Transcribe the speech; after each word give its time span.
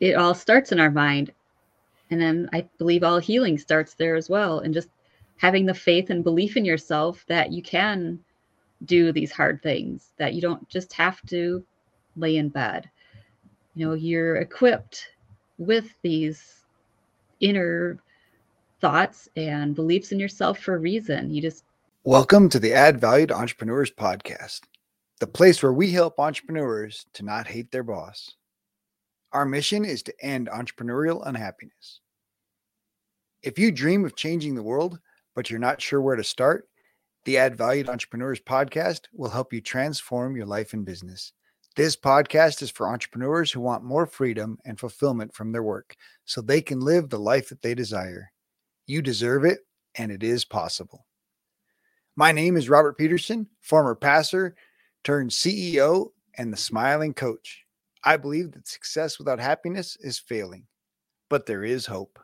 it 0.00 0.14
all 0.14 0.34
starts 0.34 0.72
in 0.72 0.80
our 0.80 0.90
mind. 0.90 1.32
And 2.10 2.20
then 2.20 2.48
I 2.52 2.66
believe 2.78 3.02
all 3.02 3.18
healing 3.18 3.58
starts 3.58 3.94
there 3.94 4.16
as 4.16 4.28
well. 4.28 4.60
And 4.60 4.74
just 4.74 4.88
having 5.36 5.66
the 5.66 5.74
faith 5.74 6.10
and 6.10 6.22
belief 6.22 6.56
in 6.56 6.64
yourself 6.64 7.24
that 7.28 7.52
you 7.52 7.62
can 7.62 8.18
do 8.84 9.12
these 9.12 9.32
hard 9.32 9.62
things, 9.62 10.12
that 10.18 10.34
you 10.34 10.40
don't 10.40 10.68
just 10.68 10.92
have 10.92 11.20
to 11.26 11.64
lay 12.16 12.36
in 12.36 12.48
bed. 12.48 12.88
You 13.74 13.86
know, 13.86 13.94
you're 13.94 14.36
equipped 14.36 15.08
with 15.58 15.88
these 16.02 16.64
inner 17.40 17.98
thoughts 18.80 19.28
and 19.36 19.74
beliefs 19.74 20.12
in 20.12 20.20
yourself 20.20 20.58
for 20.58 20.74
a 20.74 20.78
reason. 20.78 21.30
You 21.30 21.40
just 21.42 21.64
Welcome 22.06 22.50
to 22.50 22.58
the 22.58 22.74
Add 22.74 23.00
Value 23.00 23.26
to 23.28 23.34
Entrepreneurs 23.34 23.90
podcast, 23.90 24.60
the 25.20 25.26
place 25.26 25.62
where 25.62 25.72
we 25.72 25.90
help 25.90 26.20
entrepreneurs 26.20 27.06
to 27.14 27.24
not 27.24 27.46
hate 27.46 27.72
their 27.72 27.82
boss. 27.82 28.34
Our 29.34 29.44
mission 29.44 29.84
is 29.84 30.04
to 30.04 30.14
end 30.24 30.48
entrepreneurial 30.48 31.26
unhappiness. 31.26 32.00
If 33.42 33.58
you 33.58 33.72
dream 33.72 34.04
of 34.04 34.14
changing 34.14 34.54
the 34.54 34.62
world, 34.62 35.00
but 35.34 35.50
you're 35.50 35.58
not 35.58 35.82
sure 35.82 36.00
where 36.00 36.14
to 36.14 36.22
start, 36.22 36.68
the 37.24 37.36
Add 37.38 37.56
Value 37.56 37.84
Entrepreneurs 37.88 38.40
podcast 38.40 39.00
will 39.12 39.30
help 39.30 39.52
you 39.52 39.60
transform 39.60 40.36
your 40.36 40.46
life 40.46 40.72
and 40.72 40.84
business. 40.84 41.32
This 41.74 41.96
podcast 41.96 42.62
is 42.62 42.70
for 42.70 42.88
entrepreneurs 42.88 43.50
who 43.50 43.60
want 43.60 43.82
more 43.82 44.06
freedom 44.06 44.56
and 44.64 44.78
fulfillment 44.78 45.34
from 45.34 45.50
their 45.50 45.64
work 45.64 45.96
so 46.24 46.40
they 46.40 46.62
can 46.62 46.78
live 46.78 47.10
the 47.10 47.18
life 47.18 47.48
that 47.48 47.60
they 47.60 47.74
desire. 47.74 48.30
You 48.86 49.02
deserve 49.02 49.44
it, 49.44 49.58
and 49.96 50.12
it 50.12 50.22
is 50.22 50.44
possible. 50.44 51.06
My 52.14 52.30
name 52.30 52.56
is 52.56 52.68
Robert 52.68 52.96
Peterson, 52.96 53.48
former 53.60 53.96
pastor 53.96 54.54
turned 55.02 55.32
CEO 55.32 56.12
and 56.38 56.52
the 56.52 56.56
smiling 56.56 57.12
coach. 57.14 57.63
I 58.04 58.18
believe 58.18 58.52
that 58.52 58.68
success 58.68 59.18
without 59.18 59.40
happiness 59.40 59.96
is 60.00 60.18
failing, 60.18 60.66
but 61.30 61.46
there 61.46 61.64
is 61.64 61.86
hope. 61.86 62.18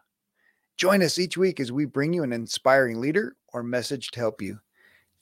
Join 0.77 1.03
us 1.03 1.19
each 1.19 1.39
week 1.39 1.59
as 1.59 1.73
we 1.73 1.87
bring 1.87 2.13
you 2.13 2.23
an 2.23 2.33
inspiring 2.33 3.01
leader 3.01 3.37
or 3.53 3.63
message 3.63 4.11
to 4.11 4.21
help 4.21 4.43
you. 4.43 4.61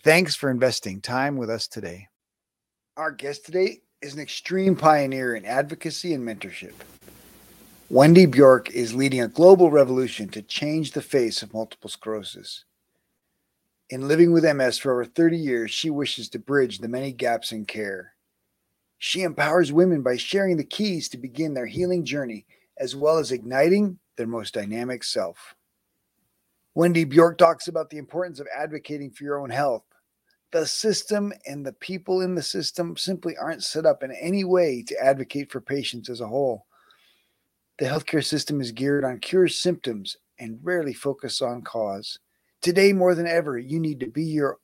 Thanks 0.03 0.35
for 0.35 0.51
investing 0.51 1.01
time 1.01 1.37
with 1.37 1.49
us 1.49 1.69
today. 1.69 2.09
Our 2.97 3.13
guest 3.13 3.47
today 3.47 3.83
is 4.03 4.15
an 4.15 4.21
extreme 4.21 4.75
pioneer 4.75 5.37
in 5.37 5.45
advocacy 5.45 6.13
and 6.15 6.27
mentorship. 6.27 6.75
Wendy 7.91 8.27
Bjork 8.27 8.71
is 8.71 8.95
leading 8.95 9.21
a 9.21 9.29
global 9.29 9.71
revolution 9.71 10.29
to 10.31 10.43
change 10.43 10.93
the 10.93 11.03
face 11.03 11.43
of 11.43 11.55
multiple 11.55 11.89
sclerosis. 11.89 12.65
In 13.91 14.07
living 14.09 14.33
with 14.33 14.45
MS 14.45 14.79
for 14.79 14.93
over 14.93 15.05
30 15.05 15.39
years, 15.39 15.71
she 15.71 15.89
wishes 15.89 16.29
to 16.31 16.39
bridge 16.39 16.79
the 16.79 16.89
many 16.89 17.13
gaps 17.13 17.53
in 17.53 17.65
care. 17.65 18.15
She 18.99 19.23
empowers 19.23 19.73
women 19.73 20.03
by 20.03 20.17
sharing 20.17 20.57
the 20.57 20.65
keys 20.65 21.09
to 21.11 21.19
begin 21.19 21.55
their 21.55 21.67
healing 21.67 22.05
journey, 22.05 22.47
as 22.79 22.97
well 22.97 23.19
as 23.19 23.33
igniting 23.33 23.99
their 24.17 24.27
most 24.27 24.55
dynamic 24.55 25.05
self. 25.05 25.55
Wendy 26.75 27.05
Bjork 27.05 27.39
talks 27.39 27.69
about 27.69 27.91
the 27.91 27.99
importance 27.99 28.41
of 28.41 28.49
advocating 28.57 29.11
for 29.11 29.25
your 29.25 29.41
own 29.41 29.51
health. 29.51 29.85
The 30.53 30.67
system 30.67 31.33
and 31.47 31.65
the 31.65 31.73
people 31.73 32.21
in 32.21 32.35
the 32.35 32.43
system 32.43 32.97
simply 32.97 33.37
aren't 33.37 33.65
set 33.65 33.85
up 33.85 34.03
in 34.03 34.13
any 34.13 34.45
way 34.45 34.83
to 34.85 35.03
advocate 35.03 35.51
for 35.51 35.61
patients 35.61 36.09
as 36.09 36.21
a 36.21 36.27
whole. 36.27 36.67
The 37.79 37.85
healthcare 37.85 38.25
system 38.25 38.61
is 38.61 38.73
geared 38.73 39.05
on 39.05 39.21
cure 39.21 39.49
symptoms 39.49 40.17
and 40.39 40.59
rarely 40.63 40.95
focus 40.95 41.43
on 41.43 41.63
cause. 41.63 42.19
Today 42.63 42.93
more 42.93 43.15
than 43.15 43.27
ever, 43.27 43.59
you 43.59 43.79
need 43.79 44.01
to 44.01 44.07
be 44.07 44.25
your 44.25 44.59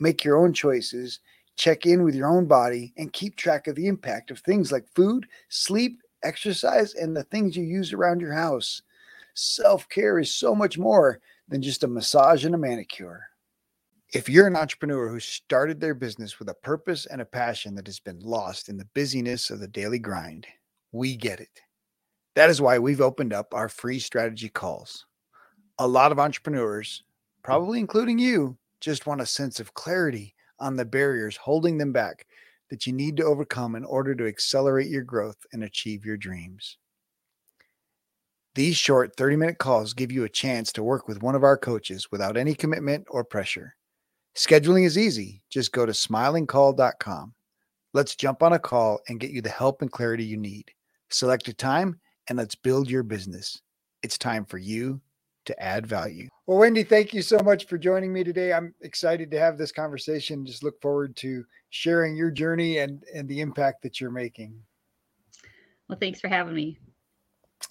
make 0.00 0.24
your 0.24 0.38
own 0.38 0.52
choices, 0.52 1.20
check 1.58 1.84
in 1.84 2.04
with 2.04 2.14
your 2.14 2.28
own 2.28 2.46
body 2.46 2.94
and 2.96 3.12
keep 3.12 3.36
track 3.36 3.66
of 3.66 3.74
the 3.74 3.88
impact 3.88 4.30
of 4.30 4.38
things 4.38 4.72
like 4.72 4.88
food, 4.94 5.26
sleep, 5.48 6.00
exercise 6.22 6.94
and 6.94 7.14
the 7.14 7.24
things 7.24 7.56
you 7.56 7.64
use 7.64 7.92
around 7.92 8.20
your 8.20 8.32
house. 8.32 8.82
Self-care 9.34 10.18
is 10.18 10.34
so 10.34 10.54
much 10.54 10.78
more 10.78 11.20
than 11.48 11.60
just 11.60 11.84
a 11.84 11.88
massage 11.88 12.44
and 12.44 12.54
a 12.54 12.58
manicure. 12.58 13.22
If 14.12 14.28
you're 14.28 14.46
an 14.46 14.56
entrepreneur 14.56 15.08
who 15.08 15.20
started 15.20 15.80
their 15.80 15.94
business 15.94 16.38
with 16.38 16.48
a 16.48 16.54
purpose 16.54 17.06
and 17.06 17.20
a 17.20 17.26
passion 17.26 17.74
that 17.74 17.86
has 17.86 18.00
been 18.00 18.20
lost 18.20 18.68
in 18.68 18.76
the 18.76 18.88
busyness 18.94 19.50
of 19.50 19.60
the 19.60 19.68
daily 19.68 19.98
grind, 19.98 20.46
we 20.92 21.14
get 21.14 21.40
it. 21.40 21.60
That 22.34 22.50
is 22.50 22.60
why 22.60 22.78
we've 22.78 23.00
opened 23.00 23.32
up 23.32 23.52
our 23.52 23.68
free 23.68 23.98
strategy 23.98 24.48
calls. 24.48 25.06
A 25.78 25.86
lot 25.86 26.12
of 26.12 26.18
entrepreneurs 26.18 27.04
probably 27.42 27.78
including 27.78 28.18
you, 28.18 28.56
just 28.80 29.06
want 29.06 29.20
a 29.20 29.26
sense 29.26 29.60
of 29.60 29.74
clarity 29.74 30.34
on 30.60 30.76
the 30.76 30.84
barriers 30.84 31.36
holding 31.36 31.78
them 31.78 31.92
back 31.92 32.26
that 32.70 32.86
you 32.86 32.92
need 32.92 33.16
to 33.16 33.24
overcome 33.24 33.74
in 33.74 33.84
order 33.84 34.14
to 34.14 34.26
accelerate 34.26 34.88
your 34.88 35.02
growth 35.02 35.38
and 35.52 35.64
achieve 35.64 36.04
your 36.04 36.16
dreams. 36.16 36.76
These 38.54 38.76
short 38.76 39.16
30 39.16 39.36
minute 39.36 39.58
calls 39.58 39.94
give 39.94 40.10
you 40.10 40.24
a 40.24 40.28
chance 40.28 40.72
to 40.72 40.82
work 40.82 41.06
with 41.06 41.22
one 41.22 41.34
of 41.34 41.44
our 41.44 41.56
coaches 41.56 42.10
without 42.10 42.36
any 42.36 42.54
commitment 42.54 43.06
or 43.08 43.24
pressure. 43.24 43.76
Scheduling 44.36 44.84
is 44.84 44.98
easy. 44.98 45.42
Just 45.48 45.72
go 45.72 45.86
to 45.86 45.92
smilingcoach.com. 45.92 47.34
Let's 47.94 48.16
jump 48.16 48.42
on 48.42 48.52
a 48.52 48.58
call 48.58 49.00
and 49.08 49.20
get 49.20 49.30
you 49.30 49.42
the 49.42 49.48
help 49.48 49.82
and 49.82 49.90
clarity 49.90 50.24
you 50.24 50.36
need. 50.36 50.70
Select 51.08 51.48
a 51.48 51.54
time 51.54 52.00
and 52.28 52.38
let's 52.38 52.54
build 52.54 52.90
your 52.90 53.02
business. 53.02 53.62
It's 54.02 54.18
time 54.18 54.44
for 54.44 54.58
you 54.58 55.00
to 55.48 55.62
add 55.62 55.86
value. 55.86 56.28
Well, 56.46 56.58
Wendy, 56.58 56.82
thank 56.82 57.12
you 57.12 57.22
so 57.22 57.38
much 57.40 57.66
for 57.66 57.76
joining 57.76 58.12
me 58.12 58.22
today. 58.22 58.52
I'm 58.52 58.74
excited 58.82 59.30
to 59.30 59.38
have 59.38 59.58
this 59.58 59.72
conversation. 59.72 60.46
Just 60.46 60.62
look 60.62 60.80
forward 60.80 61.16
to 61.16 61.44
sharing 61.70 62.16
your 62.16 62.30
journey 62.30 62.78
and 62.78 63.02
and 63.12 63.28
the 63.28 63.40
impact 63.40 63.82
that 63.82 64.00
you're 64.00 64.10
making. 64.10 64.54
Well, 65.88 65.98
thanks 65.98 66.20
for 66.20 66.28
having 66.28 66.54
me. 66.54 66.78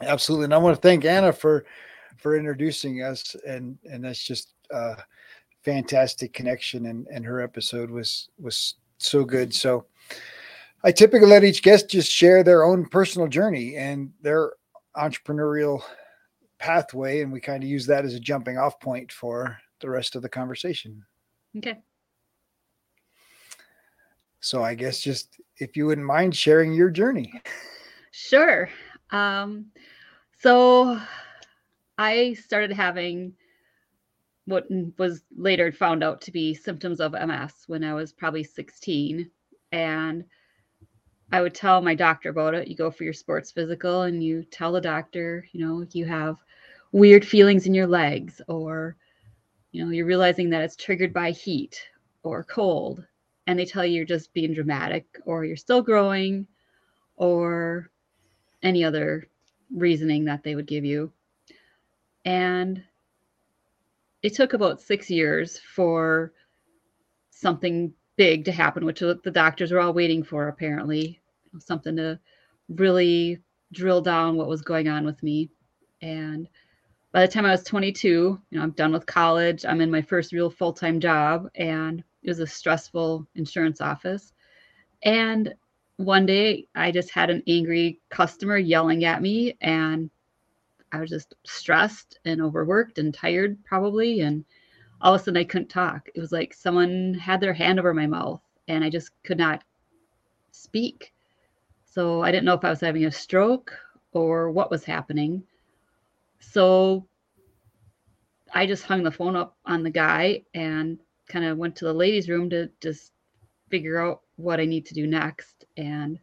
Absolutely. 0.01 0.45
And 0.45 0.53
I 0.53 0.57
want 0.57 0.75
to 0.75 0.81
thank 0.81 1.05
Anna 1.05 1.31
for 1.31 1.65
for 2.17 2.35
introducing 2.35 3.03
us 3.03 3.35
and 3.47 3.77
and 3.89 4.03
that's 4.03 4.23
just 4.23 4.53
a 4.71 4.97
fantastic 5.63 6.33
connection 6.33 6.88
and 6.88 7.07
and 7.07 7.23
her 7.23 7.41
episode 7.41 7.89
was 7.89 8.29
was 8.39 8.75
so 8.97 9.23
good. 9.23 9.53
So 9.53 9.85
I 10.83 10.91
typically 10.91 11.27
let 11.27 11.44
each 11.44 11.61
guest 11.61 11.89
just 11.89 12.11
share 12.11 12.44
their 12.44 12.63
own 12.63 12.85
personal 12.85 13.27
journey 13.27 13.75
and 13.75 14.11
their 14.21 14.53
entrepreneurial 14.95 15.81
pathway 16.59 17.22
and 17.22 17.31
we 17.31 17.40
kind 17.40 17.63
of 17.63 17.69
use 17.69 17.85
that 17.88 18.06
as 18.06 18.13
a 18.13 18.19
jumping 18.19 18.57
off 18.57 18.79
point 18.79 19.12
for 19.12 19.57
the 19.79 19.90
rest 19.90 20.16
of 20.16 20.22
the 20.22 20.29
conversation. 20.29 21.03
Okay. 21.57 21.79
So 24.40 24.63
I 24.63 24.75
guess 24.75 25.00
just 25.00 25.40
if 25.57 25.75
you 25.75 25.85
wouldn't 25.88 26.07
mind 26.07 26.35
sharing 26.35 26.73
your 26.73 26.90
journey. 26.90 27.31
Sure. 28.12 28.69
Um, 29.12 29.68
so 30.40 31.00
I 31.97 32.34
started 32.34 32.72
having 32.72 33.34
what 34.45 34.66
was 34.97 35.24
later 35.38 35.72
found 35.72 36.03
out 36.03 36.22
to 36.22 36.31
be 36.31 36.53
symptoms 36.53 37.01
of 37.01 37.12
MS 37.12 37.66
when 37.68 37.84
I 37.84 37.94
was 37.94 38.13
probably 38.13 38.44
16. 38.44 39.29
And 39.74 40.24
I 41.31 41.41
would 41.41 41.53
tell 41.53 41.81
my 41.81 41.95
doctor 41.95 42.29
about 42.29 42.53
it. 42.53 42.68
You 42.68 42.75
go 42.75 42.89
for 42.89 43.03
your 43.03 43.13
sports 43.13 43.51
physical 43.51 44.03
and 44.03 44.24
you 44.24 44.44
tell 44.44 44.72
the 44.72 44.79
doctor, 44.79 45.45
you 45.51 45.66
know, 45.66 45.85
you 45.91 46.06
have 46.06 46.38
weird 46.91 47.25
feelings 47.25 47.65
in 47.65 47.73
your 47.73 47.87
legs 47.87 48.41
or 48.47 48.95
you 49.71 49.83
know, 49.83 49.91
you're 49.91 50.05
realizing 50.05 50.49
that 50.49 50.63
it's 50.63 50.75
triggered 50.75 51.13
by 51.13 51.31
heat 51.31 51.79
or 52.23 52.43
cold 52.43 53.05
and 53.45 53.59
they 53.59 53.65
tell 53.65 53.85
you 53.85 53.97
you're 53.97 54.05
just 54.05 54.33
being 54.33 54.53
dramatic 54.53 55.05
or 55.25 55.45
you're 55.45 55.57
still 55.57 55.81
growing 55.81 56.47
or 57.15 57.89
any 58.63 58.83
other 58.83 59.27
reasoning 59.75 60.25
that 60.25 60.43
they 60.43 60.55
would 60.55 60.65
give 60.65 60.85
you. 60.85 61.11
And 62.25 62.83
it 64.23 64.33
took 64.33 64.53
about 64.53 64.81
6 64.81 65.09
years 65.09 65.59
for 65.59 66.33
something 67.29 67.93
big 68.15 68.45
to 68.45 68.51
happen, 68.51 68.83
which 68.83 68.99
the 68.99 69.31
doctors 69.31 69.71
were 69.71 69.79
all 69.79 69.93
waiting 69.93 70.23
for, 70.23 70.47
apparently, 70.47 71.21
something 71.59 71.95
to 71.97 72.19
really 72.67 73.39
drill 73.71 74.01
down 74.01 74.35
what 74.35 74.47
was 74.47 74.62
going 74.62 74.88
on 74.88 75.06
with 75.06 75.21
me. 75.21 75.50
And 76.01 76.50
by 77.17 77.25
the 77.25 77.33
time 77.33 77.47
I 77.47 77.51
was 77.51 77.63
22, 77.63 78.07
you 78.07 78.39
know, 78.51 78.61
I'm 78.61 78.69
done 78.73 78.91
with 78.91 79.07
college. 79.07 79.65
I'm 79.65 79.81
in 79.81 79.89
my 79.89 80.03
first 80.03 80.31
real 80.31 80.51
full 80.51 80.71
time 80.71 80.99
job, 80.99 81.49
and 81.55 82.03
it 82.21 82.29
was 82.29 82.37
a 82.37 82.45
stressful 82.45 83.25
insurance 83.33 83.81
office. 83.81 84.33
And 85.01 85.51
one 85.95 86.27
day 86.27 86.67
I 86.75 86.91
just 86.91 87.09
had 87.09 87.31
an 87.31 87.41
angry 87.47 87.99
customer 88.09 88.57
yelling 88.59 89.03
at 89.03 89.23
me, 89.23 89.57
and 89.61 90.11
I 90.91 90.99
was 90.99 91.09
just 91.09 91.33
stressed 91.43 92.19
and 92.25 92.39
overworked 92.39 92.99
and 92.99 93.11
tired, 93.11 93.57
probably. 93.65 94.19
And 94.19 94.45
all 95.01 95.15
of 95.15 95.19
a 95.19 95.23
sudden 95.23 95.41
I 95.41 95.43
couldn't 95.43 95.69
talk. 95.69 96.07
It 96.13 96.19
was 96.19 96.31
like 96.31 96.53
someone 96.53 97.15
had 97.15 97.41
their 97.41 97.51
hand 97.51 97.79
over 97.79 97.95
my 97.95 98.05
mouth 98.05 98.41
and 98.67 98.83
I 98.83 98.91
just 98.91 99.09
could 99.23 99.39
not 99.39 99.63
speak. 100.51 101.13
So 101.83 102.21
I 102.21 102.31
didn't 102.31 102.45
know 102.45 102.53
if 102.53 102.63
I 102.63 102.69
was 102.69 102.81
having 102.81 103.05
a 103.05 103.11
stroke 103.11 103.73
or 104.11 104.51
what 104.51 104.69
was 104.69 104.83
happening. 104.83 105.41
So 106.39 107.07
I 108.54 108.66
just 108.66 108.84
hung 108.84 109.04
the 109.04 109.12
phone 109.12 109.36
up 109.36 109.57
on 109.66 109.84
the 109.84 109.89
guy 109.89 110.44
and 110.54 111.00
kind 111.28 111.45
of 111.45 111.57
went 111.57 111.75
to 111.78 111.86
the 111.86 111.94
ladies' 111.94 112.30
room 112.30 112.50
to 112.51 112.69
just 112.81 113.12
figure 113.69 114.00
out 114.00 114.22
what 114.38 114.60
I 114.60 114.66
need 114.66 114.86
to 114.88 114.94
do 114.94 115.07
next. 115.07 115.66
And 115.75 116.19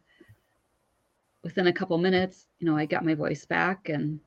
within 1.43 1.67
a 1.67 1.73
couple 1.73 1.97
minutes, 1.97 2.47
you 2.59 2.65
know, 2.65 2.75
I 2.75 2.85
got 2.85 3.05
my 3.05 3.13
voice 3.13 3.45
back 3.45 3.89
and 3.89 4.19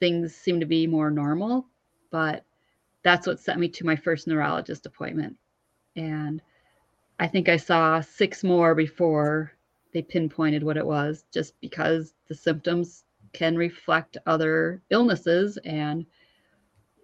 things 0.00 0.34
seemed 0.34 0.60
to 0.60 0.66
be 0.66 0.86
more 0.86 1.10
normal. 1.10 1.66
But 2.10 2.44
that's 3.02 3.26
what 3.26 3.38
sent 3.38 3.60
me 3.60 3.68
to 3.68 3.86
my 3.86 3.96
first 3.96 4.26
neurologist 4.26 4.84
appointment. 4.86 5.36
And 5.96 6.42
I 7.18 7.28
think 7.28 7.48
I 7.48 7.56
saw 7.56 8.00
six 8.00 8.42
more 8.42 8.74
before 8.74 9.52
they 9.92 10.02
pinpointed 10.02 10.62
what 10.62 10.76
it 10.76 10.86
was, 10.86 11.24
just 11.32 11.60
because 11.60 12.14
the 12.28 12.34
symptoms 12.34 13.04
can 13.32 13.56
reflect 13.56 14.16
other 14.26 14.82
illnesses. 14.90 15.58
And 15.64 16.06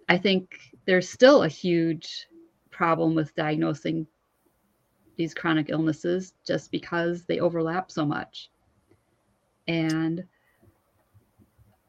I 0.09 0.17
think 0.17 0.59
there's 0.85 1.09
still 1.09 1.43
a 1.43 1.47
huge 1.47 2.27
problem 2.71 3.15
with 3.15 3.35
diagnosing 3.35 4.07
these 5.17 5.33
chronic 5.33 5.69
illnesses 5.69 6.33
just 6.45 6.71
because 6.71 7.25
they 7.25 7.39
overlap 7.39 7.91
so 7.91 8.05
much. 8.05 8.49
And 9.67 10.23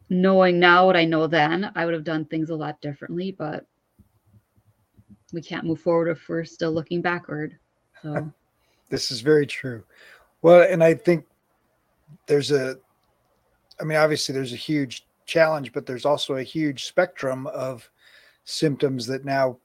knowing 0.08 0.58
now 0.58 0.86
what 0.86 0.96
I 0.96 1.04
know 1.04 1.26
then, 1.26 1.70
I 1.74 1.84
would 1.84 1.94
have 1.94 2.04
done 2.04 2.24
things 2.24 2.50
a 2.50 2.56
lot 2.56 2.80
differently, 2.80 3.32
but 3.32 3.66
we 5.32 5.42
can't 5.42 5.66
move 5.66 5.80
forward 5.80 6.08
if 6.08 6.28
we're 6.28 6.44
still 6.44 6.72
looking 6.72 7.02
backward. 7.02 7.58
So 8.02 8.32
this 8.88 9.10
is 9.10 9.20
very 9.20 9.46
true. 9.46 9.84
Well, 10.40 10.62
and 10.62 10.82
I 10.82 10.94
think 10.94 11.26
there's 12.26 12.50
a 12.50 12.78
I 13.80 13.84
mean 13.84 13.98
obviously 13.98 14.34
there's 14.34 14.52
a 14.52 14.56
huge 14.56 15.06
challenge, 15.26 15.72
but 15.72 15.86
there's 15.86 16.04
also 16.04 16.36
a 16.36 16.42
huge 16.42 16.84
spectrum 16.84 17.46
of 17.48 17.88
symptoms 18.44 19.06
that 19.06 19.24
now 19.24 19.58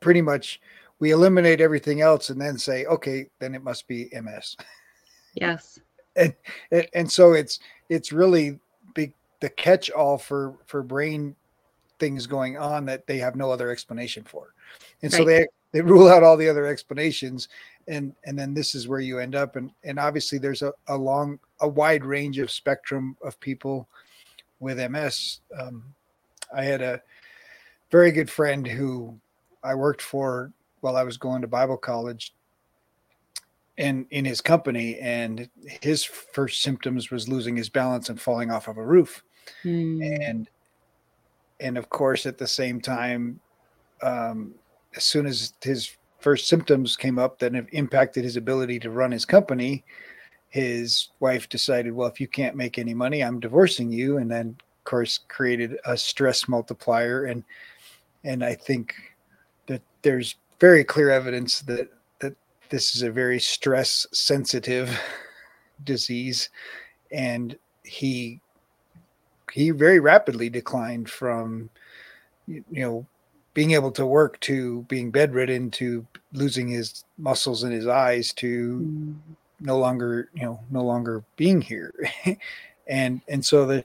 pretty 0.00 0.20
much 0.20 0.60
we 0.98 1.10
eliminate 1.10 1.60
everything 1.60 2.00
else 2.00 2.30
and 2.30 2.40
then 2.40 2.58
say, 2.58 2.84
okay, 2.84 3.26
then 3.40 3.54
it 3.54 3.64
must 3.64 3.88
be 3.88 4.08
MS. 4.12 4.56
Yes. 5.34 5.80
and, 6.16 6.34
and 6.70 6.86
and 6.92 7.10
so 7.10 7.32
it's 7.32 7.58
it's 7.88 8.12
really 8.12 8.58
big 8.94 9.14
the 9.40 9.48
catch 9.48 9.90
all 9.90 10.18
for 10.18 10.54
for 10.66 10.82
brain 10.82 11.34
things 11.98 12.26
going 12.26 12.58
on 12.58 12.84
that 12.84 13.06
they 13.06 13.18
have 13.18 13.36
no 13.36 13.50
other 13.50 13.70
explanation 13.70 14.24
for. 14.24 14.54
And 15.02 15.12
right. 15.12 15.18
so 15.18 15.24
they 15.24 15.46
they 15.72 15.80
rule 15.80 16.08
out 16.08 16.22
all 16.22 16.36
the 16.36 16.48
other 16.48 16.66
explanations 16.66 17.48
and 17.88 18.14
and 18.24 18.38
then 18.38 18.54
this 18.54 18.74
is 18.74 18.86
where 18.86 19.00
you 19.00 19.18
end 19.18 19.34
up 19.34 19.56
and 19.56 19.70
and 19.84 19.98
obviously 19.98 20.38
there's 20.38 20.62
a, 20.62 20.72
a 20.88 20.96
long 20.96 21.38
a 21.62 21.68
wide 21.68 22.04
range 22.04 22.38
of 22.38 22.50
spectrum 22.50 23.16
of 23.22 23.38
people 23.40 23.88
with 24.60 24.78
ms 24.90 25.40
um, 25.58 25.82
i 26.54 26.62
had 26.62 26.82
a 26.82 27.00
very 27.90 28.12
good 28.12 28.30
friend 28.30 28.66
who 28.66 29.18
i 29.64 29.74
worked 29.74 30.02
for 30.02 30.52
while 30.80 30.96
i 30.96 31.02
was 31.02 31.16
going 31.16 31.40
to 31.40 31.48
bible 31.48 31.76
college 31.76 32.34
and 33.78 34.06
in 34.10 34.24
his 34.24 34.40
company 34.40 34.98
and 34.98 35.48
his 35.80 36.04
first 36.04 36.60
symptoms 36.60 37.10
was 37.10 37.28
losing 37.28 37.56
his 37.56 37.70
balance 37.70 38.10
and 38.10 38.20
falling 38.20 38.50
off 38.50 38.68
of 38.68 38.76
a 38.76 38.84
roof 38.84 39.24
mm. 39.64 40.28
and 40.28 40.48
and 41.60 41.78
of 41.78 41.88
course 41.88 42.26
at 42.26 42.38
the 42.38 42.46
same 42.46 42.80
time 42.80 43.40
um, 44.02 44.54
as 44.96 45.04
soon 45.04 45.26
as 45.26 45.54
his 45.62 45.96
first 46.22 46.46
symptoms 46.46 46.96
came 46.96 47.18
up 47.18 47.38
that 47.38 47.54
have 47.54 47.68
impacted 47.72 48.24
his 48.24 48.36
ability 48.36 48.78
to 48.78 48.90
run 48.90 49.10
his 49.10 49.24
company, 49.24 49.84
his 50.52 51.08
wife 51.18 51.48
decided, 51.48 51.94
well, 51.94 52.08
if 52.08 52.20
you 52.20 52.28
can't 52.28 52.54
make 52.54 52.78
any 52.78 52.92
money, 52.92 53.24
I'm 53.24 53.40
divorcing 53.40 53.90
you. 53.90 54.18
And 54.18 54.30
then, 54.30 54.48
of 54.48 54.84
course, 54.84 55.20
created 55.28 55.78
a 55.86 55.96
stress 55.96 56.46
multiplier. 56.46 57.24
And 57.24 57.42
and 58.22 58.44
I 58.44 58.54
think 58.54 58.94
that 59.66 59.80
there's 60.02 60.36
very 60.60 60.84
clear 60.84 61.08
evidence 61.08 61.60
that 61.62 61.88
that 62.20 62.34
this 62.68 62.94
is 62.94 63.00
a 63.00 63.10
very 63.10 63.40
stress 63.40 64.06
sensitive 64.12 65.00
disease, 65.84 66.50
and 67.10 67.56
he 67.82 68.38
he 69.54 69.70
very 69.70 70.00
rapidly 70.00 70.50
declined 70.50 71.08
from 71.08 71.70
you 72.46 72.62
know 72.68 73.06
being 73.54 73.70
able 73.70 73.92
to 73.92 74.04
work 74.04 74.38
to 74.40 74.82
being 74.82 75.10
bedridden 75.10 75.70
to 75.70 76.06
losing 76.34 76.68
his 76.68 77.04
muscles 77.16 77.64
in 77.64 77.72
his 77.72 77.86
eyes 77.86 78.34
to 78.34 78.80
mm. 78.80 79.34
No 79.62 79.78
longer 79.78 80.28
you 80.34 80.42
know 80.42 80.60
no 80.70 80.82
longer 80.82 81.24
being 81.36 81.60
here. 81.60 81.92
And 82.88 83.20
and 83.28 83.44
so 83.44 83.64
the, 83.64 83.84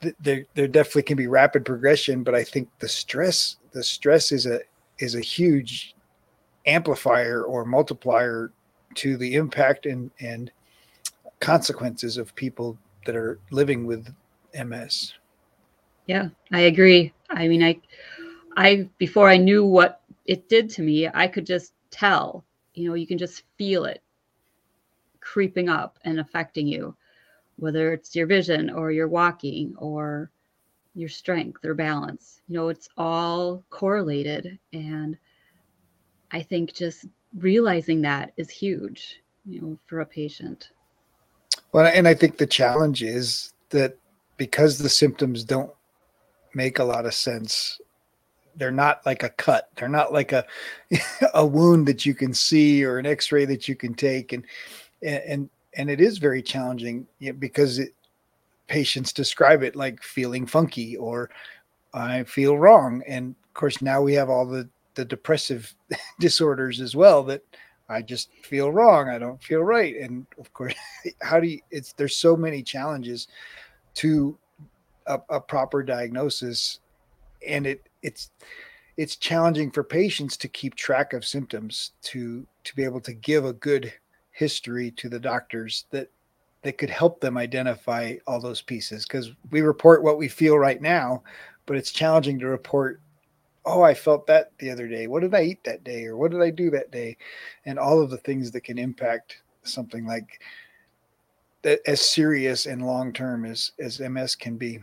the 0.00 0.14
there 0.20 0.44
there 0.54 0.66
definitely 0.66 1.04
can 1.04 1.16
be 1.16 1.28
rapid 1.28 1.64
progression 1.64 2.24
but 2.24 2.34
i 2.34 2.42
think 2.42 2.68
the 2.80 2.88
stress 2.88 3.56
the 3.70 3.84
stress 3.84 4.32
is 4.32 4.46
a 4.46 4.60
is 4.98 5.14
a 5.14 5.20
huge 5.20 5.94
amplifier 6.66 7.44
or 7.44 7.64
multiplier 7.64 8.50
to 8.96 9.16
the 9.16 9.36
impact 9.36 9.86
and 9.86 10.10
and 10.18 10.50
consequences 11.38 12.16
of 12.18 12.34
people 12.34 12.76
that 13.06 13.14
are 13.14 13.38
living 13.52 13.86
with 13.86 14.12
ms 14.66 15.14
yeah 16.06 16.28
i 16.50 16.62
agree. 16.62 17.12
I 17.30 17.46
mean 17.46 17.62
i 17.62 17.80
I 18.56 18.88
before 18.98 19.28
I 19.28 19.36
knew 19.36 19.64
what 19.64 20.02
it 20.26 20.48
did 20.48 20.70
to 20.70 20.82
me, 20.82 21.08
I 21.12 21.26
could 21.26 21.46
just 21.46 21.72
tell. 21.90 22.44
You 22.74 22.88
know, 22.88 22.94
you 22.94 23.06
can 23.06 23.18
just 23.18 23.44
feel 23.58 23.84
it 23.84 24.02
creeping 25.22 25.68
up 25.68 25.98
and 26.04 26.20
affecting 26.20 26.66
you, 26.66 26.94
whether 27.56 27.92
it's 27.92 28.14
your 28.14 28.26
vision 28.26 28.68
or 28.68 28.90
your 28.90 29.08
walking 29.08 29.74
or 29.78 30.30
your 30.94 31.08
strength 31.08 31.64
or 31.64 31.74
balance. 31.74 32.42
You 32.48 32.56
know, 32.56 32.68
it's 32.68 32.88
all 32.98 33.64
correlated. 33.70 34.58
And 34.72 35.16
I 36.30 36.42
think 36.42 36.74
just 36.74 37.06
realizing 37.38 38.02
that 38.02 38.32
is 38.36 38.50
huge, 38.50 39.22
you 39.46 39.60
know, 39.60 39.78
for 39.86 40.00
a 40.00 40.06
patient. 40.06 40.70
Well, 41.72 41.86
and 41.86 42.06
I 42.06 42.14
think 42.14 42.36
the 42.36 42.46
challenge 42.46 43.02
is 43.02 43.54
that 43.70 43.96
because 44.36 44.78
the 44.78 44.88
symptoms 44.88 45.44
don't 45.44 45.72
make 46.54 46.78
a 46.78 46.84
lot 46.84 47.06
of 47.06 47.14
sense 47.14 47.80
they're 48.56 48.70
not 48.70 49.04
like 49.06 49.22
a 49.22 49.30
cut 49.30 49.70
they're 49.76 49.88
not 49.88 50.12
like 50.12 50.32
a 50.32 50.44
a 51.34 51.44
wound 51.44 51.86
that 51.86 52.04
you 52.04 52.14
can 52.14 52.34
see 52.34 52.84
or 52.84 52.98
an 52.98 53.06
x-ray 53.06 53.44
that 53.44 53.68
you 53.68 53.74
can 53.74 53.94
take 53.94 54.32
and 54.32 54.44
and 55.02 55.50
and 55.74 55.90
it 55.90 56.00
is 56.00 56.18
very 56.18 56.42
challenging 56.42 57.06
because 57.38 57.78
it, 57.78 57.94
patients 58.68 59.12
describe 59.12 59.62
it 59.62 59.76
like 59.76 60.02
feeling 60.02 60.46
funky 60.46 60.96
or 60.96 61.30
i 61.94 62.22
feel 62.24 62.56
wrong. 62.58 63.02
And 63.06 63.34
of 63.44 63.54
course 63.54 63.82
now 63.82 64.00
we 64.00 64.14
have 64.14 64.30
all 64.30 64.46
the 64.46 64.68
the 64.94 65.04
depressive 65.04 65.74
disorders 66.20 66.80
as 66.80 66.94
well 66.94 67.22
that 67.24 67.42
i 67.88 68.02
just 68.02 68.30
feel 68.42 68.72
wrong. 68.72 69.08
I 69.08 69.18
don't 69.18 69.42
feel 69.42 69.62
right. 69.62 69.96
And 69.96 70.26
of 70.38 70.52
course 70.52 70.74
how 71.22 71.40
do 71.40 71.48
you 71.48 71.60
it's 71.70 71.92
there's 71.92 72.16
so 72.16 72.36
many 72.36 72.62
challenges 72.62 73.28
to 73.94 74.38
a, 75.06 75.20
a 75.28 75.40
proper 75.40 75.82
diagnosis. 75.82 76.80
And 77.46 77.66
it 77.66 77.88
it's 78.02 78.30
it's 78.96 79.16
challenging 79.16 79.70
for 79.70 79.82
patients 79.82 80.36
to 80.38 80.48
keep 80.48 80.74
track 80.74 81.12
of 81.12 81.24
symptoms 81.24 81.92
to 82.02 82.46
to 82.64 82.76
be 82.76 82.84
able 82.84 83.00
to 83.00 83.12
give 83.12 83.44
a 83.44 83.52
good 83.52 83.92
history 84.32 84.90
to 84.92 85.08
the 85.08 85.20
doctors 85.20 85.86
that 85.90 86.10
that 86.62 86.78
could 86.78 86.90
help 86.90 87.20
them 87.20 87.36
identify 87.36 88.14
all 88.26 88.40
those 88.40 88.62
pieces. 88.62 89.04
Because 89.04 89.32
we 89.50 89.62
report 89.62 90.02
what 90.02 90.18
we 90.18 90.28
feel 90.28 90.58
right 90.58 90.80
now 90.80 91.22
but 91.66 91.76
it's 91.76 91.92
challenging 91.92 92.38
to 92.38 92.46
report 92.46 93.00
oh 93.64 93.82
i 93.82 93.94
felt 93.94 94.26
that 94.26 94.50
the 94.58 94.70
other 94.70 94.88
day. 94.88 95.06
What 95.06 95.20
did 95.20 95.34
i 95.34 95.42
eat 95.42 95.62
that 95.64 95.84
day? 95.84 96.04
Or 96.06 96.16
what 96.16 96.30
did 96.30 96.42
i 96.42 96.50
do 96.50 96.70
that 96.70 96.90
day? 96.90 97.16
And 97.64 97.78
all 97.78 98.02
of 98.02 98.10
the 98.10 98.18
things 98.18 98.50
that 98.50 98.62
can 98.62 98.78
impact 98.78 99.42
something 99.62 100.06
like 100.06 100.40
that 101.62 101.80
as 101.86 102.00
serious 102.00 102.66
and 102.66 102.84
long 102.84 103.12
term 103.12 103.44
as 103.44 103.72
as 103.78 104.00
ms 104.00 104.34
can 104.34 104.56
be. 104.56 104.80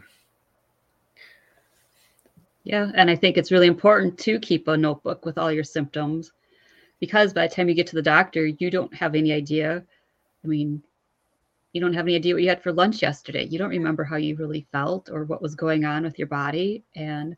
Yeah, 2.64 2.92
and 2.94 3.10
I 3.10 3.16
think 3.16 3.38
it's 3.38 3.52
really 3.52 3.68
important 3.68 4.18
to 4.20 4.38
keep 4.40 4.68
a 4.68 4.78
notebook 4.78 5.26
with 5.26 5.38
all 5.38 5.52
your 5.52 5.64
symptoms 5.64 6.32
because 7.00 7.34
by 7.34 7.48
the 7.48 7.56
time 7.56 7.70
you 7.70 7.76
get 7.76 7.88
to 7.88 7.96
the 7.96 8.02
doctor, 8.02 8.46
you 8.46 8.70
don't 8.70 8.94
have 8.94 9.16
any 9.16 9.32
idea. 9.32 9.84
I 10.44 10.48
mean, 10.48 10.84
you 11.74 11.82
don't 11.82 11.94
have 11.94 12.06
any 12.06 12.16
idea 12.16 12.34
what 12.34 12.44
you 12.44 12.50
had 12.50 12.64
for 12.64 12.74
lunch 12.74 13.02
yesterday. 13.02 13.46
You 13.46 13.60
don't 13.60 13.70
remember 13.70 14.04
how 14.04 14.16
you 14.16 14.36
really 14.36 14.66
felt 14.72 15.10
or 15.10 15.24
what 15.24 15.42
was 15.42 15.56
going 15.56 15.86
on 15.86 16.04
with 16.04 16.18
your 16.18 16.28
body. 16.28 16.84
And 16.96 17.38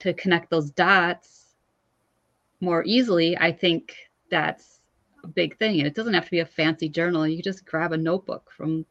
to 0.00 0.14
connect 0.14 0.50
those 0.50 0.70
dots 0.70 1.54
more 2.60 2.84
easily, 2.84 3.36
I 3.36 3.52
think 3.52 3.94
that's 4.30 4.80
a 5.24 5.28
big 5.28 5.58
thing. 5.58 5.78
And 5.78 5.86
it 5.86 5.94
doesn't 5.94 6.14
have 6.14 6.24
to 6.24 6.30
be 6.30 6.40
a 6.40 6.46
fancy 6.46 6.88
journal. 6.88 7.26
You 7.26 7.42
just 7.42 7.66
grab 7.66 7.92
a 7.92 7.96
notebook 7.96 8.50
from, 8.56 8.86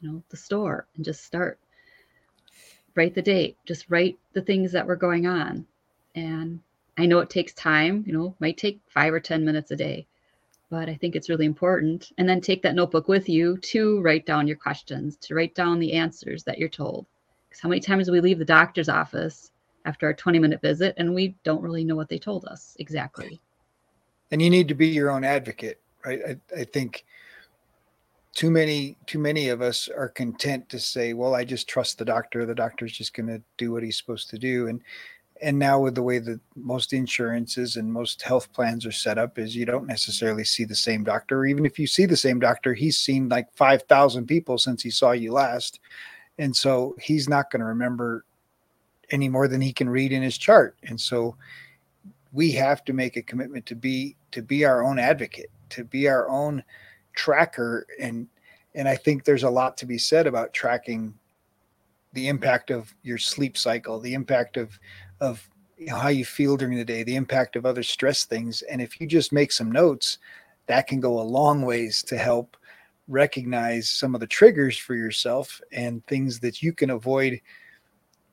you 0.00 0.10
know, 0.10 0.22
the 0.30 0.36
store 0.36 0.86
and 0.96 1.04
just 1.04 1.24
start 1.24 1.58
write 2.94 3.14
the 3.14 3.22
date, 3.22 3.56
just 3.64 3.86
write 3.88 4.18
the 4.34 4.42
things 4.42 4.72
that 4.72 4.86
were 4.86 4.96
going 4.96 5.26
on. 5.26 5.66
And 6.14 6.60
I 6.98 7.06
know 7.06 7.20
it 7.20 7.30
takes 7.30 7.52
time, 7.54 8.04
you 8.06 8.12
know, 8.12 8.34
might 8.38 8.58
take 8.58 8.80
five 8.88 9.12
or 9.12 9.20
10 9.20 9.44
minutes 9.44 9.70
a 9.70 9.76
day, 9.76 10.06
but 10.70 10.88
I 10.88 10.94
think 10.94 11.16
it's 11.16 11.28
really 11.28 11.46
important. 11.46 12.12
And 12.18 12.28
then 12.28 12.40
take 12.40 12.62
that 12.62 12.74
notebook 12.74 13.08
with 13.08 13.28
you 13.28 13.56
to 13.58 14.00
write 14.00 14.26
down 14.26 14.46
your 14.46 14.56
questions, 14.56 15.16
to 15.18 15.34
write 15.34 15.54
down 15.54 15.78
the 15.78 15.94
answers 15.94 16.44
that 16.44 16.58
you're 16.58 16.68
told. 16.68 17.06
Because 17.48 17.62
how 17.62 17.68
many 17.68 17.80
times 17.80 18.06
do 18.06 18.12
we 18.12 18.20
leave 18.20 18.38
the 18.38 18.44
doctor's 18.44 18.88
office 18.88 19.52
after 19.84 20.06
our 20.06 20.14
20 20.14 20.38
minute 20.38 20.60
visit 20.60 20.94
and 20.96 21.14
we 21.14 21.34
don't 21.44 21.62
really 21.62 21.84
know 21.84 21.96
what 21.96 22.08
they 22.08 22.18
told 22.18 22.44
us 22.44 22.76
exactly? 22.78 23.40
And 24.30 24.40
you 24.40 24.50
need 24.50 24.68
to 24.68 24.74
be 24.74 24.88
your 24.88 25.10
own 25.10 25.24
advocate, 25.24 25.80
right? 26.04 26.20
I, 26.26 26.60
I 26.60 26.64
think 26.64 27.04
too 28.34 28.50
many 28.50 28.96
too 29.06 29.18
many 29.18 29.48
of 29.50 29.60
us 29.60 29.88
are 29.94 30.08
content 30.08 30.66
to 30.70 30.78
say 30.78 31.12
well 31.12 31.34
i 31.34 31.44
just 31.44 31.68
trust 31.68 31.98
the 31.98 32.04
doctor 32.04 32.46
the 32.46 32.54
doctor's 32.54 32.92
just 32.92 33.12
going 33.12 33.26
to 33.26 33.42
do 33.58 33.70
what 33.70 33.82
he's 33.82 33.98
supposed 33.98 34.30
to 34.30 34.38
do 34.38 34.68
and 34.68 34.80
and 35.42 35.58
now 35.58 35.80
with 35.80 35.94
the 35.94 36.02
way 36.02 36.18
that 36.18 36.40
most 36.54 36.92
insurances 36.92 37.76
and 37.76 37.92
most 37.92 38.22
health 38.22 38.52
plans 38.52 38.86
are 38.86 38.92
set 38.92 39.18
up 39.18 39.38
is 39.38 39.56
you 39.56 39.66
don't 39.66 39.86
necessarily 39.86 40.44
see 40.44 40.64
the 40.64 40.74
same 40.74 41.04
doctor 41.04 41.40
or 41.40 41.46
even 41.46 41.66
if 41.66 41.78
you 41.78 41.86
see 41.86 42.06
the 42.06 42.16
same 42.16 42.38
doctor 42.38 42.74
he's 42.74 42.98
seen 42.98 43.28
like 43.28 43.52
5000 43.54 44.26
people 44.26 44.56
since 44.56 44.82
he 44.82 44.90
saw 44.90 45.12
you 45.12 45.32
last. 45.32 45.80
And 46.38 46.54
so 46.54 46.96
he's 47.00 47.28
not 47.28 47.50
going 47.50 47.60
to 47.60 47.66
remember 47.66 48.24
any 49.10 49.28
more 49.28 49.48
than 49.48 49.60
he 49.60 49.72
can 49.72 49.88
read 49.88 50.12
in 50.12 50.22
his 50.22 50.38
chart. 50.38 50.76
And 50.84 50.98
so 50.98 51.36
we 52.32 52.52
have 52.52 52.84
to 52.84 52.92
make 52.92 53.16
a 53.16 53.22
commitment 53.22 53.66
to 53.66 53.74
be 53.74 54.16
to 54.30 54.40
be 54.40 54.64
our 54.64 54.82
own 54.82 54.98
advocate 54.98 55.50
to 55.72 55.84
be 55.84 56.08
our 56.08 56.28
own 56.28 56.62
tracker. 57.14 57.86
And 58.00 58.28
and 58.74 58.88
I 58.88 58.96
think 58.96 59.24
there's 59.24 59.42
a 59.42 59.50
lot 59.50 59.76
to 59.78 59.86
be 59.86 59.98
said 59.98 60.26
about 60.26 60.54
tracking 60.54 61.14
the 62.14 62.28
impact 62.28 62.70
of 62.70 62.94
your 63.02 63.18
sleep 63.18 63.56
cycle, 63.56 63.98
the 64.00 64.14
impact 64.14 64.56
of 64.56 64.78
of 65.22 65.48
you 65.78 65.86
know, 65.86 65.96
how 65.96 66.08
you 66.08 66.24
feel 66.24 66.56
during 66.56 66.76
the 66.76 66.84
day, 66.84 67.02
the 67.02 67.16
impact 67.16 67.56
of 67.56 67.64
other 67.64 67.82
stress 67.82 68.24
things. 68.24 68.62
And 68.62 68.82
if 68.82 69.00
you 69.00 69.06
just 69.06 69.32
make 69.32 69.52
some 69.52 69.72
notes, 69.72 70.18
that 70.66 70.86
can 70.86 71.00
go 71.00 71.20
a 71.20 71.22
long 71.22 71.62
ways 71.62 72.02
to 72.04 72.16
help 72.18 72.56
recognize 73.08 73.88
some 73.88 74.14
of 74.14 74.20
the 74.20 74.26
triggers 74.26 74.78
for 74.78 74.94
yourself 74.94 75.60
and 75.72 76.06
things 76.06 76.38
that 76.40 76.62
you 76.62 76.72
can 76.72 76.90
avoid 76.90 77.40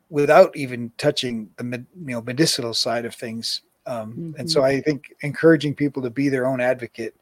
without 0.09 0.55
even 0.55 0.91
touching 0.97 1.49
the 1.57 1.85
you 2.05 2.13
know 2.13 2.21
medicinal 2.21 2.73
side 2.73 3.05
of 3.05 3.15
things. 3.15 3.61
Um, 3.85 4.11
mm-hmm. 4.11 4.31
And 4.37 4.51
so 4.51 4.63
I 4.63 4.81
think 4.81 5.13
encouraging 5.21 5.73
people 5.73 6.03
to 6.03 6.09
be 6.09 6.29
their 6.29 6.45
own 6.45 6.61
advocate 6.61 7.15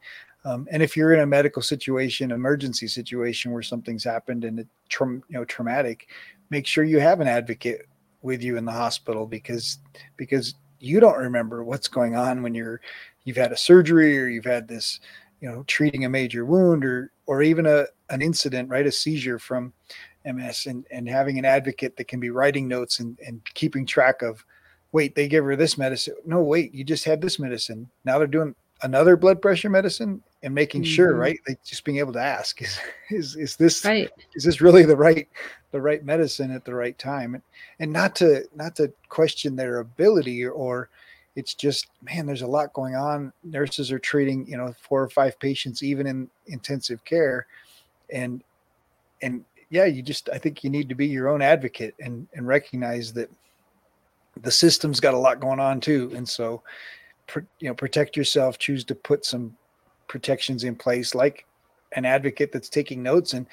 um, 0.47 0.65
and 0.71 0.81
if 0.81 0.95
you're 0.95 1.13
in 1.13 1.19
a 1.19 1.25
medical 1.25 1.61
situation, 1.61 2.31
emergency 2.31 2.87
situation 2.87 3.51
where 3.51 3.61
something's 3.61 4.05
happened 4.05 4.45
and 4.45 4.59
it's 4.59 4.69
tra- 4.87 5.07
you 5.07 5.23
know 5.29 5.43
traumatic, 5.43 6.07
make 6.49 6.65
sure 6.65 6.85
you 6.85 7.01
have 7.01 7.19
an 7.19 7.27
advocate 7.27 7.85
with 8.21 8.41
you 8.41 8.57
in 8.57 8.65
the 8.65 8.71
hospital 8.71 9.25
because 9.25 9.79
because 10.15 10.55
you 10.79 10.99
don't 10.99 11.17
remember 11.17 11.63
what's 11.63 11.87
going 11.87 12.15
on 12.15 12.41
when 12.41 12.53
you're 12.53 12.81
you've 13.23 13.37
had 13.37 13.51
a 13.51 13.57
surgery 13.57 14.19
or 14.19 14.27
you've 14.27 14.45
had 14.45 14.67
this 14.67 14.99
you 15.41 15.49
know 15.49 15.63
treating 15.67 16.05
a 16.05 16.09
major 16.09 16.45
wound 16.45 16.83
or 16.83 17.11
or 17.25 17.41
even 17.41 17.65
a 17.65 17.85
an 18.09 18.21
incident 18.21 18.69
right? 18.69 18.87
A 18.87 18.91
seizure 18.91 19.39
from 19.39 19.73
ms 20.25 20.65
and 20.65 20.85
and 20.91 21.07
having 21.07 21.39
an 21.39 21.45
advocate 21.45 21.95
that 21.95 22.07
can 22.07 22.19
be 22.19 22.29
writing 22.29 22.67
notes 22.67 22.99
and 22.99 23.17
and 23.25 23.41
keeping 23.53 23.85
track 23.85 24.21
of 24.21 24.43
wait 24.91 25.15
they 25.15 25.27
give 25.27 25.45
her 25.45 25.55
this 25.55 25.77
medicine. 25.77 26.15
No 26.25 26.41
wait 26.41 26.73
you 26.73 26.83
just 26.83 27.05
had 27.05 27.21
this 27.21 27.39
medicine. 27.39 27.89
Now 28.03 28.17
they're 28.17 28.27
doing 28.27 28.55
another 28.81 29.15
blood 29.17 29.41
pressure 29.41 29.69
medicine 29.69 30.21
and 30.43 30.53
making 30.53 30.83
mm-hmm. 30.83 30.93
sure 30.93 31.15
right? 31.15 31.39
Like 31.47 31.63
just 31.63 31.83
being 31.83 31.97
able 31.97 32.13
to 32.13 32.21
ask 32.21 32.61
is 32.61 32.79
is, 33.09 33.35
is 33.35 33.55
this 33.55 33.83
right. 33.85 34.09
is 34.35 34.43
this 34.43 34.61
really 34.61 34.83
the 34.83 34.95
right 34.95 35.27
the 35.71 35.81
right 35.81 36.03
medicine 36.03 36.51
at 36.51 36.65
the 36.65 36.73
right 36.73 36.97
time? 36.97 37.35
And, 37.35 37.43
and 37.79 37.91
not 37.91 38.15
to 38.17 38.45
not 38.55 38.75
to 38.77 38.91
question 39.09 39.55
their 39.55 39.79
ability 39.79 40.43
or, 40.43 40.51
or 40.51 40.89
it's 41.35 41.53
just 41.53 41.87
man 42.01 42.25
there's 42.25 42.41
a 42.41 42.47
lot 42.47 42.73
going 42.73 42.95
on. 42.95 43.33
Nurses 43.43 43.91
are 43.91 43.99
treating 43.99 44.47
you 44.47 44.57
know 44.57 44.73
four 44.79 45.01
or 45.01 45.09
five 45.09 45.39
patients 45.39 45.83
even 45.83 46.07
in 46.07 46.29
intensive 46.47 47.03
care. 47.05 47.47
And 48.11 48.43
and 49.21 49.43
yeah 49.69 49.83
you 49.83 50.01
just 50.01 50.29
i 50.29 50.37
think 50.37 50.63
you 50.63 50.69
need 50.69 50.87
to 50.87 50.95
be 50.95 51.07
your 51.07 51.27
own 51.27 51.41
advocate 51.41 51.93
and 51.99 52.25
and 52.33 52.47
recognize 52.47 53.11
that 53.11 53.29
the 54.43 54.51
system's 54.51 54.99
got 54.99 55.13
a 55.13 55.17
lot 55.17 55.39
going 55.39 55.59
on 55.59 55.79
too. 55.79 56.11
And 56.15 56.27
so 56.27 56.61
you 57.59 57.67
know 57.67 57.73
protect 57.73 58.15
yourself 58.15 58.57
choose 58.57 58.83
to 58.85 58.95
put 58.95 59.25
some 59.25 59.55
protections 60.07 60.63
in 60.63 60.75
place 60.75 61.15
like 61.15 61.45
an 61.93 62.05
advocate 62.05 62.51
that's 62.51 62.69
taking 62.69 63.01
notes 63.01 63.33
and 63.33 63.47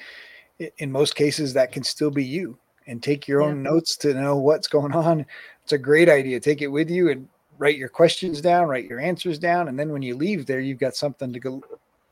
in 0.77 0.91
most 0.91 1.15
cases 1.15 1.53
that 1.53 1.71
can 1.71 1.83
still 1.83 2.11
be 2.11 2.23
you. 2.23 2.57
And 2.87 3.01
take 3.01 3.27
your 3.27 3.41
yeah. 3.41 3.47
own 3.47 3.63
notes 3.63 3.97
to 3.97 4.13
know 4.13 4.37
what's 4.37 4.67
going 4.67 4.93
on. 4.93 5.25
It's 5.63 5.73
a 5.73 5.77
great 5.77 6.07
idea. 6.07 6.39
Take 6.39 6.61
it 6.61 6.67
with 6.67 6.89
you 6.89 7.09
and 7.09 7.27
write 7.57 7.77
your 7.77 7.89
questions 7.89 8.41
down 8.41 8.67
write 8.67 8.85
your 8.85 8.99
answers 8.99 9.39
down 9.39 9.67
and 9.67 9.79
then 9.79 9.89
when 9.89 10.01
you 10.01 10.15
leave 10.15 10.45
there 10.45 10.59
you've 10.59 10.79
got 10.79 10.95
something 10.95 11.31
to 11.31 11.39
go 11.39 11.63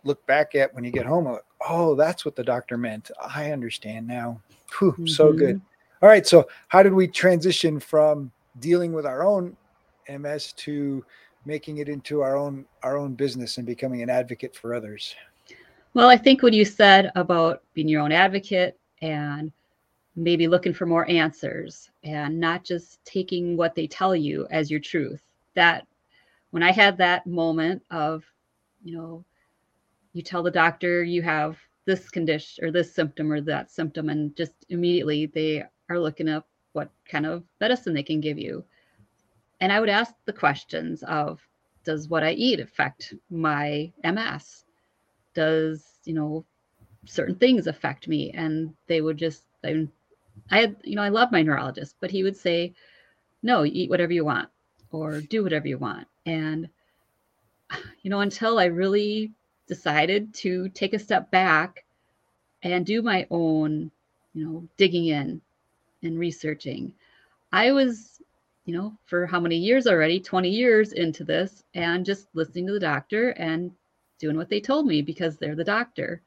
look 0.04 0.26
back 0.26 0.56
at 0.56 0.74
when 0.74 0.84
you 0.84 0.92
get 0.92 1.06
home 1.06 1.26
like, 1.26 1.44
oh 1.68 1.96
that's 1.96 2.26
what 2.26 2.36
the 2.36 2.44
doctor 2.44 2.78
meant. 2.78 3.12
I 3.22 3.52
understand 3.52 4.08
now. 4.08 4.42
Whew, 4.80 4.92
mm-hmm. 4.92 5.08
so 5.08 5.34
good. 5.34 5.62
All 6.02 6.10
right 6.10 6.26
so 6.26 6.48
how 6.68 6.84
did 6.84 6.94
we 6.94 7.08
transition 7.08 7.80
from 7.80 8.32
dealing 8.60 8.94
with 8.94 9.06
our 9.06 9.24
own 9.24 9.56
ms 10.10 10.54
to 10.54 11.04
making 11.46 11.78
it 11.78 11.90
into 11.90 12.22
our 12.22 12.36
own 12.38 12.66
our 12.84 12.98
own 12.98 13.14
business 13.14 13.58
and 13.58 13.66
becoming 13.66 14.02
an 14.02 14.10
advocate 14.10 14.56
for 14.56 14.74
others. 14.74 15.16
Well 15.94 16.10
i 16.10 16.18
think 16.18 16.42
what 16.42 16.54
you 16.54 16.66
said 16.66 17.12
about 17.16 17.64
being 17.74 17.88
your 17.88 18.02
own 18.02 18.12
advocate 18.12 18.80
and 19.02 19.52
maybe 20.16 20.48
looking 20.48 20.74
for 20.74 20.86
more 20.86 21.10
answers 21.10 21.90
and 22.04 22.40
not 22.40 22.64
just 22.64 23.04
taking 23.04 23.58
what 23.58 23.76
they 23.76 23.88
tell 23.88 24.16
you 24.16 24.48
as 24.52 24.70
your 24.70 24.80
truth. 24.80 25.22
That 25.56 25.88
when 26.52 26.64
i 26.64 26.72
had 26.72 26.98
that 26.98 27.26
moment 27.26 27.82
of 27.92 28.24
you 28.84 28.96
know 28.96 29.26
you 30.14 30.22
tell 30.22 30.44
the 30.44 30.52
doctor 30.52 31.04
you 31.04 31.22
have 31.22 31.58
this 31.86 32.10
condition 32.10 32.64
or 32.64 32.72
this 32.72 32.94
symptom 32.94 33.32
or 33.32 33.42
that 33.42 33.72
symptom 33.72 34.10
and 34.10 34.36
just 34.38 34.54
immediately 34.70 35.26
they 35.26 35.64
are 35.90 36.00
looking 36.00 36.30
up 36.30 36.48
what 36.74 36.90
kind 37.10 37.26
of 37.26 37.44
medicine 37.60 37.94
they 37.94 38.04
can 38.04 38.22
give 38.22 38.38
you 38.38 38.64
and 39.64 39.72
I 39.72 39.80
would 39.80 39.88
ask 39.88 40.14
the 40.26 40.34
questions 40.34 41.04
of 41.04 41.40
does 41.86 42.10
what 42.10 42.22
I 42.22 42.34
eat 42.34 42.60
affect 42.60 43.14
my 43.30 43.94
MS? 44.04 44.66
Does, 45.34 45.86
you 46.04 46.14
know, 46.14 46.44
certain 47.06 47.36
things 47.36 47.66
affect 47.66 48.10
me? 48.10 48.32
And 48.32 48.74
they 48.88 49.00
would 49.00 49.16
just, 49.16 49.46
I, 49.64 49.88
I 50.52 50.60
had, 50.60 50.76
you 50.84 50.98
know, 50.98 51.02
I 51.02 51.08
love 51.08 51.32
my 51.32 51.44
neurologist, 51.44 51.96
but 52.02 52.12
he 52.12 52.24
would 52.24 52.36
say, 52.36 52.74
no, 53.42 53.64
eat 53.64 53.90
whatever 53.90 54.12
you 54.12 54.26
want 54.26 54.50
or 54.92 55.22
do 55.22 55.44
whatever 55.44 55.70
you 55.70 55.78
want. 55.78 56.10
And, 56.26 56.68
you 58.02 58.10
know, 58.10 58.20
until 58.20 58.60
I 58.60 58.66
really 58.66 59.32
decided 59.68 60.34
to 60.34 60.68
take 60.72 60.94
a 60.94 61.00
step 61.00 61.32
back 61.32 61.86
and 62.64 62.86
do 62.86 63.02
my 63.02 63.28
own, 63.32 63.92
you 64.34 64.46
know, 64.46 64.68
digging 64.76 65.06
in 65.06 65.40
and 66.02 66.20
researching, 66.20 66.96
I 67.54 67.72
was 67.72 68.13
you 68.66 68.74
know, 68.74 68.98
for 69.06 69.26
how 69.26 69.40
many 69.40 69.58
years 69.58 69.88
already, 69.88 70.20
20 70.20 70.50
years 70.50 70.94
into 70.94 71.24
this, 71.24 71.64
and 71.74 72.06
just 72.06 72.28
listening 72.34 72.68
to 72.68 72.74
the 72.74 72.80
doctor 72.80 73.32
and 73.32 73.72
doing 74.20 74.38
what 74.38 74.50
they 74.50 74.62
told 74.62 74.88
me 74.88 75.02
because 75.02 75.38
they're 75.38 75.56
the 75.56 75.64
doctor. 75.64 76.22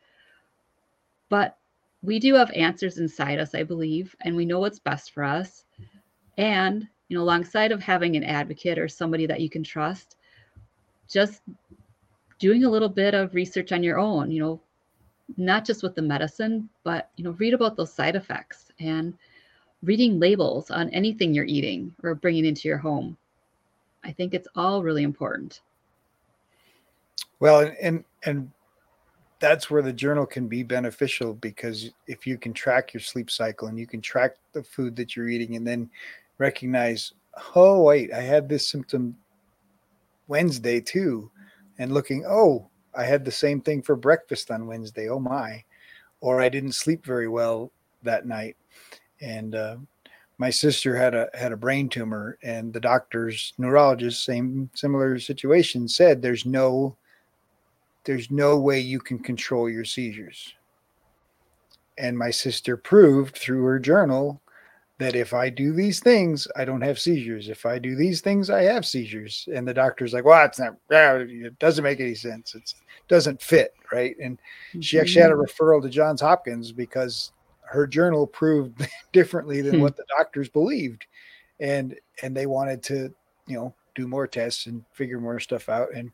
But 1.29 1.57
we 2.03 2.19
do 2.19 2.35
have 2.35 2.51
answers 2.53 2.99
inside 2.99 3.39
us, 3.39 3.55
I 3.55 3.63
believe, 3.63 4.15
and 4.21 4.37
we 4.37 4.45
know 4.45 4.61
what's 4.61 4.79
best 4.79 5.13
for 5.13 5.25
us. 5.25 5.65
And, 6.37 6.87
you 7.09 7.17
know, 7.17 7.23
alongside 7.23 7.73
of 7.73 7.81
having 7.81 8.17
an 8.17 8.25
advocate 8.25 8.79
or 8.79 8.87
somebody 8.87 9.27
that 9.27 9.41
you 9.41 9.49
can 9.49 9.65
trust, 9.65 10.17
just 11.09 11.41
doing 12.39 12.65
a 12.65 12.71
little 12.71 12.91
bit 12.91 13.15
of 13.15 13.35
research 13.35 13.73
on 13.73 13.83
your 13.83 13.99
own, 13.99 14.31
you 14.31 14.41
know, 14.41 14.61
not 15.39 15.65
just 15.65 15.83
with 15.83 15.95
the 15.95 16.03
medicine, 16.03 16.69
but, 16.85 17.11
you 17.17 17.25
know, 17.25 17.31
read 17.33 17.55
about 17.55 17.77
those 17.77 17.93
side 17.93 18.15
effects 18.15 18.71
and, 18.79 19.15
reading 19.87 20.19
labels 20.19 20.71
on 20.71 20.91
anything 20.91 21.33
you're 21.33 21.45
eating 21.45 21.95
or 22.03 22.15
bringing 22.17 22.45
into 22.45 22.67
your 22.67 22.77
home. 22.77 23.17
I 24.05 24.13
think 24.13 24.35
it's 24.35 24.49
all 24.57 24.83
really 24.83 25.05
important. 25.05 25.61
Well, 27.39 27.71
and 27.81 28.05
and 28.25 28.51
that's 29.39 29.71
where 29.71 29.83
the 29.83 29.93
journal 29.93 30.27
can 30.27 30.49
be 30.49 30.63
beneficial 30.63 31.35
because 31.35 31.91
if 32.07 32.27
you 32.27 32.37
can 32.37 32.53
track 32.53 32.93
your 32.93 33.01
sleep 33.01 33.31
cycle 33.31 33.69
and 33.69 33.79
you 33.79 33.87
can 33.87 34.01
track 34.01 34.37
the 34.53 34.63
food 34.63 34.97
that 34.97 35.15
you're 35.15 35.29
eating 35.29 35.57
and 35.57 35.67
then 35.67 35.89
recognize, 36.39 37.13
oh 37.55 37.83
wait, 37.83 38.13
I 38.13 38.23
had 38.23 38.49
this 38.49 38.69
symptom 38.69 39.17
Wednesday 40.27 40.81
too, 40.81 41.31
and 41.79 41.95
looking, 41.95 42.25
oh, 42.27 42.69
I 42.95 43.05
had 43.05 43.25
the 43.25 43.31
same 43.31 43.61
thing 43.61 43.83
for 43.83 43.95
breakfast 43.95 44.51
on 44.51 44.67
Wednesday. 44.67 45.09
Oh 45.09 45.21
my, 45.21 45.63
or 46.21 46.41
I 46.41 46.49
didn't 46.49 46.73
sleep 46.73 47.05
very 47.05 47.29
well 47.29 47.71
that 48.03 48.27
night 48.27 48.57
and 49.21 49.55
uh, 49.55 49.77
my 50.39 50.51
sister 50.51 50.97
had 50.97 51.15
a 51.15 51.29
had 51.35 51.53
a 51.53 51.57
brain 51.57 51.89
tumor 51.89 52.39
and 52.43 52.73
the 52.73 52.81
doctors 52.81 53.55
neurologist 53.59 54.25
same 54.25 54.71
similar 54.75 55.19
situation 55.19 55.89
said 55.89 56.21
there's 56.21 56.45
no 56.45 56.97
there's 58.05 58.31
no 58.31 58.59
way 58.59 58.79
you 58.79 59.01
can 59.01 59.19
control 59.19 59.69
your 59.69 59.85
seizures. 59.85 60.55
And 61.99 62.17
my 62.17 62.31
sister 62.31 62.77
proved 62.77 63.37
through 63.37 63.65
her 63.65 63.81
journal 63.81 64.41
that 64.99 65.17
if 65.17 65.35
i 65.35 65.51
do 65.51 65.73
these 65.73 66.01
things 66.01 66.47
i 66.57 66.65
don't 66.65 66.83
have 66.83 66.99
seizures. 66.99 67.49
If 67.49 67.65
i 67.65 67.79
do 67.79 67.97
these 67.97 68.21
things 68.21 68.51
i 68.51 68.63
have 68.63 68.85
seizures. 68.85 69.49
And 69.53 69.67
the 69.67 69.75
doctor's 69.75 70.13
like 70.13 70.25
well 70.25 70.45
it's 70.45 70.59
not 70.59 70.77
it 70.91 71.59
doesn't 71.59 71.85
make 71.85 72.01
any 72.01 72.15
sense. 72.15 72.55
It 72.55 72.75
doesn't 73.09 73.41
fit 73.41 73.73
right? 73.93 74.17
And 74.23 74.39
she 74.81 74.99
actually 74.99 75.23
had 75.23 75.31
a 75.31 75.35
mm-hmm. 75.35 75.43
referral 75.43 75.81
to 75.83 75.89
johns 75.89 76.21
hopkins 76.21 76.73
because 76.73 77.33
her 77.67 77.87
journal 77.87 78.27
proved 78.27 78.87
differently 79.13 79.61
than 79.61 79.77
hmm. 79.77 79.81
what 79.83 79.97
the 79.97 80.05
doctors 80.17 80.49
believed. 80.49 81.07
And 81.61 81.97
and 82.23 82.37
they 82.37 82.47
wanted 82.47 82.83
to 82.85 83.15
you 83.47 83.57
know 83.57 83.75
do 83.95 84.07
more 84.07 84.27
tests 84.27 84.67
and 84.67 84.85
figure 84.93 85.21
more 85.21 85.41
stuff 85.41 85.69
out. 85.69 85.89
And 85.95 86.11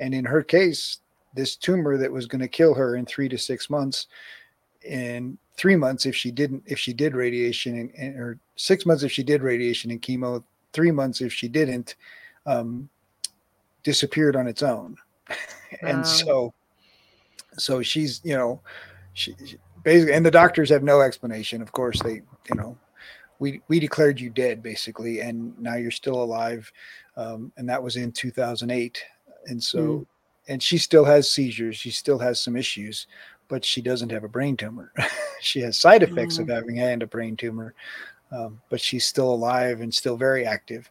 and 0.00 0.14
in 0.14 0.24
her 0.24 0.42
case 0.42 0.98
this 1.34 1.56
tumor 1.56 1.96
that 1.98 2.12
was 2.12 2.26
going 2.26 2.40
to 2.40 2.48
kill 2.48 2.74
her 2.74 2.96
in 2.96 3.04
three 3.04 3.28
to 3.28 3.36
six 3.36 3.68
months 3.68 4.06
in 4.84 5.36
three 5.56 5.76
months 5.76 6.06
if 6.06 6.14
she 6.14 6.30
didn't 6.30 6.62
if 6.66 6.78
she 6.78 6.92
did 6.92 7.14
radiation 7.14 7.78
and, 7.78 7.90
and 7.96 8.16
or 8.20 8.38
six 8.56 8.86
months 8.86 9.02
if 9.02 9.10
she 9.10 9.22
did 9.22 9.42
radiation 9.42 9.90
and 9.90 10.02
chemo 10.02 10.42
three 10.72 10.90
months 10.90 11.20
if 11.20 11.32
she 11.32 11.48
didn't 11.48 11.96
um, 12.46 12.88
disappeared 13.82 14.36
on 14.36 14.46
its 14.46 14.62
own. 14.62 14.96
And 15.82 16.06
so 16.06 16.54
so 17.58 17.82
she's 17.82 18.20
you 18.22 18.36
know 18.36 18.60
she, 19.12 19.34
she 19.44 19.58
basically 19.84 20.14
and 20.14 20.26
the 20.26 20.30
doctors 20.30 20.70
have 20.70 20.82
no 20.82 21.00
explanation. 21.00 21.62
Of 21.62 21.72
course 21.72 22.00
they 22.02 22.14
you 22.48 22.56
know 22.56 22.76
we 23.38 23.60
we 23.68 23.78
declared 23.78 24.20
you 24.20 24.30
dead 24.30 24.62
basically 24.62 25.20
and 25.20 25.58
now 25.58 25.76
you're 25.76 25.90
still 25.90 26.22
alive. 26.22 26.70
Um, 27.16 27.52
and 27.56 27.68
that 27.68 27.82
was 27.82 27.96
in 27.96 28.10
2008 28.10 29.04
and 29.46 29.62
so 29.62 29.78
mm. 29.78 30.06
and 30.48 30.62
she 30.62 30.78
still 30.78 31.04
has 31.04 31.30
seizures. 31.30 31.76
She 31.76 31.90
still 31.90 32.18
has 32.18 32.40
some 32.40 32.56
issues 32.56 33.06
but 33.46 33.64
she 33.64 33.82
doesn't 33.82 34.10
have 34.10 34.24
a 34.24 34.28
brain 34.28 34.56
tumor. 34.56 34.92
She 35.40 35.60
has 35.60 35.76
side 35.76 36.02
effects 36.02 36.38
mm. 36.38 36.40
of 36.40 36.48
having 36.48 36.76
had 36.76 37.02
a 37.02 37.06
brain 37.06 37.36
tumor 37.36 37.74
um, 38.32 38.60
but 38.68 38.80
she's 38.80 39.06
still 39.06 39.32
alive 39.32 39.80
and 39.80 39.94
still 39.94 40.16
very 40.16 40.46
active. 40.46 40.90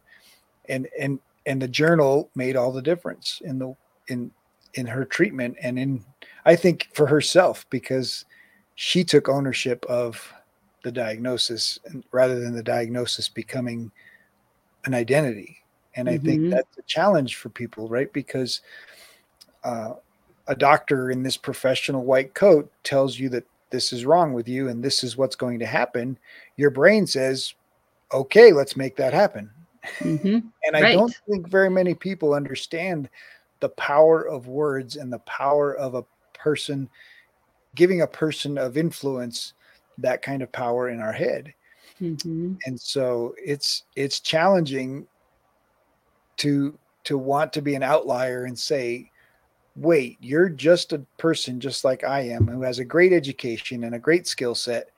And 0.68 0.88
and 0.98 1.18
and 1.46 1.60
the 1.60 1.68
journal 1.68 2.30
made 2.34 2.56
all 2.56 2.72
the 2.72 2.82
difference 2.82 3.42
in 3.44 3.58
the 3.58 3.76
in 4.08 4.30
in 4.74 4.86
her 4.86 5.04
treatment 5.04 5.56
and 5.62 5.78
in 5.78 6.04
i 6.44 6.56
think 6.56 6.88
for 6.92 7.06
herself 7.06 7.64
because 7.70 8.24
she 8.74 9.04
took 9.04 9.28
ownership 9.28 9.84
of 9.86 10.32
the 10.82 10.92
diagnosis 10.92 11.78
rather 12.12 12.40
than 12.40 12.54
the 12.54 12.62
diagnosis 12.62 13.28
becoming 13.28 13.90
an 14.84 14.94
identity 14.94 15.58
and 15.96 16.08
i 16.08 16.14
mm-hmm. 16.16 16.26
think 16.26 16.50
that's 16.50 16.78
a 16.78 16.82
challenge 16.82 17.36
for 17.36 17.48
people 17.48 17.88
right 17.88 18.12
because 18.12 18.60
uh, 19.64 19.94
a 20.48 20.54
doctor 20.54 21.10
in 21.10 21.22
this 21.22 21.38
professional 21.38 22.04
white 22.04 22.34
coat 22.34 22.70
tells 22.82 23.18
you 23.18 23.30
that 23.30 23.46
this 23.70 23.92
is 23.92 24.04
wrong 24.04 24.34
with 24.34 24.46
you 24.46 24.68
and 24.68 24.84
this 24.84 25.02
is 25.02 25.16
what's 25.16 25.36
going 25.36 25.58
to 25.58 25.66
happen 25.66 26.18
your 26.56 26.70
brain 26.70 27.06
says 27.06 27.54
okay 28.12 28.52
let's 28.52 28.76
make 28.76 28.94
that 28.96 29.14
happen 29.14 29.50
mm-hmm. 30.00 30.26
and 30.66 30.76
i 30.76 30.82
right. 30.82 30.92
don't 30.92 31.18
think 31.28 31.48
very 31.48 31.70
many 31.70 31.94
people 31.94 32.34
understand 32.34 33.08
the 33.60 33.68
power 33.70 34.28
of 34.28 34.48
words 34.48 34.96
and 34.96 35.10
the 35.10 35.18
power 35.20 35.74
of 35.76 35.94
a 35.94 36.04
person 36.34 36.90
giving 37.74 38.02
a 38.02 38.06
person 38.06 38.58
of 38.58 38.76
influence 38.76 39.54
that 39.98 40.22
kind 40.22 40.42
of 40.42 40.50
power 40.52 40.88
in 40.88 41.00
our 41.00 41.12
head 41.12 41.52
mm-hmm. 42.00 42.54
and 42.66 42.80
so 42.80 43.34
it's 43.42 43.84
it's 43.96 44.20
challenging 44.20 45.06
to 46.36 46.76
to 47.04 47.16
want 47.18 47.52
to 47.52 47.62
be 47.62 47.74
an 47.74 47.82
outlier 47.82 48.44
and 48.44 48.58
say 48.58 49.10
wait 49.76 50.16
you're 50.20 50.48
just 50.48 50.92
a 50.92 50.98
person 51.18 51.60
just 51.60 51.84
like 51.84 52.04
i 52.04 52.20
am 52.20 52.46
who 52.46 52.62
has 52.62 52.78
a 52.78 52.84
great 52.84 53.12
education 53.12 53.84
and 53.84 53.94
a 53.94 53.98
great 53.98 54.26
skill 54.26 54.54
set 54.54 54.90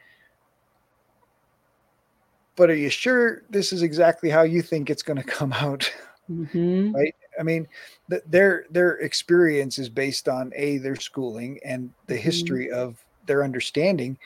but 2.56 2.70
are 2.70 2.76
you 2.76 2.88
sure 2.88 3.42
this 3.50 3.72
is 3.72 3.82
exactly 3.82 4.30
how 4.30 4.42
you 4.42 4.62
think 4.62 4.88
it's 4.88 5.02
going 5.02 5.16
to 5.22 5.22
come 5.22 5.52
out 5.52 5.90
mm-hmm. 6.30 6.94
right 6.94 7.14
i 7.38 7.42
mean 7.42 7.66
th- 8.10 8.22
their 8.26 8.64
their 8.70 8.98
experience 8.98 9.78
is 9.78 9.88
based 9.88 10.28
on 10.28 10.52
a 10.54 10.78
their 10.78 10.96
schooling 10.96 11.58
and 11.64 11.90
the 12.06 12.14
mm-hmm. 12.14 12.22
history 12.22 12.70
of 12.70 13.02
their 13.26 13.42
understanding 13.44 14.16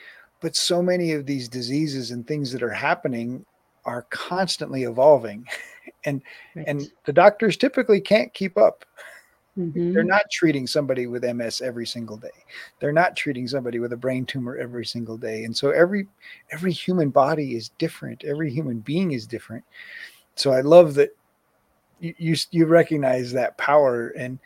but 0.41 0.55
so 0.55 0.81
many 0.81 1.13
of 1.13 1.25
these 1.25 1.47
diseases 1.47 2.11
and 2.11 2.27
things 2.27 2.51
that 2.51 2.63
are 2.63 2.69
happening 2.69 3.45
are 3.85 4.05
constantly 4.09 4.83
evolving 4.83 5.45
and 6.05 6.21
right. 6.55 6.65
and 6.67 6.91
the 7.05 7.13
doctors 7.13 7.57
typically 7.57 8.01
can't 8.01 8.33
keep 8.33 8.57
up 8.57 8.85
mm-hmm. 9.57 9.93
they're 9.93 10.03
not 10.03 10.29
treating 10.31 10.67
somebody 10.67 11.07
with 11.07 11.23
ms 11.23 11.61
every 11.61 11.85
single 11.85 12.17
day 12.17 12.29
they're 12.79 12.91
not 12.91 13.15
treating 13.15 13.47
somebody 13.47 13.79
with 13.79 13.93
a 13.93 13.97
brain 13.97 14.25
tumor 14.25 14.57
every 14.57 14.85
single 14.85 15.17
day 15.17 15.43
and 15.43 15.55
so 15.55 15.71
every 15.71 16.07
every 16.51 16.71
human 16.71 17.09
body 17.09 17.55
is 17.55 17.69
different 17.77 18.23
every 18.23 18.51
human 18.51 18.79
being 18.79 19.11
is 19.11 19.25
different 19.25 19.63
so 20.35 20.51
i 20.51 20.61
love 20.61 20.93
that 20.93 21.15
you 22.01 22.13
you, 22.17 22.35
you 22.51 22.65
recognize 22.65 23.31
that 23.31 23.57
power 23.57 24.09
and 24.09 24.39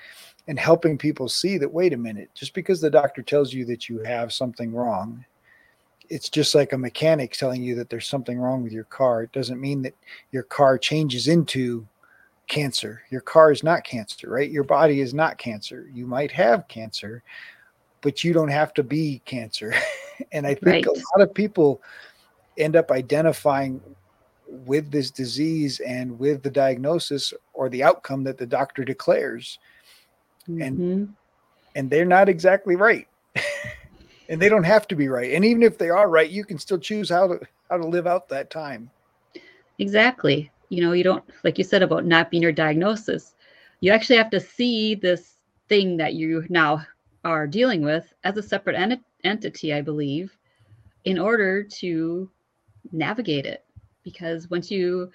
and 0.48 0.60
helping 0.60 0.98
people 0.98 1.28
see 1.28 1.58
that 1.58 1.72
wait 1.72 1.94
a 1.94 1.98
minute 1.98 2.30
just 2.36 2.54
because 2.54 2.80
the 2.80 2.90
doctor 2.90 3.24
tells 3.24 3.52
you 3.52 3.66
that 3.66 3.90
you 3.90 4.00
have 4.04 4.32
something 4.32 4.72
wrong 4.74 5.26
it's 6.10 6.30
just 6.30 6.56
like 6.56 6.74
a 6.74 6.78
mechanic 6.78 7.34
telling 7.34 7.64
you 7.64 7.76
that 7.76 7.90
there's 7.90 8.08
something 8.08 8.38
wrong 8.40 8.64
with 8.64 8.72
your 8.72 8.84
car. 8.86 9.24
It 9.24 9.32
doesn't 9.32 9.60
mean 9.60 9.82
that 9.84 9.96
your 10.32 10.44
car 10.44 10.78
changes 10.78 11.28
into 11.28 11.88
cancer. 12.48 13.02
Your 13.10 13.22
car 13.22 13.52
is 13.52 13.64
not 13.64 13.84
cancer, 13.84 14.30
right? 14.30 14.50
Your 14.50 14.64
body 14.64 15.02
is 15.02 15.14
not 15.14 15.38
cancer. 15.38 15.90
You 15.94 16.06
might 16.06 16.32
have 16.32 16.68
cancer, 16.68 17.24
but 18.02 18.24
you 18.24 18.34
don't 18.34 18.50
have 18.50 18.74
to 18.76 18.84
be 18.84 19.22
cancer. 19.26 19.74
and 20.32 20.46
I 20.46 20.54
think 20.54 20.66
right. 20.66 20.86
a 20.86 20.92
lot 20.92 21.28
of 21.28 21.34
people 21.34 21.82
end 22.58 22.76
up 22.76 22.92
identifying 22.92 23.82
with 24.48 24.92
this 24.92 25.12
disease 25.12 25.80
and 25.80 26.18
with 26.20 26.44
the 26.44 26.52
diagnosis 26.52 27.34
or 27.54 27.70
the 27.70 27.84
outcome 27.84 28.24
that 28.24 28.38
the 28.38 28.46
doctor 28.46 28.84
declares. 28.84 29.60
Mm-hmm. 30.48 30.62
And 30.62 31.16
and 31.76 31.90
they're 31.90 32.06
not 32.06 32.30
exactly 32.30 32.76
right 32.78 33.08
and 34.30 34.42
they 34.42 34.50
don't 34.50 34.64
have 34.64 34.88
to 34.88 34.96
be 34.96 35.08
right. 35.08 35.34
And 35.34 35.46
even 35.46 35.64
if 35.64 35.78
they 35.78 35.90
are 35.90 36.10
right, 36.10 36.30
you 36.30 36.44
can 36.44 36.58
still 36.58 36.78
choose 36.78 37.10
how 37.10 37.28
to 37.28 37.40
how 37.70 37.78
to 37.78 37.88
live 37.88 38.08
out 38.08 38.30
that 38.30 38.50
time. 38.50 38.90
Exactly. 39.80 40.52
You 40.70 40.84
know, 40.84 40.94
you 40.94 41.04
don't 41.04 41.24
like 41.44 41.58
you 41.58 41.64
said 41.64 41.84
about 41.84 42.06
not 42.06 42.32
being 42.32 42.44
your 42.44 42.52
diagnosis. 42.52 43.36
You 43.82 43.92
actually 43.92 44.18
have 44.18 44.30
to 44.32 44.40
see 44.40 44.96
this 44.96 45.34
thing 45.68 45.98
that 45.98 46.14
you 46.14 46.46
now 46.50 46.86
are 47.24 47.48
dealing 47.48 47.82
with 47.82 48.14
as 48.24 48.38
a 48.38 48.44
separate 48.44 48.76
ent- 48.76 49.04
entity, 49.24 49.74
I 49.74 49.82
believe, 49.82 50.38
in 51.04 51.20
order 51.20 51.64
to 51.64 52.30
navigate 52.92 53.46
it. 53.46 53.64
Because 54.06 54.50
once 54.50 54.72
you 54.72 55.12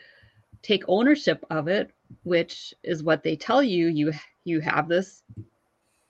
take 0.62 0.84
ownership 0.88 1.42
of 1.48 1.68
it, 1.68 1.90
which 2.24 2.74
is 2.82 3.02
what 3.02 3.22
they 3.22 3.36
tell 3.36 3.62
you, 3.62 3.86
you 3.86 4.12
you 4.44 4.60
have 4.60 4.88
this 4.88 5.22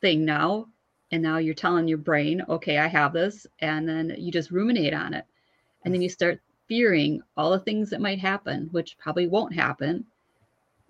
thing 0.00 0.24
now 0.24 0.66
and 1.12 1.22
now 1.22 1.38
you're 1.38 1.54
telling 1.54 1.88
your 1.88 1.98
brain 1.98 2.42
okay 2.48 2.78
i 2.78 2.86
have 2.86 3.12
this 3.12 3.46
and 3.60 3.88
then 3.88 4.14
you 4.18 4.30
just 4.32 4.50
ruminate 4.50 4.94
on 4.94 5.14
it. 5.14 5.24
And 5.84 5.92
then 5.92 6.02
you 6.02 6.08
start 6.08 6.40
fearing 6.68 7.20
all 7.36 7.50
the 7.50 7.58
things 7.58 7.90
that 7.90 8.00
might 8.00 8.18
happen 8.18 8.68
which 8.72 8.96
probably 8.98 9.26
won't 9.26 9.54
happen. 9.54 10.04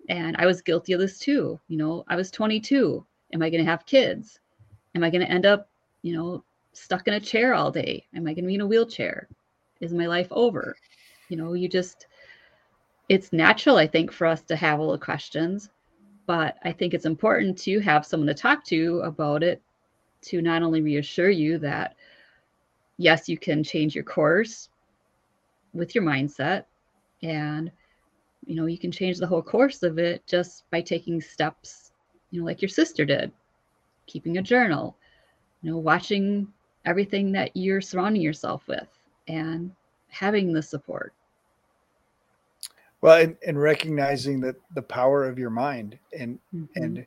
And 0.09 0.35
i 0.37 0.45
was 0.45 0.61
guilty 0.61 0.93
of 0.93 0.99
this 0.99 1.19
too 1.19 1.59
you 1.67 1.77
know 1.77 2.03
i 2.07 2.15
was 2.15 2.31
22 2.31 3.05
am 3.33 3.41
i 3.41 3.49
going 3.49 3.63
to 3.63 3.69
have 3.69 3.85
kids? 3.85 4.39
Am 4.95 5.03
i 5.03 5.09
going 5.09 5.25
to 5.25 5.31
end 5.31 5.45
up 5.45 5.69
you 6.01 6.15
know 6.15 6.43
stuck 6.73 7.07
in 7.07 7.15
a 7.15 7.19
chair 7.19 7.53
all 7.53 7.71
day? 7.71 8.05
Am 8.15 8.27
i 8.27 8.33
going 8.33 8.43
to 8.45 8.47
be 8.47 8.55
in 8.55 8.61
a 8.61 8.67
wheelchair? 8.67 9.27
Is 9.81 9.93
my 9.93 10.05
life 10.05 10.27
over 10.31 10.75
you 11.31 11.37
know 11.37 11.53
you 11.53 11.67
just 11.67 12.07
it's 13.09 13.33
natural 13.33 13.77
i 13.77 13.87
think 13.87 14.11
for 14.11 14.27
us 14.27 14.41
to 14.41 14.55
have 14.55 14.79
all 14.79 14.91
the 14.91 14.97
questions 14.97 15.69
but 16.27 16.57
i 16.63 16.71
think 16.71 16.93
it's 16.93 17.05
important 17.05 17.57
to 17.57 17.79
have 17.79 18.05
someone 18.05 18.27
to 18.27 18.33
talk 18.33 18.63
to 18.65 18.99
about 19.03 19.41
it 19.41 19.61
to 20.21 20.41
not 20.41 20.61
only 20.61 20.81
reassure 20.81 21.29
you 21.29 21.57
that 21.57 21.95
yes, 23.01 23.27
you 23.27 23.37
can 23.37 23.63
change 23.63 23.95
your 23.95 24.03
course 24.03 24.69
with 25.73 25.95
your 25.95 26.03
mindset 26.03 26.65
and 27.23 27.71
you 28.45 28.55
know 28.55 28.65
you 28.65 28.77
can 28.77 28.91
change 28.91 29.17
the 29.17 29.27
whole 29.27 29.41
course 29.41 29.83
of 29.83 29.97
it 29.97 30.25
just 30.27 30.69
by 30.69 30.81
taking 30.81 31.21
steps 31.21 31.91
you 32.29 32.39
know 32.39 32.45
like 32.45 32.61
your 32.61 32.69
sister 32.69 33.05
did 33.05 33.31
keeping 34.05 34.37
a 34.37 34.41
journal 34.41 34.97
you 35.61 35.71
know 35.71 35.77
watching 35.77 36.45
everything 36.85 37.31
that 37.31 37.55
you're 37.55 37.79
surrounding 37.79 38.21
yourself 38.21 38.67
with 38.67 38.87
and 39.27 39.71
having 40.09 40.51
the 40.51 40.61
support 40.61 41.13
well 43.01 43.19
and, 43.19 43.35
and 43.45 43.61
recognizing 43.61 44.39
that 44.41 44.55
the 44.75 44.81
power 44.81 45.25
of 45.25 45.37
your 45.37 45.49
mind 45.49 45.97
and 46.17 46.39
mm-hmm. 46.55 46.83
and 46.83 47.05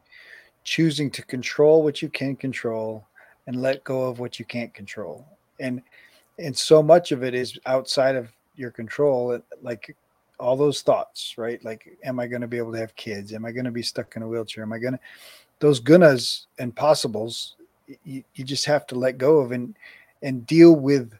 choosing 0.64 1.10
to 1.10 1.22
control 1.22 1.82
what 1.82 2.02
you 2.02 2.08
can 2.08 2.36
control 2.36 3.06
and 3.46 3.60
let 3.60 3.84
go 3.84 4.02
of 4.02 4.18
what 4.18 4.38
you 4.38 4.44
can't 4.44 4.74
control. 4.74 5.26
And 5.60 5.82
and 6.38 6.56
so 6.56 6.82
much 6.82 7.12
of 7.12 7.22
it 7.22 7.34
is 7.34 7.58
outside 7.66 8.16
of 8.16 8.28
your 8.56 8.70
control 8.70 9.40
like 9.62 9.96
all 10.40 10.56
those 10.56 10.82
thoughts 10.82 11.34
right? 11.38 11.64
Like 11.64 11.96
am 12.04 12.18
i 12.18 12.26
going 12.26 12.42
to 12.42 12.48
be 12.48 12.58
able 12.58 12.72
to 12.72 12.78
have 12.78 12.96
kids? 12.96 13.32
Am 13.32 13.44
i 13.44 13.52
going 13.52 13.64
to 13.64 13.70
be 13.70 13.82
stuck 13.82 14.16
in 14.16 14.22
a 14.22 14.28
wheelchair? 14.28 14.64
Am 14.64 14.72
i 14.72 14.78
going 14.78 14.94
to 14.94 15.00
those 15.60 15.80
gunas 15.80 16.46
and 16.58 16.74
possibles 16.74 17.54
you, 18.04 18.24
you 18.34 18.44
just 18.44 18.64
have 18.64 18.86
to 18.88 18.94
let 18.94 19.18
go 19.18 19.38
of 19.38 19.52
and 19.52 19.76
and 20.22 20.46
deal 20.46 20.74
with 20.74 21.12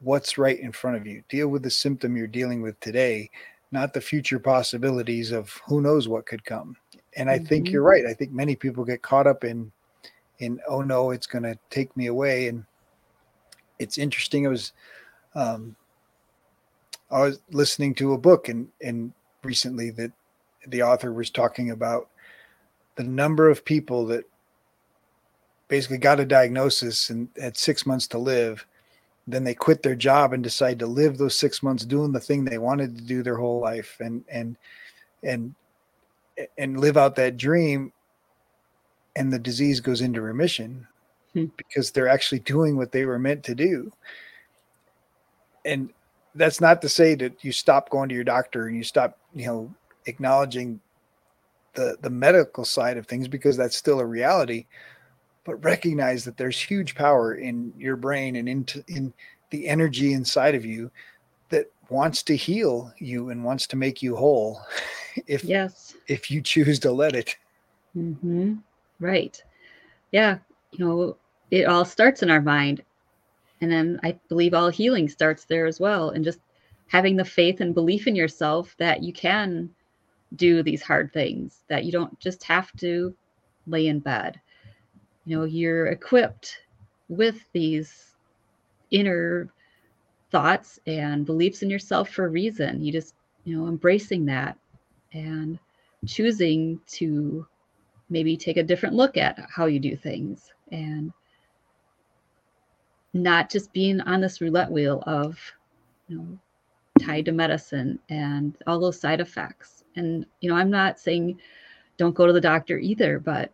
what's 0.00 0.38
right 0.38 0.60
in 0.60 0.70
front 0.70 0.96
of 0.96 1.06
you. 1.06 1.22
Deal 1.28 1.48
with 1.48 1.62
the 1.62 1.70
symptom 1.70 2.16
you're 2.16 2.26
dealing 2.26 2.62
with 2.62 2.78
today 2.80 3.28
not 3.70 3.92
the 3.92 4.00
future 4.00 4.38
possibilities 4.38 5.30
of 5.30 5.50
who 5.66 5.80
knows 5.80 6.08
what 6.08 6.26
could 6.26 6.44
come 6.44 6.76
and 7.18 7.28
I 7.28 7.36
mm-hmm. 7.36 7.46
think 7.46 7.70
you're 7.70 7.82
right. 7.82 8.06
I 8.06 8.14
think 8.14 8.32
many 8.32 8.54
people 8.54 8.84
get 8.84 9.02
caught 9.02 9.26
up 9.26 9.44
in 9.44 9.70
in 10.38 10.60
oh 10.68 10.82
no, 10.82 11.10
it's 11.10 11.26
going 11.26 11.42
to 11.42 11.58
take 11.68 11.94
me 11.96 12.06
away. 12.06 12.46
And 12.46 12.64
it's 13.78 13.98
interesting. 13.98 14.44
It 14.44 14.48
was 14.48 14.72
um, 15.34 15.74
I 17.10 17.20
was 17.20 17.40
listening 17.50 17.94
to 17.96 18.12
a 18.12 18.18
book 18.18 18.48
and 18.48 18.68
and 18.80 19.12
recently 19.42 19.90
that 19.90 20.12
the 20.68 20.82
author 20.82 21.12
was 21.12 21.30
talking 21.30 21.70
about 21.70 22.08
the 22.94 23.04
number 23.04 23.48
of 23.48 23.64
people 23.64 24.06
that 24.06 24.24
basically 25.66 25.98
got 25.98 26.20
a 26.20 26.24
diagnosis 26.24 27.10
and 27.10 27.28
had 27.40 27.56
six 27.56 27.84
months 27.84 28.06
to 28.08 28.18
live. 28.18 28.64
Then 29.28 29.44
they 29.44 29.54
quit 29.54 29.82
their 29.82 29.94
job 29.94 30.32
and 30.32 30.42
decide 30.42 30.78
to 30.78 30.86
live 30.86 31.18
those 31.18 31.36
six 31.36 31.62
months 31.62 31.84
doing 31.84 32.12
the 32.12 32.20
thing 32.20 32.44
they 32.44 32.58
wanted 32.58 32.96
to 32.96 33.04
do 33.04 33.22
their 33.22 33.36
whole 33.36 33.60
life 33.60 33.96
and 34.00 34.24
and 34.28 34.56
and 35.22 35.54
and 36.56 36.80
live 36.80 36.96
out 36.96 37.16
that 37.16 37.36
dream 37.36 37.92
and 39.16 39.32
the 39.32 39.38
disease 39.38 39.80
goes 39.80 40.00
into 40.00 40.22
remission 40.22 40.86
hmm. 41.34 41.46
because 41.56 41.90
they're 41.90 42.08
actually 42.08 42.38
doing 42.38 42.76
what 42.76 42.92
they 42.92 43.04
were 43.04 43.18
meant 43.18 43.42
to 43.44 43.54
do 43.54 43.92
and 45.64 45.90
that's 46.34 46.60
not 46.60 46.80
to 46.80 46.88
say 46.88 47.14
that 47.14 47.44
you 47.44 47.52
stop 47.52 47.90
going 47.90 48.08
to 48.08 48.14
your 48.14 48.24
doctor 48.24 48.66
and 48.66 48.76
you 48.76 48.84
stop 48.84 49.18
you 49.34 49.46
know 49.46 49.74
acknowledging 50.06 50.80
the 51.74 51.96
the 52.00 52.10
medical 52.10 52.64
side 52.64 52.96
of 52.96 53.06
things 53.06 53.28
because 53.28 53.56
that's 53.56 53.76
still 53.76 54.00
a 54.00 54.06
reality 54.06 54.66
but 55.48 55.64
recognize 55.64 56.26
that 56.26 56.36
there's 56.36 56.60
huge 56.60 56.94
power 56.94 57.36
in 57.36 57.72
your 57.78 57.96
brain 57.96 58.36
and 58.36 58.46
into 58.50 58.84
in 58.86 59.14
the 59.48 59.66
energy 59.66 60.12
inside 60.12 60.54
of 60.54 60.62
you 60.62 60.90
that 61.48 61.72
wants 61.88 62.22
to 62.22 62.36
heal 62.36 62.92
you 62.98 63.30
and 63.30 63.42
wants 63.42 63.66
to 63.66 63.74
make 63.74 64.02
you 64.02 64.14
whole 64.14 64.60
if 65.26 65.42
yes. 65.42 65.96
if 66.06 66.30
you 66.30 66.42
choose 66.42 66.78
to 66.78 66.92
let 66.92 67.16
it. 67.16 67.34
Mm-hmm. 67.96 68.56
right. 69.00 69.42
Yeah 70.12 70.36
you 70.72 70.84
know 70.84 71.16
it 71.50 71.64
all 71.64 71.86
starts 71.86 72.22
in 72.22 72.28
our 72.30 72.42
mind. 72.42 72.82
And 73.62 73.72
then 73.72 73.98
i 74.02 74.12
believe 74.28 74.52
all 74.52 74.68
healing 74.68 75.08
starts 75.08 75.46
there 75.46 75.64
as 75.64 75.80
well. 75.80 76.10
And 76.10 76.22
just 76.22 76.40
having 76.88 77.16
the 77.16 77.24
faith 77.24 77.62
and 77.62 77.74
belief 77.74 78.06
in 78.06 78.14
yourself 78.14 78.74
that 78.76 79.02
you 79.02 79.14
can 79.14 79.70
do 80.36 80.62
these 80.62 80.82
hard 80.82 81.10
things 81.14 81.62
that 81.68 81.86
you 81.86 81.92
don't 81.92 82.20
just 82.20 82.44
have 82.44 82.70
to 82.80 83.14
lay 83.66 83.86
in 83.86 83.98
bed 83.98 84.38
you 85.28 85.36
know 85.36 85.44
you're 85.44 85.88
equipped 85.88 86.62
with 87.10 87.44
these 87.52 88.16
inner 88.90 89.52
thoughts 90.30 90.80
and 90.86 91.26
beliefs 91.26 91.62
in 91.62 91.68
yourself 91.68 92.08
for 92.08 92.24
a 92.24 92.30
reason. 92.30 92.82
You 92.82 92.90
just 92.90 93.14
you 93.44 93.54
know 93.54 93.68
embracing 93.68 94.24
that 94.24 94.56
and 95.12 95.58
choosing 96.06 96.80
to 96.92 97.46
maybe 98.08 98.38
take 98.38 98.56
a 98.56 98.62
different 98.62 98.94
look 98.94 99.18
at 99.18 99.38
how 99.54 99.66
you 99.66 99.78
do 99.78 99.94
things 99.96 100.50
and 100.72 101.12
not 103.12 103.50
just 103.50 103.70
being 103.74 104.00
on 104.00 104.22
this 104.22 104.40
roulette 104.40 104.70
wheel 104.70 105.02
of 105.06 105.38
you 106.08 106.16
know 106.16 106.38
tied 107.04 107.26
to 107.26 107.32
medicine 107.32 107.98
and 108.08 108.56
all 108.66 108.80
those 108.80 108.98
side 108.98 109.20
effects. 109.20 109.84
And 109.96 110.24
you 110.40 110.48
know 110.48 110.56
i'm 110.56 110.70
not 110.70 110.98
saying 110.98 111.38
don't 111.98 112.14
go 112.14 112.26
to 112.26 112.32
the 112.32 112.40
doctor 112.40 112.78
either 112.78 113.18
but 113.18 113.52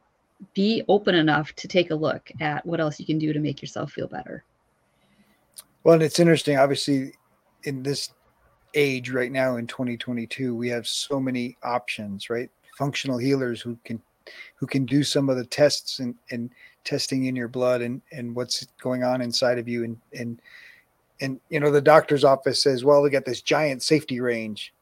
be 0.55 0.83
open 0.89 1.15
enough 1.15 1.53
to 1.55 1.69
take 1.69 1.91
a 1.91 1.95
look 1.95 2.31
at 2.41 2.65
what 2.67 2.81
else 2.81 2.99
you 2.99 3.07
can 3.07 3.19
do 3.19 3.33
to 3.33 3.39
make 3.39 3.63
yourself 3.63 3.93
feel 3.93 4.09
better. 4.09 4.45
Well 5.83 5.95
and 5.95 6.03
it's 6.03 6.21
interesting 6.21 6.59
obviously 6.59 7.13
in 7.65 7.83
this 7.83 8.11
age 8.75 9.11
right 9.11 9.31
now 9.31 9.57
in 9.57 9.67
2022 9.67 10.55
we 10.55 10.69
have 10.69 10.87
so 10.87 11.21
many 11.21 11.57
options 11.63 12.31
right? 12.31 12.51
Functional 12.77 13.19
healers 13.19 13.61
who 13.61 13.79
can 13.85 14.01
who 14.57 14.67
can 14.67 14.87
do 14.87 15.05
some 15.05 15.29
of 15.29 15.37
the 15.37 15.45
tests 15.45 15.99
and, 15.99 16.15
and 16.31 16.51
testing 16.85 17.27
in 17.27 17.37
your 17.37 17.49
blood 17.49 17.83
and 17.83 18.03
and 18.13 18.35
what's 18.35 18.67
going 18.81 19.05
on 19.05 19.21
inside 19.21 19.59
of 19.59 19.69
you. 19.69 19.85
And 19.85 19.97
and 20.13 20.41
and 21.21 21.41
you 21.49 21.61
know 21.61 21.71
the 21.71 21.81
doctor's 21.81 22.25
office 22.25 22.63
says 22.63 22.85
well 22.85 23.03
we 23.03 23.11
got 23.11 23.25
this 23.25 23.41
giant 23.41 23.83
safety 23.83 24.21
range 24.21 24.73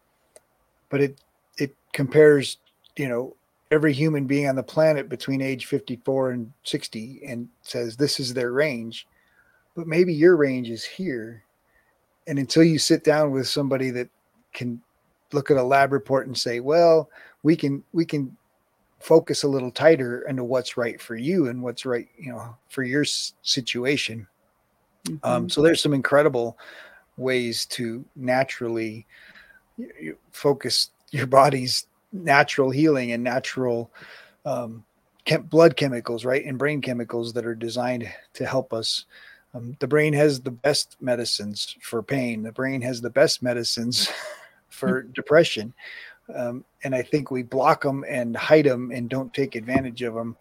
but 0.88 1.00
it 1.00 1.20
it 1.58 1.74
compares 1.92 2.58
you 2.96 3.08
know 3.08 3.36
every 3.72 3.92
human 3.94 4.26
being 4.26 4.46
on 4.46 4.54
the 4.54 4.62
planet 4.62 5.08
between 5.08 5.40
age 5.40 5.64
54 5.64 6.32
and 6.32 6.52
60 6.62 7.22
and 7.26 7.48
says 7.62 7.96
this 7.96 8.20
is 8.20 8.34
their 8.34 8.52
range 8.52 9.06
but 9.74 9.86
maybe 9.86 10.12
your 10.12 10.36
range 10.36 10.68
is 10.68 10.84
here 10.84 11.42
and 12.26 12.38
until 12.38 12.62
you 12.62 12.78
sit 12.78 13.02
down 13.02 13.30
with 13.30 13.48
somebody 13.48 13.90
that 13.90 14.10
can 14.52 14.80
look 15.32 15.50
at 15.50 15.56
a 15.56 15.62
lab 15.62 15.90
report 15.90 16.26
and 16.26 16.36
say 16.36 16.60
well 16.60 17.08
we 17.42 17.56
can 17.56 17.82
we 17.94 18.04
can 18.04 18.36
focus 19.00 19.42
a 19.42 19.48
little 19.48 19.70
tighter 19.70 20.28
into 20.28 20.44
what's 20.44 20.76
right 20.76 21.00
for 21.00 21.16
you 21.16 21.48
and 21.48 21.62
what's 21.62 21.86
right 21.86 22.08
you 22.18 22.30
know 22.30 22.54
for 22.68 22.82
your 22.82 23.06
situation 23.06 24.26
um, 25.08 25.14
mm-hmm. 25.14 25.26
um, 25.26 25.48
so 25.48 25.62
there's 25.62 25.82
some 25.82 25.94
incredible 25.94 26.58
ways 27.16 27.64
to 27.64 28.04
naturally 28.16 29.06
focus 30.30 30.90
your 31.10 31.26
body's 31.26 31.86
natural 32.12 32.70
healing 32.70 33.12
and 33.12 33.22
natural 33.22 33.90
um, 34.44 34.84
chem- 35.24 35.42
blood 35.42 35.76
chemicals 35.76 36.24
right 36.24 36.44
and 36.44 36.58
brain 36.58 36.80
chemicals 36.80 37.32
that 37.32 37.46
are 37.46 37.54
designed 37.54 38.10
to 38.34 38.46
help 38.46 38.72
us 38.72 39.06
um, 39.54 39.76
the 39.80 39.86
brain 39.86 40.12
has 40.14 40.40
the 40.40 40.50
best 40.50 40.96
medicines 41.00 41.76
for 41.80 42.02
pain. 42.02 42.42
The 42.42 42.52
brain 42.52 42.80
has 42.82 43.00
the 43.00 43.10
best 43.10 43.42
medicines 43.42 44.10
for 44.68 45.02
depression. 45.02 45.74
Um, 46.34 46.64
and 46.84 46.94
I 46.94 47.02
think 47.02 47.30
we 47.30 47.42
block 47.42 47.82
them 47.82 48.04
and 48.08 48.36
hide 48.36 48.64
them 48.64 48.90
and 48.90 49.10
don't 49.10 49.34
take 49.34 49.54
advantage 49.54 50.02
of 50.02 50.14
them 50.14 50.36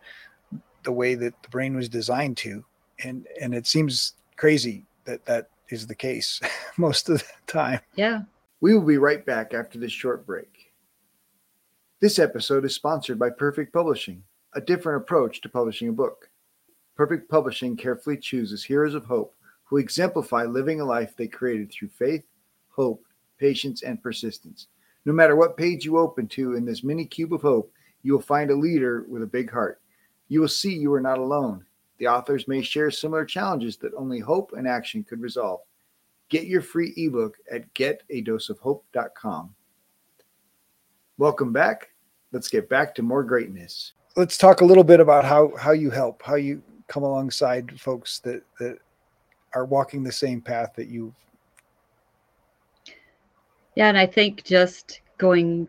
the 0.84 0.92
way 0.92 1.16
that 1.16 1.34
the 1.44 1.50
brain 1.50 1.76
was 1.76 1.90
designed 1.90 2.38
to. 2.38 2.64
And 3.04 3.28
and 3.42 3.54
it 3.54 3.68
seems 3.68 4.14
crazy 4.38 4.86
that 5.06 5.26
that 5.26 5.50
is 5.70 5.88
the 5.88 5.96
case 5.96 6.40
most 6.78 7.10
of 7.10 7.20
the 7.20 7.52
time. 7.52 7.80
Yeah. 7.96 8.22
We 8.62 8.74
will 8.74 8.86
be 8.86 8.98
right 8.98 9.26
back 9.26 9.54
after 9.54 9.80
this 9.80 9.92
short 9.92 10.26
break. 10.26 10.61
This 12.02 12.18
episode 12.18 12.66
is 12.66 12.74
sponsored 12.74 13.20
by 13.20 13.30
Perfect 13.30 13.72
Publishing, 13.72 14.24
a 14.54 14.60
different 14.60 15.04
approach 15.04 15.40
to 15.42 15.50
publishing 15.50 15.88
a 15.88 15.92
book. 15.94 16.32
Perfect 16.96 17.30
Publishing 17.30 17.78
carefully 17.78 18.18
chooses 18.18 18.64
heroes 18.64 18.96
of 18.96 19.06
hope 19.06 19.36
who 19.66 19.78
exemplify 19.78 20.46
living 20.46 20.82
a 20.82 20.84
life 20.84 21.16
they 21.16 21.28
created 21.28 21.72
through 21.72 21.90
faith, 21.90 22.24
hope, 22.70 23.06
patience, 23.38 23.84
and 23.84 24.02
persistence. 24.02 24.66
No 25.06 25.14
matter 25.14 25.36
what 25.36 25.56
page 25.56 25.86
you 25.86 26.00
open 26.00 26.28
to 26.30 26.56
in 26.56 26.66
this 26.66 26.84
mini 26.84 27.06
cube 27.06 27.36
of 27.36 27.44
hope, 27.44 27.72
you 28.02 28.14
will 28.14 28.20
find 28.20 28.50
a 28.50 28.56
leader 28.56 29.06
with 29.08 29.22
a 29.22 29.28
big 29.28 29.52
heart. 29.52 29.80
You 30.28 30.42
will 30.42 30.48
see 30.48 30.74
you 30.74 30.92
are 30.94 31.02
not 31.02 31.20
alone. 31.20 31.64
The 32.00 32.08
authors 32.08 32.48
may 32.48 32.64
share 32.64 32.90
similar 32.90 33.26
challenges 33.26 33.78
that 33.78 33.94
only 33.94 34.18
hope 34.18 34.54
and 34.58 34.68
action 34.68 35.04
could 35.04 35.22
resolve. 35.22 35.60
Get 36.30 36.48
your 36.48 36.64
free 36.64 36.96
ebook 36.98 37.38
at 37.52 37.72
getadoseofhope.com. 37.76 39.54
Welcome 41.20 41.54
back. 41.54 41.91
Let's 42.32 42.48
get 42.48 42.70
back 42.70 42.96
to 42.96 43.04
more 43.04 43.24
greatness. 43.24 43.94
Let's 44.16 44.38
talk 44.38 44.62
a 44.62 44.66
little 44.66 44.84
bit 44.84 45.00
about 45.00 45.26
how 45.26 45.54
how 45.58 45.72
you 45.72 45.90
help, 45.90 46.22
how 46.24 46.36
you 46.36 46.62
come 46.88 47.04
alongside 47.04 47.80
folks 47.80 48.20
that 48.20 48.44
that 48.60 48.78
are 49.54 49.66
walking 49.66 50.04
the 50.04 50.12
same 50.12 50.42
path 50.42 50.74
that 50.76 50.88
you. 50.88 51.14
Yeah 53.76 53.88
and 53.88 53.98
i 53.98 54.06
think 54.06 54.44
just 54.44 55.00
going 55.18 55.68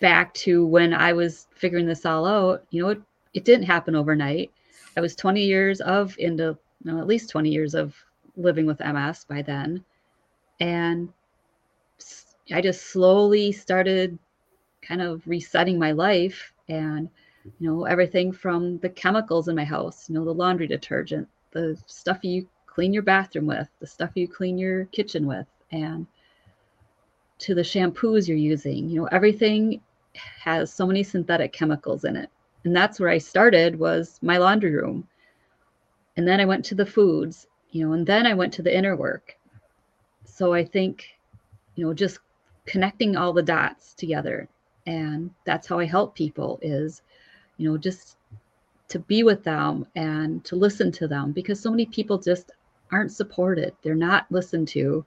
back 0.00 0.32
to 0.34 0.66
when 0.66 0.94
i 0.94 1.12
was 1.12 1.46
figuring 1.54 1.86
this 1.86 2.06
all 2.06 2.24
out 2.26 2.64
you 2.70 2.82
know 2.82 2.88
it, 2.88 3.02
it 3.34 3.44
didn't 3.44 3.66
happen 3.66 3.94
overnight. 3.94 4.50
I 4.96 5.00
was 5.00 5.14
20 5.16 5.42
years 5.42 5.80
of 5.80 6.14
into 6.18 6.56
no, 6.84 6.98
at 6.98 7.06
least 7.06 7.30
20 7.30 7.50
years 7.50 7.74
of 7.74 7.94
living 8.36 8.66
with 8.66 8.80
ms 8.80 9.24
by 9.28 9.42
then. 9.42 9.84
And 10.60 11.12
i 12.52 12.60
just 12.60 12.86
slowly 12.86 13.52
started 13.52 14.18
kind 14.82 15.00
of 15.00 15.26
resetting 15.26 15.78
my 15.78 15.92
life 15.92 16.52
and 16.68 17.08
you 17.58 17.68
know 17.68 17.84
everything 17.84 18.32
from 18.32 18.78
the 18.78 18.88
chemicals 18.88 19.48
in 19.48 19.56
my 19.56 19.64
house 19.64 20.08
you 20.08 20.14
know 20.14 20.24
the 20.24 20.34
laundry 20.34 20.66
detergent 20.66 21.28
the 21.52 21.76
stuff 21.86 22.22
you 22.22 22.46
clean 22.66 22.92
your 22.92 23.02
bathroom 23.02 23.46
with 23.46 23.68
the 23.80 23.86
stuff 23.86 24.10
you 24.14 24.28
clean 24.28 24.58
your 24.58 24.84
kitchen 24.86 25.26
with 25.26 25.46
and 25.70 26.06
to 27.38 27.54
the 27.54 27.62
shampoos 27.62 28.28
you're 28.28 28.36
using 28.36 28.88
you 28.88 29.00
know 29.00 29.06
everything 29.06 29.80
has 30.14 30.72
so 30.72 30.86
many 30.86 31.02
synthetic 31.02 31.52
chemicals 31.52 32.04
in 32.04 32.16
it. 32.16 32.30
And 32.64 32.74
that's 32.76 33.00
where 33.00 33.08
i 33.08 33.18
started 33.18 33.78
was 33.78 34.18
my 34.22 34.38
laundry 34.38 34.74
room. 34.74 35.08
And 36.16 36.26
then 36.26 36.40
i 36.40 36.44
went 36.44 36.64
to 36.66 36.74
the 36.74 36.86
foods 36.86 37.46
you 37.70 37.86
know 37.86 37.92
and 37.94 38.06
then 38.06 38.26
i 38.26 38.34
went 38.34 38.52
to 38.54 38.62
the 38.62 38.76
inner 38.76 38.96
work. 38.96 39.36
So 40.24 40.52
i 40.52 40.64
think 40.64 41.18
you 41.74 41.84
know 41.84 41.94
just 41.94 42.18
connecting 42.66 43.16
all 43.16 43.32
the 43.32 43.42
dots 43.42 43.94
together 43.94 44.48
and 44.86 45.30
that's 45.44 45.66
how 45.66 45.78
i 45.78 45.84
help 45.84 46.14
people 46.14 46.58
is 46.62 47.02
you 47.62 47.70
know, 47.70 47.78
just 47.78 48.16
to 48.88 48.98
be 48.98 49.22
with 49.22 49.44
them 49.44 49.86
and 49.94 50.44
to 50.44 50.56
listen 50.56 50.90
to 50.92 51.06
them 51.06 51.32
because 51.32 51.60
so 51.60 51.70
many 51.70 51.86
people 51.86 52.18
just 52.18 52.50
aren't 52.90 53.12
supported. 53.12 53.72
They're 53.82 53.94
not 53.94 54.26
listened 54.30 54.68
to. 54.68 55.04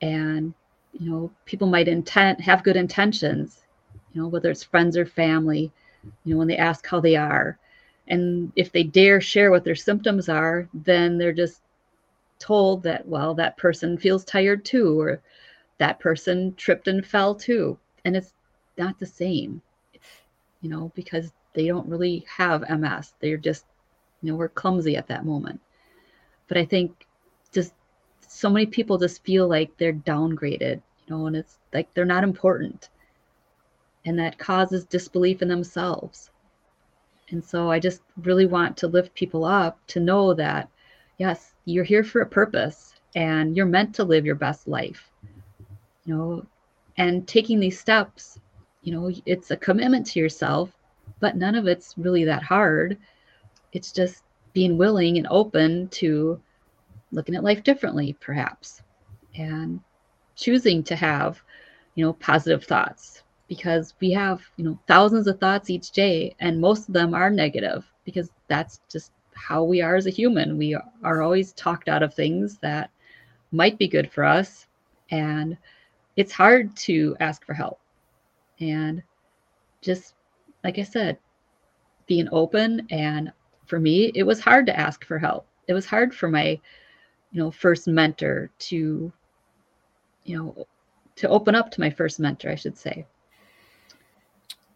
And, 0.00 0.54
you 0.92 1.10
know, 1.10 1.30
people 1.44 1.66
might 1.66 1.88
intent 1.88 2.40
have 2.40 2.62
good 2.62 2.76
intentions, 2.76 3.62
you 4.12 4.22
know, 4.22 4.28
whether 4.28 4.48
it's 4.48 4.62
friends 4.62 4.96
or 4.96 5.04
family, 5.04 5.72
you 6.24 6.34
know, 6.34 6.38
when 6.38 6.46
they 6.46 6.56
ask 6.56 6.86
how 6.86 7.00
they 7.00 7.16
are. 7.16 7.58
And 8.06 8.52
if 8.54 8.70
they 8.70 8.84
dare 8.84 9.20
share 9.20 9.50
what 9.50 9.64
their 9.64 9.74
symptoms 9.74 10.28
are, 10.28 10.68
then 10.72 11.18
they're 11.18 11.32
just 11.32 11.62
told 12.38 12.84
that, 12.84 13.08
well, 13.08 13.34
that 13.34 13.56
person 13.56 13.98
feels 13.98 14.24
tired 14.24 14.64
too, 14.64 15.00
or 15.00 15.20
that 15.78 15.98
person 15.98 16.54
tripped 16.54 16.86
and 16.86 17.04
fell 17.04 17.34
too. 17.34 17.76
And 18.04 18.16
it's 18.16 18.32
not 18.78 18.98
the 18.98 19.06
same, 19.06 19.62
you 20.60 20.68
know, 20.70 20.92
because 20.94 21.32
they 21.54 21.66
don't 21.66 21.88
really 21.88 22.24
have 22.28 22.68
MS. 22.68 23.14
They're 23.20 23.36
just 23.36 23.66
You 24.22 24.32
know, 24.32 24.38
we're 24.38 24.48
clumsy 24.48 24.96
at 24.96 25.08
that 25.08 25.24
moment. 25.24 25.60
But 26.48 26.58
I 26.58 26.64
think 26.64 27.06
just 27.52 27.74
so 28.26 28.50
many 28.50 28.66
people 28.66 28.98
just 28.98 29.24
feel 29.24 29.48
like 29.48 29.76
they're 29.76 29.92
downgraded, 29.92 30.76
you 30.76 31.08
know, 31.08 31.26
and 31.26 31.36
it's 31.36 31.58
like 31.72 31.92
they're 31.94 32.04
not 32.04 32.24
important. 32.24 32.88
And 34.04 34.18
that 34.18 34.38
causes 34.38 34.84
disbelief 34.84 35.42
in 35.42 35.48
themselves. 35.48 36.30
And 37.30 37.44
so 37.44 37.70
I 37.70 37.78
just 37.80 38.02
really 38.22 38.46
want 38.46 38.76
to 38.78 38.86
lift 38.88 39.14
people 39.14 39.44
up 39.44 39.78
to 39.88 40.00
know 40.00 40.34
that, 40.34 40.68
yes, 41.18 41.54
you're 41.64 41.84
here 41.84 42.04
for 42.04 42.20
a 42.20 42.26
purpose 42.26 42.94
and 43.14 43.56
you're 43.56 43.66
meant 43.66 43.94
to 43.96 44.04
live 44.04 44.24
your 44.24 44.36
best 44.36 44.68
life. 44.68 45.10
You 46.04 46.14
know, 46.14 46.46
and 46.96 47.26
taking 47.26 47.58
these 47.60 47.78
steps, 47.80 48.38
you 48.86 48.92
know, 48.92 49.10
it's 49.26 49.50
a 49.50 49.56
commitment 49.56 50.06
to 50.06 50.20
yourself, 50.20 50.70
but 51.18 51.36
none 51.36 51.56
of 51.56 51.66
it's 51.66 51.94
really 51.98 52.24
that 52.24 52.44
hard. 52.44 52.96
It's 53.72 53.90
just 53.90 54.22
being 54.52 54.78
willing 54.78 55.18
and 55.18 55.26
open 55.28 55.88
to 55.88 56.40
looking 57.10 57.34
at 57.34 57.42
life 57.42 57.64
differently, 57.64 58.16
perhaps, 58.20 58.82
and 59.34 59.80
choosing 60.36 60.84
to 60.84 60.94
have, 60.94 61.42
you 61.96 62.04
know, 62.04 62.12
positive 62.12 62.62
thoughts 62.62 63.24
because 63.48 63.94
we 63.98 64.12
have, 64.12 64.40
you 64.56 64.64
know, 64.64 64.78
thousands 64.86 65.26
of 65.26 65.40
thoughts 65.40 65.68
each 65.68 65.90
day, 65.90 66.36
and 66.38 66.60
most 66.60 66.86
of 66.86 66.94
them 66.94 67.12
are 67.12 67.28
negative 67.28 67.84
because 68.04 68.30
that's 68.46 68.80
just 68.88 69.10
how 69.34 69.64
we 69.64 69.80
are 69.80 69.96
as 69.96 70.06
a 70.06 70.10
human. 70.10 70.56
We 70.56 70.78
are 71.02 71.22
always 71.22 71.52
talked 71.54 71.88
out 71.88 72.04
of 72.04 72.14
things 72.14 72.58
that 72.58 72.90
might 73.50 73.78
be 73.78 73.88
good 73.88 74.12
for 74.12 74.22
us. 74.22 74.66
And 75.10 75.58
it's 76.14 76.32
hard 76.32 76.76
to 76.76 77.16
ask 77.18 77.44
for 77.44 77.52
help. 77.52 77.80
And 78.60 79.02
just 79.80 80.14
like 80.64 80.78
I 80.78 80.82
said, 80.82 81.18
being 82.06 82.28
open. 82.32 82.86
And 82.90 83.32
for 83.66 83.78
me, 83.78 84.12
it 84.14 84.22
was 84.22 84.40
hard 84.40 84.66
to 84.66 84.78
ask 84.78 85.04
for 85.04 85.18
help. 85.18 85.46
It 85.68 85.74
was 85.74 85.86
hard 85.86 86.14
for 86.14 86.28
my, 86.28 86.60
you 87.32 87.42
know, 87.42 87.50
first 87.50 87.86
mentor 87.88 88.50
to, 88.58 89.12
you 90.24 90.36
know, 90.36 90.66
to 91.16 91.28
open 91.28 91.54
up 91.54 91.70
to 91.72 91.80
my 91.80 91.90
first 91.90 92.20
mentor, 92.20 92.50
I 92.50 92.54
should 92.54 92.78
say. 92.78 93.06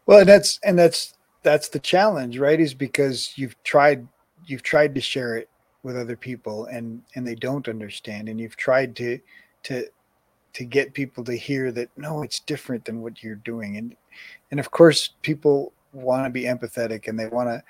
Well, 0.07 0.21
and 0.21 0.29
that's 0.29 0.59
and 0.65 0.79
that's 0.79 1.15
that's 1.43 1.69
the 1.69 1.79
challenge, 1.79 2.39
right? 2.39 2.59
Is 2.59 2.75
because 2.75 3.33
you've 3.37 3.61
tried 3.63 4.07
you've 4.47 4.63
tried 4.63 4.95
to 4.95 5.01
share 5.01 5.37
it 5.37 5.49
with 5.83 5.97
other 5.97 6.17
people 6.17 6.67
and 6.67 7.03
and 7.15 7.27
they 7.27 7.35
don't 7.35 7.69
understand 7.69 8.29
and 8.29 8.41
you've 8.41 8.57
tried 8.57 8.97
to 8.97 9.19
to 9.63 9.87
to 10.53 10.65
get 10.65 10.95
people 10.95 11.25
to 11.25 11.35
hear 11.35 11.71
that 11.73 11.89
no 11.97 12.23
it's 12.23 12.41
different 12.41 12.85
than 12.85 13.03
what 13.03 13.23
you're 13.23 13.37
doing. 13.37 13.77
And 13.77 13.97
and 14.51 14.61
of 14.61 14.71
course 14.71 15.11
people 15.23 15.73
want 15.93 16.25
to 16.25 16.31
be 16.31 16.45
empathetic 16.45 17.09
and 17.09 17.19
they 17.19 17.27
want 17.27 17.49
to 17.49 17.63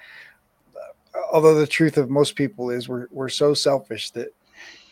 uh, 0.78 1.22
although 1.32 1.54
the 1.54 1.66
truth 1.66 1.96
of 1.96 2.10
most 2.10 2.36
people 2.36 2.70
is 2.70 2.88
we're 2.88 3.08
we're 3.10 3.28
so 3.28 3.54
selfish 3.54 4.10
that 4.10 4.28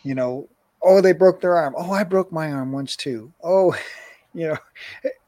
you 0.03 0.15
know 0.15 0.47
oh 0.81 1.01
they 1.01 1.13
broke 1.13 1.41
their 1.41 1.55
arm. 1.55 1.75
Oh 1.77 1.91
i 1.91 2.03
broke 2.03 2.31
my 2.31 2.51
arm 2.51 2.71
once 2.71 2.95
too. 2.95 3.31
Oh 3.43 3.75
you 4.33 4.47
know 4.49 4.57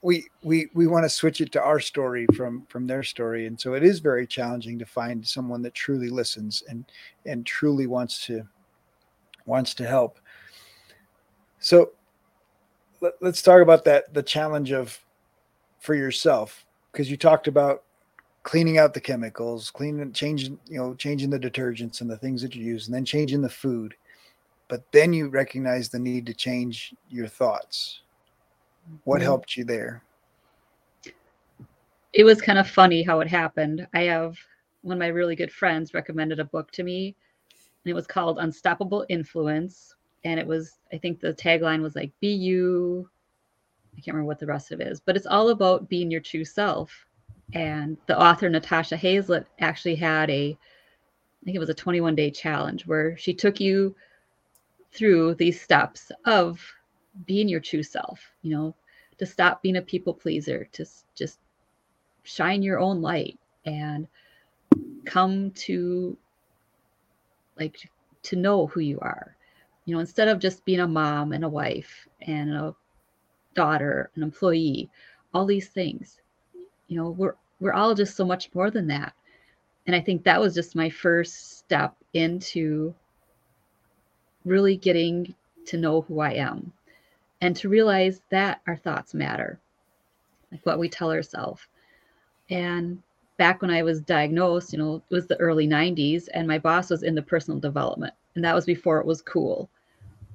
we 0.01 0.27
we 0.43 0.69
we 0.73 0.87
want 0.87 1.03
to 1.03 1.09
switch 1.09 1.41
it 1.41 1.51
to 1.51 1.61
our 1.61 1.79
story 1.79 2.27
from 2.35 2.65
from 2.69 2.85
their 2.87 3.03
story. 3.03 3.47
And 3.47 3.59
so 3.59 3.73
it 3.73 3.83
is 3.83 3.99
very 3.99 4.27
challenging 4.27 4.77
to 4.79 4.85
find 4.85 5.27
someone 5.27 5.61
that 5.63 5.73
truly 5.73 6.09
listens 6.09 6.63
and 6.69 6.85
and 7.25 7.45
truly 7.45 7.87
wants 7.87 8.25
to 8.27 8.47
wants 9.45 9.73
to 9.75 9.87
help. 9.87 10.19
So 11.59 11.91
let, 13.01 13.13
us 13.21 13.41
talk 13.41 13.61
about 13.61 13.83
that 13.85 14.13
the 14.13 14.23
challenge 14.23 14.71
of 14.71 14.99
for 15.79 15.95
yourself 15.95 16.65
because 16.91 17.09
you 17.09 17.17
talked 17.17 17.47
about 17.47 17.83
cleaning 18.43 18.77
out 18.77 18.93
the 18.93 19.01
chemicals 19.01 19.69
cleaning 19.71 20.11
changing 20.13 20.59
you 20.67 20.77
know 20.77 20.93
changing 20.95 21.29
the 21.29 21.39
detergents 21.39 22.01
and 22.01 22.09
the 22.09 22.17
things 22.17 22.41
that 22.41 22.55
you 22.55 22.63
use 22.63 22.87
and 22.87 22.95
then 22.95 23.05
changing 23.05 23.41
the 23.41 23.49
food 23.49 23.93
but 24.67 24.83
then 24.91 25.11
you 25.11 25.27
recognize 25.27 25.89
the 25.89 25.99
need 25.99 26.25
to 26.25 26.33
change 26.33 26.95
your 27.09 27.27
thoughts 27.27 28.01
what 29.03 29.17
mm-hmm. 29.17 29.25
helped 29.25 29.57
you 29.57 29.63
there? 29.63 30.03
It 32.13 32.23
was 32.23 32.41
kind 32.41 32.59
of 32.59 32.67
funny 32.67 33.03
how 33.03 33.19
it 33.21 33.27
happened. 33.27 33.87
I 33.93 34.03
have 34.03 34.37
one 34.81 34.97
of 34.97 34.99
my 34.99 35.07
really 35.07 35.35
good 35.35 35.51
friends 35.51 35.93
recommended 35.93 36.39
a 36.39 36.45
book 36.45 36.71
to 36.71 36.83
me, 36.83 37.15
and 37.83 37.91
it 37.91 37.93
was 37.93 38.07
called 38.07 38.39
Unstoppable 38.39 39.05
Influence. 39.09 39.95
And 40.23 40.39
it 40.39 40.45
was, 40.45 40.77
I 40.93 40.97
think 40.97 41.19
the 41.19 41.33
tagline 41.33 41.81
was 41.81 41.95
like, 41.95 42.11
be 42.19 42.29
you. 42.29 43.09
I 43.93 44.01
can't 44.01 44.15
remember 44.15 44.27
what 44.27 44.39
the 44.39 44.45
rest 44.45 44.71
of 44.71 44.79
it 44.79 44.87
is, 44.87 45.01
but 45.01 45.17
it's 45.17 45.25
all 45.25 45.49
about 45.49 45.89
being 45.89 46.09
your 46.09 46.21
true 46.21 46.45
self. 46.45 47.05
And 47.53 47.97
the 48.07 48.19
author, 48.19 48.49
Natasha 48.49 48.95
Hazlett, 48.95 49.45
actually 49.59 49.95
had 49.95 50.29
a, 50.29 50.51
I 50.51 51.45
think 51.45 51.55
it 51.55 51.59
was 51.59 51.69
a 51.69 51.73
21 51.73 52.15
day 52.15 52.31
challenge 52.31 52.85
where 52.87 53.17
she 53.17 53.33
took 53.33 53.59
you 53.59 53.95
through 54.93 55.35
these 55.35 55.59
steps 55.59 56.11
of 56.25 56.61
being 57.25 57.49
your 57.49 57.59
true 57.59 57.83
self, 57.83 58.21
you 58.41 58.51
know, 58.55 58.75
to 59.17 59.25
stop 59.25 59.61
being 59.61 59.77
a 59.77 59.81
people 59.81 60.13
pleaser, 60.13 60.67
to 60.71 60.85
just 61.15 61.39
shine 62.23 62.61
your 62.61 62.79
own 62.79 63.01
light 63.01 63.39
and 63.65 64.07
come 65.05 65.51
to 65.51 66.17
like 67.57 67.89
to 68.23 68.35
know 68.35 68.67
who 68.67 68.79
you 68.79 68.99
are. 69.01 69.35
You 69.91 69.97
know, 69.97 69.99
instead 69.99 70.29
of 70.29 70.39
just 70.39 70.63
being 70.63 70.79
a 70.79 70.87
mom 70.87 71.33
and 71.33 71.43
a 71.43 71.49
wife 71.49 72.07
and 72.21 72.49
a 72.49 72.73
daughter, 73.55 74.09
an 74.15 74.23
employee, 74.23 74.89
all 75.33 75.45
these 75.45 75.67
things. 75.67 76.21
You 76.87 76.95
know, 76.95 77.09
we're 77.09 77.35
we're 77.59 77.73
all 77.73 77.93
just 77.93 78.15
so 78.15 78.23
much 78.23 78.49
more 78.53 78.71
than 78.71 78.87
that. 78.87 79.11
And 79.85 79.93
I 79.93 79.99
think 79.99 80.23
that 80.23 80.39
was 80.39 80.55
just 80.55 80.77
my 80.77 80.89
first 80.89 81.57
step 81.57 81.93
into 82.13 82.95
really 84.45 84.77
getting 84.77 85.35
to 85.65 85.77
know 85.77 85.99
who 85.99 86.21
I 86.21 86.35
am 86.35 86.71
and 87.41 87.53
to 87.57 87.67
realize 87.67 88.21
that 88.29 88.61
our 88.67 88.77
thoughts 88.77 89.13
matter, 89.13 89.59
like 90.53 90.65
what 90.65 90.79
we 90.79 90.87
tell 90.87 91.11
ourselves. 91.11 91.67
And 92.49 93.03
back 93.35 93.61
when 93.61 93.71
I 93.71 93.83
was 93.83 93.99
diagnosed, 93.99 94.71
you 94.71 94.79
know, 94.79 95.03
it 95.09 95.13
was 95.13 95.27
the 95.27 95.35
early 95.41 95.67
90s, 95.67 96.29
and 96.33 96.47
my 96.47 96.59
boss 96.59 96.89
was 96.89 97.03
in 97.03 97.13
the 97.13 97.21
personal 97.21 97.59
development, 97.59 98.13
and 98.35 98.45
that 98.45 98.55
was 98.55 98.63
before 98.63 99.01
it 99.01 99.05
was 99.05 99.21
cool. 99.21 99.69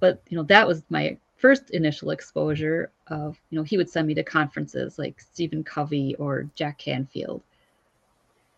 But, 0.01 0.23
you 0.29 0.37
know, 0.37 0.45
that 0.45 0.67
was 0.67 0.83
my 0.91 1.17
first 1.37 1.71
initial 1.71 2.11
exposure 2.11 2.91
of, 3.09 3.39
you 3.51 3.59
know, 3.59 3.63
he 3.63 3.77
would 3.77 3.91
send 3.91 4.07
me 4.07 4.15
to 4.15 4.23
conferences 4.23 4.99
like 4.99 5.21
Stephen 5.21 5.63
Covey 5.63 6.15
or 6.17 6.49
Jack 6.55 6.79
Canfield. 6.79 7.43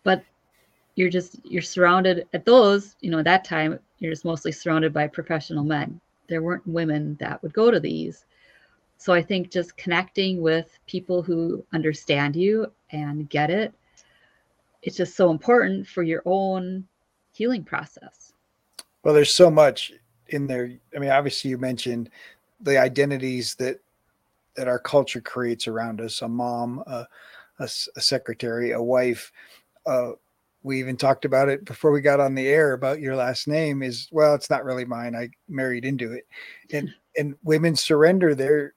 But 0.03 0.23
you're 0.95 1.09
just, 1.09 1.37
you're 1.45 1.61
surrounded 1.61 2.27
at 2.33 2.45
those, 2.45 2.95
you 3.01 3.09
know, 3.09 3.19
at 3.19 3.25
that 3.25 3.45
time, 3.45 3.79
you're 3.99 4.11
just 4.11 4.25
mostly 4.25 4.51
surrounded 4.51 4.93
by 4.93 5.07
professional 5.07 5.63
men. 5.63 5.99
There 6.27 6.41
weren't 6.41 6.67
women 6.67 7.17
that 7.19 7.41
would 7.43 7.53
go 7.53 7.71
to 7.71 7.79
these. 7.79 8.25
So 8.97 9.13
I 9.13 9.21
think 9.21 9.49
just 9.49 9.77
connecting 9.77 10.41
with 10.41 10.77
people 10.85 11.21
who 11.21 11.63
understand 11.73 12.35
you 12.35 12.71
and 12.91 13.29
get 13.29 13.49
it, 13.49 13.73
it's 14.81 14.97
just 14.97 15.15
so 15.15 15.31
important 15.31 15.87
for 15.87 16.03
your 16.03 16.21
own 16.25 16.85
healing 17.33 17.63
process. 17.63 18.33
Well, 19.03 19.13
there's 19.13 19.33
so 19.33 19.49
much 19.49 19.93
in 20.29 20.47
there. 20.47 20.71
I 20.95 20.99
mean, 20.99 21.09
obviously 21.09 21.51
you 21.51 21.57
mentioned 21.57 22.09
the 22.61 22.77
identities 22.77 23.55
that 23.55 23.79
that 24.55 24.67
our 24.67 24.79
culture 24.79 25.21
creates 25.21 25.67
around 25.67 26.01
us, 26.01 26.21
a 26.21 26.27
mom, 26.27 26.83
a, 26.87 27.07
a, 27.59 27.63
a 27.95 28.01
secretary, 28.01 28.71
a 28.71 28.81
wife, 28.81 29.31
uh, 29.85 30.11
we 30.63 30.79
even 30.79 30.97
talked 30.97 31.25
about 31.25 31.49
it 31.49 31.65
before 31.65 31.91
we 31.91 32.01
got 32.01 32.19
on 32.19 32.35
the 32.35 32.47
air 32.47 32.73
about 32.73 32.99
your 32.99 33.15
last 33.15 33.47
name 33.47 33.81
is 33.81 34.07
well 34.11 34.35
it's 34.35 34.49
not 34.49 34.65
really 34.65 34.85
mine. 34.85 35.15
I 35.15 35.29
married 35.47 35.85
into 35.85 36.11
it. 36.13 36.27
And 36.71 36.93
and 37.17 37.35
women 37.43 37.75
surrender 37.75 38.35
their 38.35 38.73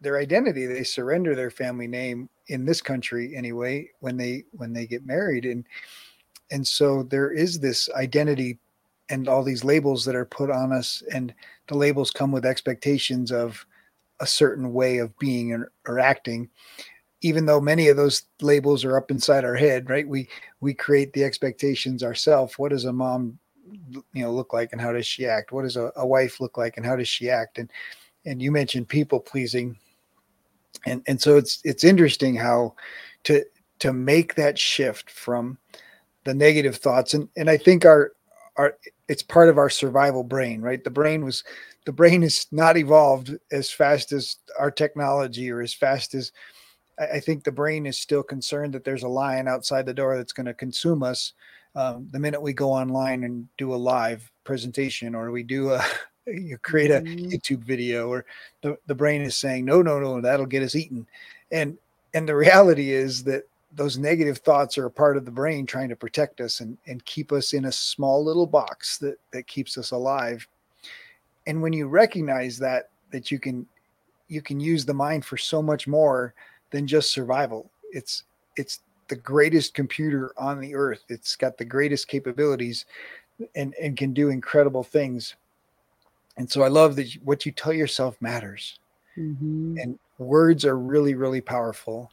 their 0.00 0.18
identity. 0.18 0.66
They 0.66 0.84
surrender 0.84 1.34
their 1.34 1.50
family 1.50 1.86
name 1.86 2.28
in 2.48 2.64
this 2.64 2.80
country 2.80 3.34
anyway 3.36 3.88
when 4.00 4.16
they 4.16 4.44
when 4.52 4.72
they 4.72 4.86
get 4.86 5.06
married. 5.06 5.44
And 5.44 5.64
and 6.50 6.66
so 6.66 7.02
there 7.02 7.30
is 7.30 7.58
this 7.58 7.88
identity 7.90 8.58
and 9.10 9.28
all 9.28 9.42
these 9.42 9.64
labels 9.64 10.04
that 10.04 10.14
are 10.14 10.24
put 10.24 10.50
on 10.50 10.72
us 10.72 11.02
and 11.12 11.34
the 11.68 11.76
labels 11.76 12.10
come 12.10 12.32
with 12.32 12.44
expectations 12.44 13.30
of 13.30 13.66
a 14.20 14.26
certain 14.26 14.72
way 14.72 14.98
of 14.98 15.16
being 15.18 15.52
or, 15.52 15.72
or 15.86 15.98
acting. 15.98 16.48
Even 17.20 17.46
though 17.46 17.60
many 17.60 17.88
of 17.88 17.96
those 17.96 18.22
labels 18.40 18.84
are 18.84 18.96
up 18.96 19.10
inside 19.10 19.44
our 19.44 19.54
head 19.54 19.88
right? 19.90 20.06
We 20.06 20.28
we 20.60 20.74
create 20.74 21.12
the 21.12 21.24
expectations 21.24 22.02
ourselves 22.02 22.58
what 22.58 22.70
does 22.70 22.84
a 22.84 22.92
mom 22.92 23.38
you 24.12 24.22
know 24.22 24.32
look 24.32 24.52
like 24.52 24.70
and 24.72 24.80
how 24.80 24.92
does 24.92 25.06
she 25.06 25.26
act? 25.26 25.52
What 25.52 25.62
does 25.62 25.76
a, 25.76 25.90
a 25.96 26.06
wife 26.06 26.40
look 26.40 26.56
like 26.58 26.76
and 26.76 26.84
how 26.86 26.96
does 26.96 27.08
she 27.08 27.30
act? 27.30 27.58
And 27.58 27.70
and 28.24 28.40
you 28.40 28.50
mentioned 28.50 28.88
people 28.88 29.20
pleasing. 29.20 29.76
And 30.86 31.02
and 31.06 31.20
so 31.20 31.36
it's 31.36 31.60
it's 31.64 31.84
interesting 31.84 32.36
how 32.36 32.74
to 33.24 33.44
to 33.80 33.92
make 33.92 34.34
that 34.34 34.58
shift 34.58 35.10
from 35.10 35.58
the 36.24 36.34
negative 36.34 36.76
thoughts. 36.76 37.14
And 37.14 37.28
and 37.36 37.50
i 37.50 37.56
think 37.56 37.84
our 37.84 38.12
our 38.56 38.76
it's 39.08 39.22
part 39.22 39.48
of 39.48 39.58
our 39.58 39.70
survival 39.70 40.24
brain 40.24 40.60
right 40.60 40.84
the 40.84 40.90
brain 40.90 41.24
was 41.24 41.44
the 41.84 41.92
brain 41.92 42.22
is 42.22 42.46
not 42.50 42.76
evolved 42.76 43.36
as 43.52 43.70
fast 43.70 44.12
as 44.12 44.36
our 44.58 44.70
technology 44.70 45.50
or 45.50 45.60
as 45.60 45.74
fast 45.74 46.14
as 46.14 46.32
I 46.98 47.18
think 47.18 47.42
the 47.42 47.52
brain 47.52 47.86
is 47.86 47.98
still 47.98 48.22
concerned 48.22 48.72
that 48.74 48.84
there's 48.84 49.02
a 49.02 49.08
lion 49.08 49.48
outside 49.48 49.84
the 49.84 49.92
door 49.92 50.16
that's 50.16 50.32
going 50.32 50.46
to 50.46 50.54
consume 50.54 51.02
us 51.02 51.32
um, 51.74 52.08
the 52.12 52.20
minute 52.20 52.40
we 52.40 52.52
go 52.52 52.70
online 52.70 53.24
and 53.24 53.48
do 53.58 53.74
a 53.74 53.76
live 53.76 54.30
presentation 54.44 55.14
or 55.14 55.30
we 55.30 55.42
do 55.42 55.72
a 55.72 55.84
you 56.26 56.56
create 56.58 56.90
a 56.90 57.00
mm-hmm. 57.00 57.26
youtube 57.26 57.62
video 57.64 58.08
or 58.08 58.24
the, 58.62 58.78
the 58.86 58.94
brain 58.94 59.20
is 59.20 59.36
saying 59.36 59.64
no 59.64 59.82
no 59.82 59.98
no 59.98 60.20
that'll 60.20 60.46
get 60.46 60.62
us 60.62 60.74
eaten 60.74 61.06
and 61.50 61.76
and 62.14 62.28
the 62.28 62.34
reality 62.34 62.92
is 62.92 63.24
that 63.24 63.42
those 63.76 63.98
negative 63.98 64.38
thoughts 64.38 64.78
are 64.78 64.86
a 64.86 64.90
part 64.90 65.16
of 65.16 65.24
the 65.24 65.30
brain 65.30 65.66
trying 65.66 65.88
to 65.88 65.96
protect 65.96 66.40
us 66.40 66.60
and, 66.60 66.78
and 66.86 67.04
keep 67.04 67.32
us 67.32 67.52
in 67.52 67.66
a 67.66 67.72
small 67.72 68.24
little 68.24 68.46
box 68.46 68.98
that 68.98 69.16
that 69.32 69.46
keeps 69.46 69.76
us 69.78 69.90
alive 69.90 70.46
and 71.46 71.60
when 71.60 71.72
you 71.72 71.86
recognize 71.86 72.58
that 72.58 72.90
that 73.10 73.30
you 73.30 73.38
can 73.38 73.66
you 74.28 74.40
can 74.40 74.58
use 74.60 74.84
the 74.84 74.94
mind 74.94 75.24
for 75.24 75.36
so 75.36 75.60
much 75.60 75.86
more 75.86 76.34
than 76.70 76.86
just 76.86 77.12
survival 77.12 77.70
it's 77.92 78.24
it's 78.56 78.80
the 79.08 79.16
greatest 79.16 79.74
computer 79.74 80.32
on 80.36 80.60
the 80.60 80.74
earth. 80.74 81.04
It's 81.08 81.36
got 81.36 81.58
the 81.58 81.64
greatest 81.64 82.08
capabilities 82.08 82.86
and, 83.54 83.74
and 83.80 83.96
can 83.96 84.12
do 84.12 84.30
incredible 84.30 84.82
things. 84.82 85.34
And 86.36 86.50
so 86.50 86.62
I 86.62 86.68
love 86.68 86.96
that 86.96 87.12
what 87.22 87.46
you 87.46 87.52
tell 87.52 87.72
yourself 87.72 88.20
matters. 88.20 88.78
Mm-hmm. 89.16 89.78
And 89.80 89.98
words 90.18 90.64
are 90.64 90.78
really, 90.78 91.14
really 91.14 91.40
powerful. 91.40 92.10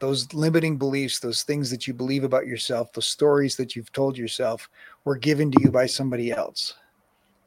Those 0.00 0.32
limiting 0.32 0.76
beliefs, 0.76 1.18
those 1.18 1.42
things 1.42 1.70
that 1.70 1.86
you 1.86 1.94
believe 1.94 2.24
about 2.24 2.46
yourself, 2.46 2.92
the 2.92 3.02
stories 3.02 3.56
that 3.56 3.74
you've 3.74 3.92
told 3.92 4.16
yourself 4.16 4.68
were 5.04 5.16
given 5.16 5.50
to 5.50 5.60
you 5.60 5.70
by 5.70 5.86
somebody 5.86 6.30
else. 6.30 6.74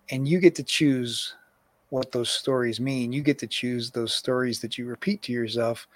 And 0.10 0.28
you 0.28 0.40
get 0.40 0.56
to 0.56 0.64
choose 0.64 1.36
what 1.90 2.12
those 2.12 2.30
stories 2.30 2.80
mean. 2.80 3.14
You 3.14 3.22
get 3.22 3.40
to 3.40 3.48
choose 3.48 3.92
those 3.92 4.14
stories 4.14 4.60
that 4.62 4.78
you 4.78 4.86
repeat 4.86 5.22
to 5.24 5.32
yourself 5.32 5.88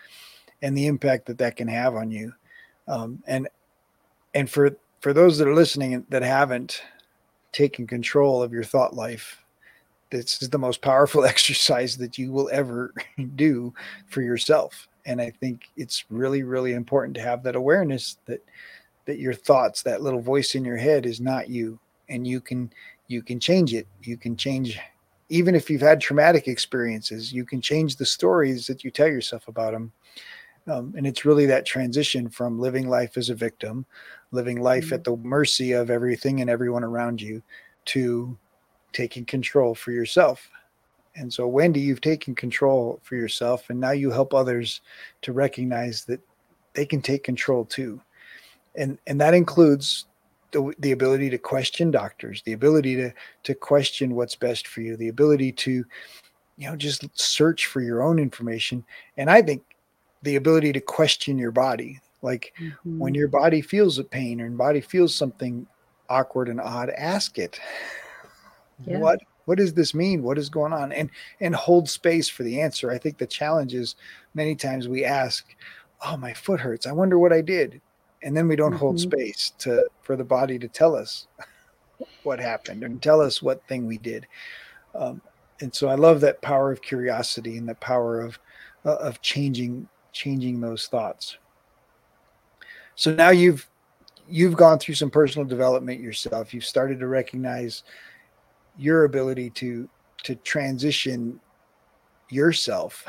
and 0.62 0.78
the 0.78 0.88
impact 0.88 1.26
that 1.26 1.38
that 1.40 1.56
can 1.56 1.68
have 1.68 1.96
on 1.96 2.12
you. 2.12 2.34
Um, 2.88 3.22
and 3.28 3.48
and 4.34 4.50
for 4.50 4.78
for 5.00 5.14
those 5.14 5.38
that 5.38 5.48
are 5.48 5.54
listening 5.54 6.06
that 6.10 6.22
haven't 6.22 6.82
taken 7.52 7.88
control 7.88 8.44
of 8.44 8.52
your 8.52 8.64
thought 8.64 8.94
life, 8.94 9.42
this 10.10 10.42
is 10.42 10.50
the 10.50 10.58
most 10.58 10.82
powerful 10.82 11.26
exercise 11.26 11.98
that 11.98 12.18
you 12.18 12.32
will 12.32 12.50
ever 12.52 12.94
do 13.36 13.74
for 14.08 14.22
yourself. 14.22 14.88
And 15.06 15.22
I 15.22 15.30
think 15.30 15.70
it's 15.78 16.06
really, 16.10 16.44
really 16.44 16.74
important 16.74 17.16
to 17.16 17.22
have 17.22 17.44
that 17.44 17.56
awareness 17.56 18.18
that 18.26 18.44
that 19.06 19.20
your 19.20 19.34
thoughts, 19.34 19.84
that 19.84 20.02
little 20.02 20.22
voice 20.22 20.56
in 20.56 20.66
your 20.66 20.78
head, 20.78 21.06
is 21.06 21.22
not 21.22 21.50
you, 21.50 21.80
and 22.10 22.26
you 22.26 22.42
can 22.42 22.72
you 23.08 23.22
can 23.22 23.40
change 23.40 23.74
it. 23.74 23.88
You 24.02 24.18
can 24.18 24.36
change 24.36 24.80
even 25.30 25.56
if 25.56 25.70
you've 25.70 25.82
had 25.82 26.00
traumatic 26.00 26.48
experiences, 26.48 27.34
you 27.34 27.46
can 27.46 27.60
change 27.60 27.96
the 27.96 28.06
stories 28.06 28.68
that 28.68 28.84
you 28.84 28.92
tell 28.92 29.08
yourself 29.08 29.48
about 29.48 29.74
them 29.74 29.92
um, 30.68 30.94
and 30.98 31.06
it's 31.06 31.26
really 31.26 31.46
that 31.46 31.66
transition 31.66 32.30
from 32.30 32.60
living 32.60 32.88
life 32.88 33.18
as 33.18 33.30
a 33.30 33.36
victim, 33.36 33.86
living 34.32 34.62
life 34.62 34.86
mm-hmm. 34.86 34.96
at 34.96 35.04
the 35.04 35.16
mercy 35.18 35.74
of 35.74 35.90
everything 35.90 36.42
and 36.42 36.50
everyone 36.50 36.84
around 36.84 37.22
you, 37.22 37.42
to 37.86 38.38
taking 38.94 39.26
control 39.26 39.76
for 39.76 39.92
yourself. 39.92 40.50
And 41.16 41.32
so, 41.32 41.48
Wendy, 41.48 41.80
you've 41.80 42.02
taken 42.02 42.36
control 42.36 43.00
for 43.04 43.16
yourself, 43.16 43.70
and 43.70 43.80
now 43.80 43.92
you 43.92 44.12
help 44.12 44.34
others 44.34 44.82
to 45.22 45.32
recognize 45.34 46.06
that 46.06 46.20
they 46.74 46.86
can 46.86 47.02
take 47.02 47.24
control 47.24 47.66
too. 47.66 48.02
And, 48.76 49.00
and 49.08 49.20
that 49.22 49.34
includes 49.34 50.06
the, 50.52 50.74
the 50.80 50.92
ability 50.92 51.30
to 51.30 51.38
question 51.38 51.92
doctors, 51.92 52.42
the 52.44 52.54
ability 52.54 52.96
to, 52.98 53.12
to 53.44 53.56
question 53.56 54.16
what's 54.16 54.36
best 54.36 54.68
for 54.68 54.82
you, 54.82 54.98
the 54.98 55.08
ability 55.08 55.54
to, 55.54 55.86
you 56.58 56.70
know, 56.70 56.76
just 56.76 57.06
search 57.18 57.68
for 57.68 57.82
your 57.82 58.04
own 58.04 58.20
information. 58.20 58.84
And 59.18 59.30
I 59.30 59.42
think 59.42 59.64
the 60.24 60.36
ability 60.36 60.74
to 60.74 60.82
question 60.82 61.38
your 61.38 61.52
body. 61.52 62.00
Like 62.22 62.54
mm-hmm. 62.60 63.00
when 63.00 63.14
your 63.14 63.28
body 63.28 63.62
feels 63.62 64.00
a 64.00 64.04
pain 64.04 64.42
or 64.42 64.48
your 64.48 64.58
body 64.58 64.82
feels 64.82 65.16
something 65.16 65.68
awkward 66.10 66.50
and 66.50 66.60
odd, 66.60 66.90
ask 66.90 67.38
it. 67.38 67.60
Yeah. 68.86 68.98
What 68.98 69.20
what 69.46 69.58
does 69.58 69.74
this 69.74 69.94
mean? 69.94 70.24
What 70.24 70.38
is 70.38 70.50
going 70.50 70.74
on? 70.74 70.92
And 70.92 71.10
and 71.40 71.56
hold 71.56 71.90
space 71.90 72.30
for 72.30 72.44
the 72.44 72.62
answer. 72.62 72.92
I 72.92 72.98
think 72.98 73.18
the 73.18 73.28
challenge 73.28 73.74
is 73.74 73.96
many 74.34 74.56
times 74.56 74.88
we 74.88 75.06
ask, 75.06 75.56
"Oh, 76.06 76.18
my 76.18 76.34
foot 76.34 76.60
hurts. 76.60 76.88
I 76.88 76.92
wonder 76.92 77.18
what 77.18 77.34
I 77.34 77.42
did," 77.42 77.82
and 78.24 78.36
then 78.36 78.48
we 78.48 78.56
don't 78.56 78.72
mm-hmm. 78.72 78.80
hold 78.80 79.00
space 79.00 79.54
to 79.60 79.88
for 80.02 80.16
the 80.16 80.24
body 80.24 80.60
to 80.60 80.68
tell 80.68 80.96
us 80.96 81.28
what 82.24 82.40
happened 82.40 82.84
and 82.84 83.02
tell 83.02 83.22
us 83.22 83.42
what 83.42 83.66
thing 83.68 83.86
we 83.88 83.98
did. 83.98 84.28
Um, 84.94 85.22
and 85.62 85.74
so 85.74 85.88
I 85.88 85.96
love 85.96 86.22
that 86.22 86.42
power 86.42 86.72
of 86.72 86.82
curiosity 86.82 87.58
and 87.58 87.68
the 87.68 87.76
power 87.76 88.20
of 88.20 88.40
uh, 88.86 88.96
of 88.96 89.22
changing 89.22 89.88
changing 90.12 90.62
those 90.62 90.88
thoughts. 90.88 91.38
So 92.96 93.14
now 93.14 93.30
you've 93.30 93.68
you've 94.28 94.56
gone 94.56 94.80
through 94.80 94.96
some 94.96 95.12
personal 95.12 95.48
development 95.48 96.00
yourself. 96.00 96.54
You've 96.54 96.66
started 96.66 97.00
to 97.00 97.08
recognize 97.08 97.84
your 98.78 99.06
ability 99.06 99.50
to 99.52 99.90
to 100.24 100.36
transition 100.38 101.40
yourself 102.30 103.06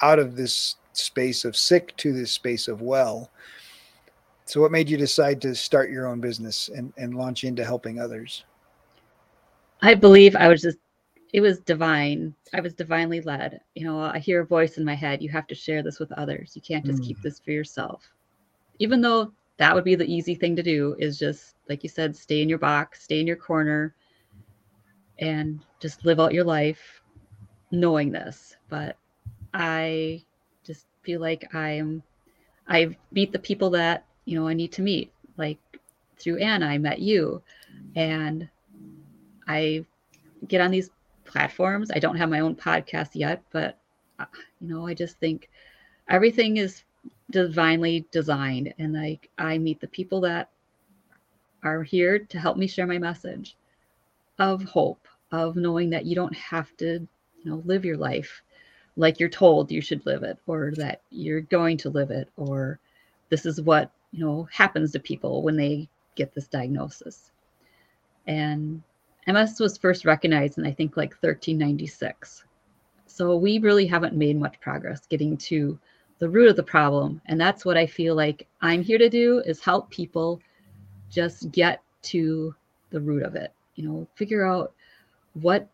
out 0.00 0.18
of 0.18 0.34
this 0.34 0.76
space 0.92 1.44
of 1.44 1.56
sick 1.56 1.96
to 1.96 2.12
this 2.12 2.32
space 2.32 2.68
of 2.68 2.82
well. 2.82 3.30
So 4.44 4.60
what 4.60 4.72
made 4.72 4.90
you 4.90 4.96
decide 4.96 5.40
to 5.42 5.54
start 5.54 5.90
your 5.90 6.06
own 6.06 6.20
business 6.20 6.68
and, 6.68 6.92
and 6.96 7.14
launch 7.14 7.44
into 7.44 7.64
helping 7.64 8.00
others? 8.00 8.44
I 9.80 9.94
believe 9.94 10.36
I 10.36 10.48
was 10.48 10.62
just 10.62 10.78
it 11.32 11.40
was 11.40 11.60
divine. 11.60 12.34
I 12.52 12.60
was 12.60 12.74
divinely 12.74 13.22
led. 13.22 13.60
You 13.74 13.86
know, 13.86 14.00
I 14.00 14.18
hear 14.18 14.42
a 14.42 14.46
voice 14.46 14.76
in 14.76 14.84
my 14.84 14.94
head, 14.94 15.22
you 15.22 15.30
have 15.30 15.46
to 15.46 15.54
share 15.54 15.82
this 15.82 15.98
with 15.98 16.12
others. 16.12 16.52
You 16.54 16.60
can't 16.60 16.84
just 16.84 17.02
mm. 17.02 17.06
keep 17.06 17.22
this 17.22 17.40
for 17.40 17.52
yourself. 17.52 18.02
Even 18.78 19.00
though 19.00 19.32
that 19.56 19.74
would 19.74 19.84
be 19.84 19.94
the 19.94 20.12
easy 20.12 20.34
thing 20.34 20.54
to 20.56 20.62
do 20.62 20.94
is 20.98 21.18
just 21.18 21.54
like 21.68 21.82
you 21.82 21.88
said, 21.88 22.14
stay 22.14 22.42
in 22.42 22.48
your 22.48 22.58
box, 22.58 23.04
stay 23.04 23.20
in 23.20 23.26
your 23.26 23.36
corner 23.36 23.94
and 25.22 25.60
just 25.78 26.04
live 26.04 26.18
out 26.18 26.34
your 26.34 26.44
life 26.44 27.00
knowing 27.70 28.10
this. 28.10 28.56
But 28.68 28.96
I 29.54 30.24
just 30.64 30.86
feel 31.02 31.20
like 31.20 31.54
I'm 31.54 32.02
I 32.68 32.96
meet 33.12 33.32
the 33.32 33.38
people 33.38 33.70
that, 33.70 34.04
you 34.24 34.38
know, 34.38 34.48
I 34.48 34.54
need 34.54 34.72
to 34.72 34.82
meet. 34.82 35.12
Like 35.36 35.58
through 36.18 36.38
Anna, 36.38 36.66
I 36.66 36.78
met 36.78 36.98
you 36.98 37.42
and 37.94 38.48
I 39.46 39.84
get 40.48 40.60
on 40.60 40.72
these 40.72 40.90
platforms. 41.24 41.90
I 41.94 42.00
don't 42.00 42.16
have 42.16 42.28
my 42.28 42.40
own 42.40 42.56
podcast 42.56 43.10
yet, 43.14 43.42
but 43.52 43.78
uh, 44.18 44.26
you 44.60 44.68
know, 44.68 44.86
I 44.86 44.94
just 44.94 45.18
think 45.18 45.48
everything 46.08 46.56
is 46.56 46.82
divinely 47.30 48.06
designed 48.10 48.74
and 48.78 48.92
like 48.92 49.30
I 49.38 49.56
meet 49.58 49.80
the 49.80 49.86
people 49.86 50.20
that 50.22 50.50
are 51.62 51.84
here 51.84 52.18
to 52.18 52.38
help 52.40 52.56
me 52.56 52.66
share 52.66 52.86
my 52.88 52.98
message 52.98 53.56
of 54.38 54.62
hope, 54.64 55.06
of 55.32 55.56
knowing 55.56 55.90
that 55.90 56.06
you 56.06 56.14
don't 56.14 56.36
have 56.36 56.76
to, 56.76 57.06
you 57.42 57.50
know, 57.50 57.62
live 57.64 57.84
your 57.84 57.96
life 57.96 58.42
like 58.96 59.18
you're 59.18 59.28
told 59.28 59.70
you 59.70 59.80
should 59.80 60.04
live 60.04 60.22
it 60.22 60.38
or 60.46 60.72
that 60.76 61.00
you're 61.10 61.40
going 61.40 61.76
to 61.78 61.90
live 61.90 62.10
it 62.10 62.28
or 62.36 62.78
this 63.30 63.46
is 63.46 63.60
what, 63.60 63.90
you 64.10 64.24
know, 64.24 64.46
happens 64.52 64.92
to 64.92 65.00
people 65.00 65.42
when 65.42 65.56
they 65.56 65.88
get 66.14 66.34
this 66.34 66.46
diagnosis. 66.46 67.30
And 68.26 68.82
MS 69.26 69.58
was 69.58 69.78
first 69.78 70.04
recognized 70.04 70.58
in 70.58 70.66
I 70.66 70.72
think 70.72 70.96
like 70.96 71.12
1396. 71.12 72.44
So 73.06 73.36
we 73.36 73.58
really 73.58 73.86
haven't 73.86 74.14
made 74.14 74.38
much 74.38 74.60
progress 74.60 75.06
getting 75.06 75.36
to 75.38 75.78
the 76.18 76.28
root 76.28 76.48
of 76.48 76.56
the 76.56 76.62
problem. 76.62 77.20
And 77.26 77.40
that's 77.40 77.64
what 77.64 77.76
I 77.76 77.86
feel 77.86 78.14
like 78.14 78.46
I'm 78.60 78.82
here 78.82 78.98
to 78.98 79.08
do 79.08 79.42
is 79.46 79.60
help 79.60 79.90
people 79.90 80.40
just 81.10 81.50
get 81.50 81.82
to 82.02 82.54
the 82.90 83.00
root 83.00 83.22
of 83.22 83.34
it. 83.34 83.52
You 83.74 83.88
know, 83.88 84.06
figure 84.14 84.46
out 84.46 84.72
what 85.34 85.68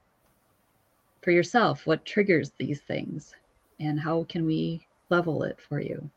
for 1.22 1.30
yourself, 1.30 1.86
what 1.86 2.04
triggers 2.04 2.52
these 2.58 2.80
things 2.80 3.34
and 3.80 3.98
how 3.98 4.24
can 4.28 4.46
we 4.46 4.86
level 5.10 5.42
it 5.42 5.58
for 5.60 5.80
you, 5.80 6.08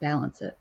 balance 0.00 0.40
it. 0.40 0.56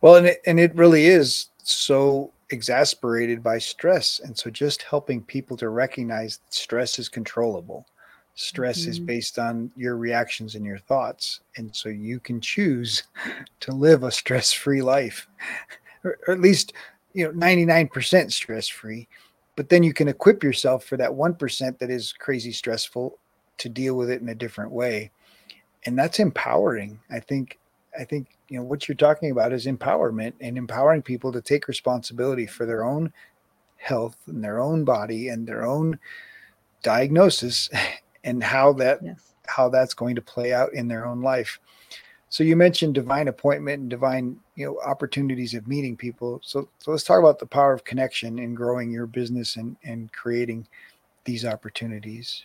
Well, 0.00 0.16
and 0.16 0.26
it, 0.26 0.40
and 0.46 0.58
it 0.58 0.74
really 0.74 1.06
is 1.06 1.48
so 1.62 2.32
exasperated 2.50 3.42
by 3.42 3.58
stress. 3.58 4.20
And 4.20 4.36
so 4.36 4.50
just 4.50 4.82
helping 4.82 5.22
people 5.22 5.56
to 5.58 5.68
recognize 5.68 6.38
that 6.38 6.54
stress 6.54 6.98
is 6.98 7.08
controllable. 7.08 7.86
Stress 8.34 8.82
mm-hmm. 8.82 8.90
is 8.90 8.98
based 8.98 9.38
on 9.38 9.70
your 9.76 9.96
reactions 9.96 10.54
and 10.54 10.64
your 10.64 10.78
thoughts. 10.78 11.40
And 11.56 11.74
so 11.74 11.88
you 11.88 12.20
can 12.20 12.40
choose 12.40 13.04
to 13.60 13.72
live 13.72 14.02
a 14.02 14.10
stress 14.10 14.52
free 14.52 14.82
life, 14.82 15.28
or, 16.04 16.18
or 16.26 16.34
at 16.34 16.40
least, 16.40 16.72
you 17.12 17.24
know, 17.24 17.32
99% 17.32 18.32
stress 18.32 18.68
free. 18.68 19.08
But 19.56 19.68
then 19.68 19.82
you 19.82 19.92
can 19.92 20.08
equip 20.08 20.42
yourself 20.42 20.84
for 20.84 20.96
that 20.96 21.10
1% 21.10 21.78
that 21.78 21.90
is 21.90 22.12
crazy 22.12 22.52
stressful 22.52 23.18
to 23.58 23.68
deal 23.68 23.94
with 23.94 24.10
it 24.10 24.22
in 24.22 24.28
a 24.28 24.34
different 24.34 24.72
way. 24.72 25.10
And 25.84 25.98
that's 25.98 26.18
empowering. 26.18 27.00
I 27.10 27.20
think 27.20 27.58
I 27.98 28.04
think 28.04 28.28
you 28.48 28.58
know 28.58 28.64
what 28.64 28.88
you're 28.88 28.96
talking 28.96 29.30
about 29.30 29.52
is 29.52 29.66
empowerment 29.66 30.32
and 30.40 30.56
empowering 30.56 31.02
people 31.02 31.32
to 31.32 31.40
take 31.40 31.68
responsibility 31.68 32.46
for 32.46 32.66
their 32.66 32.84
own 32.84 33.12
health 33.76 34.16
and 34.26 34.44
their 34.44 34.60
own 34.60 34.84
body 34.84 35.28
and 35.28 35.46
their 35.46 35.64
own 35.64 35.98
diagnosis 36.82 37.68
and 38.24 38.42
how 38.42 38.72
that 38.74 39.00
yes. 39.02 39.32
how 39.46 39.68
that's 39.68 39.94
going 39.94 40.14
to 40.14 40.22
play 40.22 40.52
out 40.52 40.72
in 40.74 40.86
their 40.86 41.06
own 41.06 41.20
life. 41.22 41.58
so 42.28 42.44
you 42.44 42.54
mentioned 42.54 42.94
divine 42.94 43.28
appointment 43.28 43.80
and 43.80 43.90
divine 43.90 44.38
you 44.60 44.66
know 44.66 44.78
opportunities 44.84 45.54
of 45.54 45.66
meeting 45.66 45.96
people. 45.96 46.38
So 46.44 46.68
so 46.78 46.90
let's 46.90 47.02
talk 47.02 47.18
about 47.18 47.38
the 47.38 47.46
power 47.46 47.72
of 47.72 47.82
connection 47.82 48.38
in 48.38 48.54
growing 48.54 48.90
your 48.90 49.06
business 49.06 49.56
and 49.56 49.74
and 49.82 50.12
creating 50.12 50.66
these 51.24 51.46
opportunities. 51.46 52.44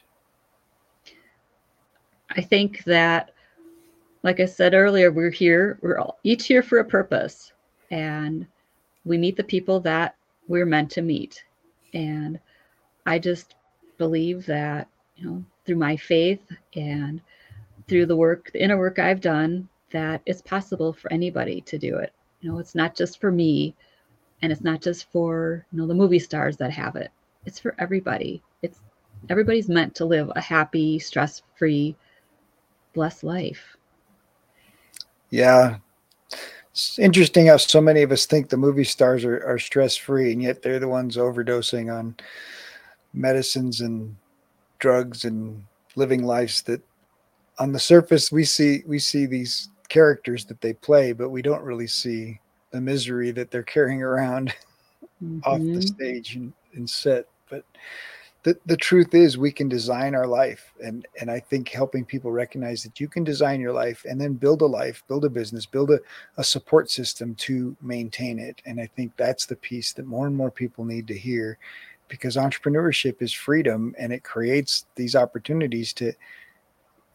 I 2.31 2.41
think 2.41 2.85
that 2.85 3.31
like 4.23 4.39
i 4.39 4.45
said 4.45 4.73
earlier 4.73 5.11
we're 5.11 5.29
here 5.29 5.77
we're 5.81 5.99
all 5.99 6.17
each 6.23 6.47
here 6.47 6.63
for 6.63 6.79
a 6.79 6.85
purpose 6.85 7.51
and 7.91 8.47
we 9.03 9.17
meet 9.17 9.37
the 9.37 9.43
people 9.43 9.79
that 9.81 10.15
we're 10.47 10.65
meant 10.65 10.89
to 10.91 11.01
meet. 11.01 11.43
And 11.93 12.39
i 13.05 13.19
just 13.19 13.55
believe 13.97 14.45
that 14.45 14.87
you 15.17 15.25
know 15.25 15.43
through 15.65 15.75
my 15.75 15.97
faith 15.97 16.41
and 16.75 17.21
through 17.89 18.05
the 18.05 18.15
work 18.15 18.51
the 18.53 18.63
inner 18.63 18.77
work 18.77 18.99
i've 18.99 19.21
done 19.21 19.67
that 19.91 20.21
it's 20.25 20.41
possible 20.41 20.93
for 20.93 21.11
anybody 21.11 21.61
to 21.61 21.77
do 21.77 21.97
it. 21.97 22.13
You 22.41 22.51
know, 22.51 22.59
it's 22.59 22.75
not 22.75 22.95
just 22.95 23.19
for 23.19 23.31
me 23.31 23.75
and 24.41 24.51
it's 24.51 24.63
not 24.63 24.81
just 24.81 25.11
for, 25.11 25.65
you 25.71 25.79
know, 25.79 25.87
the 25.87 25.93
movie 25.93 26.19
stars 26.19 26.57
that 26.57 26.71
have 26.71 26.95
it. 26.95 27.11
It's 27.45 27.59
for 27.59 27.75
everybody. 27.79 28.41
It's 28.61 28.79
everybody's 29.29 29.69
meant 29.69 29.95
to 29.95 30.05
live 30.05 30.31
a 30.35 30.41
happy, 30.41 30.99
stress-free, 30.99 31.95
blessed 32.93 33.23
life. 33.23 33.77
Yeah. 35.29 35.77
It's 36.71 36.99
interesting 36.99 37.47
how 37.47 37.57
so 37.57 37.79
many 37.79 38.01
of 38.01 38.11
us 38.11 38.25
think 38.25 38.49
the 38.49 38.57
movie 38.57 38.83
stars 38.83 39.23
are, 39.23 39.45
are 39.45 39.59
stress-free 39.59 40.33
and 40.33 40.41
yet 40.41 40.61
they're 40.61 40.79
the 40.79 40.87
ones 40.87 41.15
overdosing 41.15 41.93
on 41.93 42.15
medicines 43.13 43.79
and 43.79 44.15
drugs 44.79 45.23
and 45.23 45.63
living 45.95 46.25
lives 46.25 46.61
that 46.63 46.81
on 47.59 47.71
the 47.71 47.79
surface 47.79 48.31
we 48.31 48.43
see 48.43 48.83
we 48.85 48.99
see 48.99 49.25
these 49.25 49.69
characters 49.89 50.45
that 50.45 50.61
they 50.61 50.73
play, 50.73 51.13
but 51.13 51.29
we 51.29 51.41
don't 51.41 51.63
really 51.63 51.87
see 51.87 52.39
the 52.71 52.81
misery 52.81 53.31
that 53.31 53.51
they're 53.51 53.63
carrying 53.63 54.01
around 54.01 54.53
mm-hmm. 55.23 55.39
off 55.43 55.59
the 55.59 55.65
mm-hmm. 55.65 55.81
stage 55.81 56.35
and, 56.35 56.53
and 56.73 56.89
set. 56.89 57.25
But 57.49 57.63
the, 58.45 58.57
the 58.67 58.77
truth 58.77 59.15
is 59.15 59.37
we 59.37 59.51
can 59.51 59.67
design 59.67 60.13
our 60.13 60.27
life 60.27 60.71
and 60.83 61.07
and 61.19 61.31
i 61.31 61.39
think 61.39 61.67
helping 61.67 62.05
people 62.05 62.31
recognize 62.31 62.83
that 62.83 62.99
you 62.99 63.07
can 63.07 63.23
design 63.23 63.59
your 63.59 63.73
life 63.73 64.05
and 64.07 64.21
then 64.21 64.33
build 64.33 64.61
a 64.61 64.65
life 64.65 65.03
build 65.07 65.25
a 65.25 65.29
business 65.29 65.65
build 65.65 65.89
a, 65.89 65.99
a 66.37 66.43
support 66.43 66.91
system 66.91 67.33
to 67.35 67.75
maintain 67.81 68.37
it 68.37 68.61
and 68.67 68.79
i 68.79 68.85
think 68.85 69.11
that's 69.17 69.47
the 69.47 69.55
piece 69.55 69.93
that 69.93 70.05
more 70.05 70.27
and 70.27 70.35
more 70.35 70.51
people 70.51 70.85
need 70.85 71.07
to 71.07 71.17
hear 71.17 71.57
because 72.07 72.35
entrepreneurship 72.35 73.19
is 73.19 73.33
freedom 73.33 73.95
and 73.97 74.13
it 74.13 74.23
creates 74.23 74.85
these 74.93 75.15
opportunities 75.15 75.91
to 75.91 76.13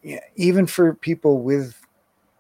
you 0.03 0.17
know, 0.17 0.23
even 0.35 0.67
for 0.67 0.95
people 0.95 1.43
with 1.43 1.77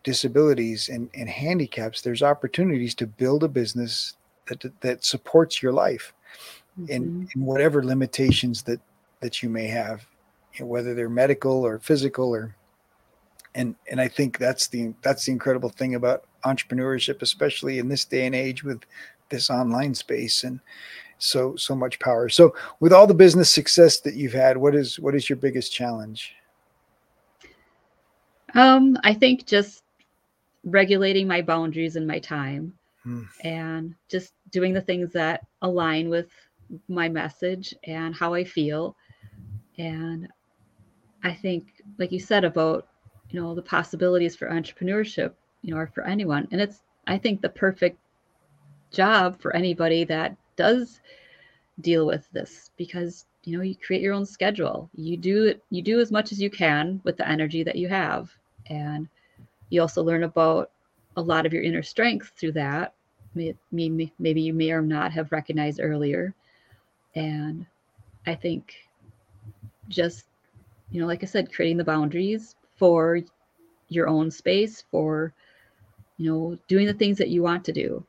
disabilities 0.02 0.88
and, 0.88 1.10
and 1.14 1.28
handicaps, 1.28 2.00
there's 2.00 2.22
opportunities 2.22 2.94
to 2.96 3.06
build 3.06 3.44
a 3.44 3.48
business 3.48 4.14
that 4.46 4.80
that 4.80 5.04
supports 5.04 5.62
your 5.62 5.72
life 5.72 6.12
mm-hmm. 6.78 6.90
in, 6.90 7.28
in 7.34 7.44
whatever 7.44 7.84
limitations 7.84 8.62
that 8.62 8.80
that 9.20 9.42
you 9.42 9.48
may 9.48 9.66
have, 9.66 10.06
you 10.54 10.60
know, 10.60 10.66
whether 10.66 10.94
they're 10.94 11.10
medical 11.10 11.64
or 11.64 11.78
physical 11.78 12.34
or 12.34 12.54
and 13.54 13.74
and 13.90 14.00
I 14.00 14.08
think 14.08 14.38
that's 14.38 14.68
the 14.68 14.94
that's 15.02 15.26
the 15.26 15.32
incredible 15.32 15.70
thing 15.70 15.94
about 15.94 16.24
entrepreneurship, 16.44 17.22
especially 17.22 17.78
in 17.78 17.88
this 17.88 18.04
day 18.04 18.26
and 18.26 18.34
age 18.34 18.64
with 18.64 18.80
this 19.28 19.50
online 19.50 19.94
space 19.94 20.44
and 20.44 20.60
so 21.18 21.54
so 21.56 21.74
much 21.74 21.98
power. 21.98 22.28
So 22.28 22.54
with 22.80 22.92
all 22.92 23.06
the 23.06 23.14
business 23.14 23.50
success 23.50 24.00
that 24.00 24.14
you've 24.14 24.32
had, 24.32 24.56
what 24.56 24.74
is 24.74 24.98
what 24.98 25.14
is 25.14 25.28
your 25.28 25.36
biggest 25.36 25.72
challenge? 25.72 26.34
Um, 28.54 28.98
I 29.04 29.14
think 29.14 29.46
just 29.46 29.84
regulating 30.64 31.26
my 31.26 31.42
boundaries 31.42 31.96
and 31.96 32.06
my 32.06 32.18
time 32.18 32.72
hmm. 33.02 33.22
and 33.42 33.94
just 34.08 34.32
doing 34.50 34.72
the 34.72 34.80
things 34.80 35.12
that 35.12 35.46
align 35.62 36.08
with 36.08 36.30
my 36.88 37.08
message 37.08 37.74
and 37.84 38.14
how 38.14 38.34
I 38.34 38.44
feel. 38.44 38.96
And 39.78 40.28
I 41.24 41.34
think, 41.34 41.82
like 41.98 42.12
you 42.12 42.20
said, 42.20 42.44
about, 42.44 42.88
you 43.30 43.40
know, 43.40 43.54
the 43.54 43.62
possibilities 43.62 44.36
for 44.36 44.48
entrepreneurship, 44.48 45.32
you 45.62 45.72
know, 45.72 45.80
or 45.80 45.86
for 45.86 46.04
anyone. 46.04 46.46
And 46.52 46.60
it's, 46.60 46.82
I 47.06 47.18
think, 47.18 47.40
the 47.40 47.48
perfect 47.48 47.98
job 48.90 49.40
for 49.40 49.54
anybody 49.54 50.04
that 50.04 50.36
does 50.56 51.00
deal 51.80 52.06
with 52.06 52.28
this 52.32 52.70
because 52.76 53.26
you 53.44 53.56
know 53.56 53.62
you 53.62 53.74
create 53.74 54.02
your 54.02 54.12
own 54.12 54.26
schedule 54.26 54.90
you 54.94 55.16
do 55.16 55.44
it 55.44 55.62
you 55.70 55.80
do 55.80 56.00
as 56.00 56.12
much 56.12 56.32
as 56.32 56.40
you 56.40 56.50
can 56.50 57.00
with 57.04 57.16
the 57.16 57.26
energy 57.26 57.62
that 57.62 57.76
you 57.76 57.88
have 57.88 58.30
and 58.66 59.08
you 59.70 59.80
also 59.80 60.02
learn 60.02 60.24
about 60.24 60.70
a 61.16 61.22
lot 61.22 61.46
of 61.46 61.52
your 61.52 61.62
inner 61.62 61.82
strength 61.82 62.32
through 62.36 62.52
that. 62.52 62.94
Maybe, 63.34 64.10
you 64.20 64.52
may 64.52 64.70
or 64.72 64.82
not 64.82 65.12
have 65.12 65.32
recognized 65.32 65.80
earlier. 65.80 66.34
And 67.14 67.66
I 68.26 68.34
think 68.34 68.74
just, 69.88 70.26
you 70.90 71.00
know, 71.00 71.06
like 71.06 71.22
I 71.22 71.26
said, 71.26 71.52
creating 71.52 71.76
the 71.76 71.84
boundaries 71.84 72.56
for 72.76 73.20
your 73.88 74.08
own 74.08 74.30
space, 74.30 74.84
for, 74.90 75.32
you 76.18 76.30
know, 76.30 76.58
doing 76.68 76.86
the 76.86 76.94
things 76.94 77.18
that 77.18 77.28
you 77.28 77.42
want 77.42 77.64
to 77.64 77.72
do. 77.72 78.04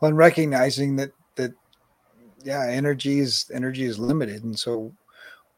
Well, 0.00 0.10
and 0.10 0.18
recognizing 0.18 0.96
that, 0.96 1.12
that, 1.36 1.52
yeah, 2.44 2.66
energy 2.66 3.18
is 3.18 3.50
energy 3.52 3.84
is 3.84 3.98
limited. 3.98 4.44
And 4.44 4.58
so 4.58 4.92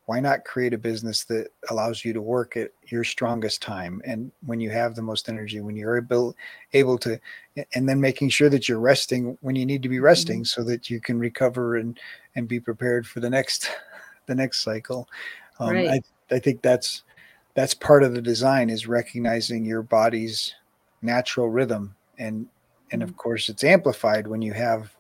why 0.09 0.21
not 0.21 0.47
create 0.47 0.73
a 0.73 0.79
business 0.79 1.25
that 1.25 1.49
allows 1.69 2.03
you 2.03 2.15
to 2.15 2.23
work 2.23 2.57
at 2.57 2.71
your 2.87 3.05
strongest 3.05 3.61
time 3.61 4.01
and 4.07 4.33
when 4.47 4.59
you 4.59 4.71
have 4.71 4.95
the 4.95 5.03
most 5.03 5.29
energy 5.29 5.61
when 5.61 5.77
you're 5.77 5.99
able 5.99 6.35
able 6.73 6.97
to 6.97 7.21
and 7.75 7.87
then 7.87 8.01
making 8.01 8.31
sure 8.31 8.49
that 8.49 8.71
you're 8.71 8.81
resting 8.81 9.37
when 9.43 9.55
you 9.55 9.67
need 9.67 9.83
to 9.83 9.89
be 9.89 10.01
resting 10.01 10.39
mm-hmm. 10.39 10.63
so 10.63 10.65
that 10.65 10.89
you 10.89 10.99
can 10.99 11.19
recover 11.19 11.77
and 11.77 12.01
and 12.37 12.49
be 12.49 12.59
prepared 12.59 13.07
for 13.07 13.21
the 13.21 13.29
next 13.29 13.71
the 14.27 14.35
next 14.35 14.65
cycle 14.65 15.07
um, 15.61 15.75
right. 15.75 16.03
I, 16.31 16.35
I 16.35 16.39
think 16.39 16.63
that's 16.63 17.03
that's 17.53 17.75
part 17.75 18.03
of 18.03 18.15
the 18.15 18.23
design 18.23 18.71
is 18.71 18.87
recognizing 18.87 19.63
your 19.63 19.83
body's 19.83 20.55
natural 21.03 21.51
rhythm 21.51 21.95
and 22.19 22.47
and 22.93 23.03
of 23.03 23.11
mm-hmm. 23.11 23.19
course 23.19 23.51
it's 23.51 23.63
amplified 23.63 24.27
when 24.27 24.41
you 24.41 24.55
have 24.55 24.91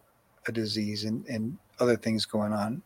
a 0.48 0.52
disease 0.52 1.04
and 1.04 1.24
and 1.28 1.56
other 1.80 1.96
things 1.96 2.26
going 2.26 2.52
on 2.52 2.82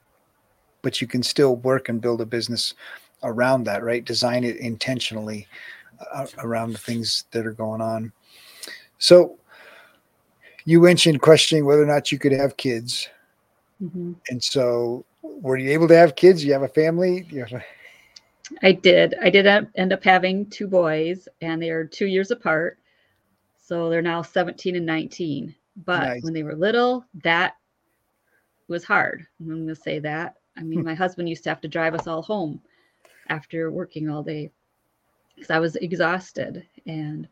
but 0.83 1.01
you 1.01 1.07
can 1.07 1.23
still 1.23 1.57
work 1.57 1.89
and 1.89 2.01
build 2.01 2.21
a 2.21 2.27
business 2.27 2.75
around 3.23 3.65
that, 3.65 3.83
right? 3.83 4.05
Design 4.05 4.45
it 4.45 4.57
intentionally 4.57 5.47
uh, 6.13 6.27
around 6.39 6.73
the 6.73 6.79
things 6.79 7.25
that 7.31 7.47
are 7.47 7.53
going 7.53 7.81
on. 7.81 8.13
So 8.99 9.39
you 10.65 10.81
mentioned 10.81 11.23
questioning 11.23 11.65
whether 11.65 11.83
or 11.83 11.87
not 11.87 12.13
you 12.13 12.19
could 12.19 12.33
have 12.33 12.57
kids. 12.57 13.09
Mm-hmm. 13.83 14.13
And 14.29 14.43
so 14.43 15.05
were 15.23 15.57
you 15.57 15.71
able 15.71 15.89
to 15.89 15.97
have 15.97 16.17
kids? 16.17 16.45
You 16.45 16.53
have 16.53 16.63
a 16.63 16.69
family? 16.69 17.27
You 17.31 17.41
have 17.41 17.53
a- 17.53 17.65
I 18.63 18.73
did. 18.73 19.15
I 19.23 19.31
did 19.31 19.47
end 19.77 19.93
up 19.93 20.05
having 20.05 20.49
two 20.51 20.67
boys 20.67 21.27
and 21.41 21.63
they're 21.63 21.87
two 21.87 22.07
years 22.07 22.31
apart. 22.31 22.79
So 23.57 23.89
they're 23.89 24.03
now 24.03 24.23
17 24.23 24.77
and 24.77 24.85
19. 24.85 25.55
But 25.85 26.01
nice. 26.01 26.23
when 26.23 26.35
they 26.35 26.43
were 26.43 26.55
little, 26.55 27.07
that 27.23 27.57
was 28.69 28.85
hard. 28.85 29.27
I'm 29.41 29.47
going 29.47 29.67
to 29.69 29.75
say 29.75 29.99
that. 30.01 30.37
I 30.57 30.63
mean, 30.63 30.85
my 30.85 30.95
husband 30.95 31.29
used 31.29 31.45
to 31.45 31.51
have 31.51 31.61
to 31.63 31.69
drive 31.69 31.95
us 31.95 32.07
all 32.07 32.23
home 32.23 32.61
after 33.29 33.71
working 33.71 34.09
all 34.11 34.23
day 34.23 34.51
because 35.35 35.51
I 35.51 35.59
was 35.59 35.77
exhausted. 35.77 36.67
And, 36.87 37.27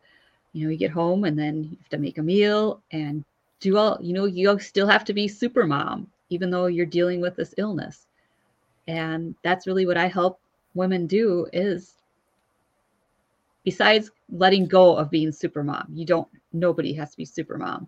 you 0.53 0.65
know, 0.65 0.71
you 0.71 0.79
get 0.79 0.91
home 0.91 1.25
and 1.25 1.39
then 1.39 1.65
you 1.65 1.77
have 1.79 1.89
to 1.91 1.99
make 1.99 2.19
a 2.19 2.23
meal 2.23 2.83
and 2.93 3.25
do 3.61 3.77
all, 3.77 3.99
you 4.01 4.13
know, 4.13 4.25
you 4.25 4.59
still 4.59 4.87
have 4.87 5.05
to 5.05 5.13
be 5.13 5.29
super 5.29 5.67
mom, 5.67 6.09
even 6.31 6.51
though 6.51 6.67
you're 6.67 6.87
dealing 6.87 7.21
with 7.21 7.37
this 7.37 7.55
illness. 7.59 8.07
And 8.89 9.35
that's 9.43 9.67
really 9.67 9.87
what 9.87 9.99
I 9.99 10.09
help 10.09 10.41
women 10.75 11.07
do 11.07 11.47
is 11.53 11.95
besides 13.65 14.11
letting 14.31 14.67
go 14.67 14.97
of 14.97 15.11
being 15.11 15.31
super 15.31 15.63
mom, 15.63 15.87
you 15.93 16.07
don't, 16.07 16.29
nobody 16.53 16.95
has 16.95 17.11
to 17.11 17.17
be 17.17 17.27
super 17.27 17.59
mom, 17.59 17.87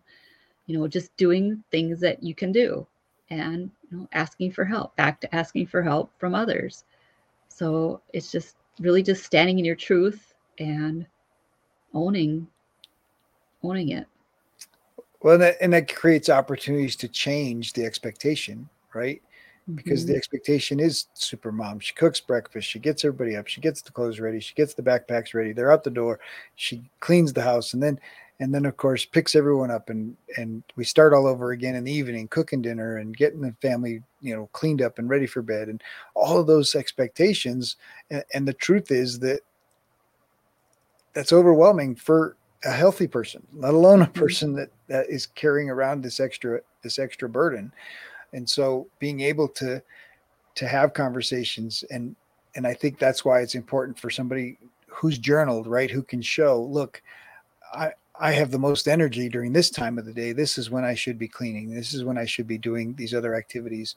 you 0.66 0.78
know, 0.78 0.86
just 0.86 1.16
doing 1.16 1.64
things 1.70 2.00
that 2.00 2.22
you 2.22 2.34
can 2.34 2.52
do 2.52 2.86
and 3.30 3.70
you 3.92 3.98
know, 3.98 4.08
asking 4.12 4.52
for 4.52 4.64
help, 4.64 4.96
back 4.96 5.20
to 5.20 5.34
asking 5.34 5.66
for 5.66 5.82
help 5.82 6.10
from 6.18 6.34
others. 6.34 6.84
So 7.48 8.00
it's 8.12 8.32
just 8.32 8.56
really 8.80 9.02
just 9.02 9.24
standing 9.24 9.58
in 9.58 9.64
your 9.64 9.76
truth 9.76 10.34
and 10.58 11.06
owning 11.94 12.46
owning 13.62 13.90
it. 13.90 14.06
Well, 15.20 15.34
and 15.34 15.42
that, 15.42 15.56
and 15.60 15.72
that 15.72 15.94
creates 15.94 16.28
opportunities 16.28 16.96
to 16.96 17.08
change 17.08 17.74
the 17.74 17.84
expectation, 17.84 18.68
right? 18.92 19.22
Because 19.76 20.02
mm-hmm. 20.02 20.12
the 20.12 20.16
expectation 20.16 20.80
is 20.80 21.06
super 21.14 21.52
mom. 21.52 21.78
She 21.78 21.94
cooks 21.94 22.18
breakfast. 22.18 22.66
She 22.66 22.80
gets 22.80 23.04
everybody 23.04 23.36
up. 23.36 23.46
She 23.46 23.60
gets 23.60 23.82
the 23.82 23.92
clothes 23.92 24.18
ready. 24.18 24.40
She 24.40 24.54
gets 24.54 24.74
the 24.74 24.82
backpacks 24.82 25.32
ready. 25.32 25.52
They're 25.52 25.70
out 25.70 25.84
the 25.84 25.90
door. 25.90 26.18
She 26.56 26.82
cleans 26.98 27.32
the 27.32 27.42
house, 27.42 27.72
and 27.72 27.80
then 27.80 28.00
and 28.42 28.52
then 28.52 28.66
of 28.66 28.76
course 28.76 29.04
picks 29.04 29.36
everyone 29.36 29.70
up 29.70 29.88
and 29.88 30.16
and 30.36 30.62
we 30.76 30.84
start 30.84 31.14
all 31.14 31.26
over 31.26 31.52
again 31.52 31.76
in 31.76 31.84
the 31.84 31.92
evening 31.92 32.26
cooking 32.28 32.60
dinner 32.60 32.96
and 32.96 33.16
getting 33.16 33.40
the 33.40 33.54
family 33.62 34.02
you 34.20 34.34
know 34.34 34.48
cleaned 34.52 34.82
up 34.82 34.98
and 34.98 35.08
ready 35.08 35.26
for 35.26 35.42
bed 35.42 35.68
and 35.68 35.82
all 36.14 36.38
of 36.38 36.46
those 36.46 36.74
expectations 36.74 37.76
and, 38.10 38.24
and 38.34 38.46
the 38.46 38.52
truth 38.54 38.90
is 38.90 39.18
that 39.20 39.40
that's 41.12 41.32
overwhelming 41.32 41.94
for 41.94 42.36
a 42.64 42.70
healthy 42.70 43.06
person, 43.06 43.46
let 43.54 43.74
alone 43.74 44.02
a 44.02 44.06
Mhm. 44.06 44.14
person 44.14 44.52
that, 44.54 44.70
that 44.86 45.08
is 45.10 45.26
carrying 45.26 45.68
around 45.70 46.02
this 46.02 46.20
extra 46.20 46.60
this 46.82 46.98
extra 46.98 47.28
burden. 47.28 47.72
And 48.32 48.48
so 48.48 48.88
being 48.98 49.20
able 49.20 49.48
to 49.48 49.82
to 50.54 50.68
have 50.68 50.94
conversations 50.94 51.84
and 51.90 52.16
and 52.54 52.66
I 52.66 52.74
think 52.74 52.98
that's 52.98 53.24
why 53.24 53.40
it's 53.40 53.54
important 53.54 53.98
for 53.98 54.10
somebody 54.10 54.58
who's 54.86 55.18
journaled, 55.18 55.66
right? 55.66 55.90
Who 55.90 56.02
can 56.02 56.20
show, 56.20 56.62
look, 56.62 57.02
I 57.72 57.92
I 58.22 58.30
have 58.30 58.52
the 58.52 58.58
most 58.58 58.86
energy 58.86 59.28
during 59.28 59.52
this 59.52 59.68
time 59.68 59.98
of 59.98 60.04
the 60.04 60.12
day. 60.12 60.32
This 60.32 60.56
is 60.56 60.70
when 60.70 60.84
I 60.84 60.94
should 60.94 61.18
be 61.18 61.26
cleaning. 61.26 61.74
This 61.74 61.92
is 61.92 62.04
when 62.04 62.16
I 62.16 62.24
should 62.24 62.46
be 62.46 62.56
doing 62.56 62.94
these 62.94 63.14
other 63.14 63.34
activities. 63.34 63.96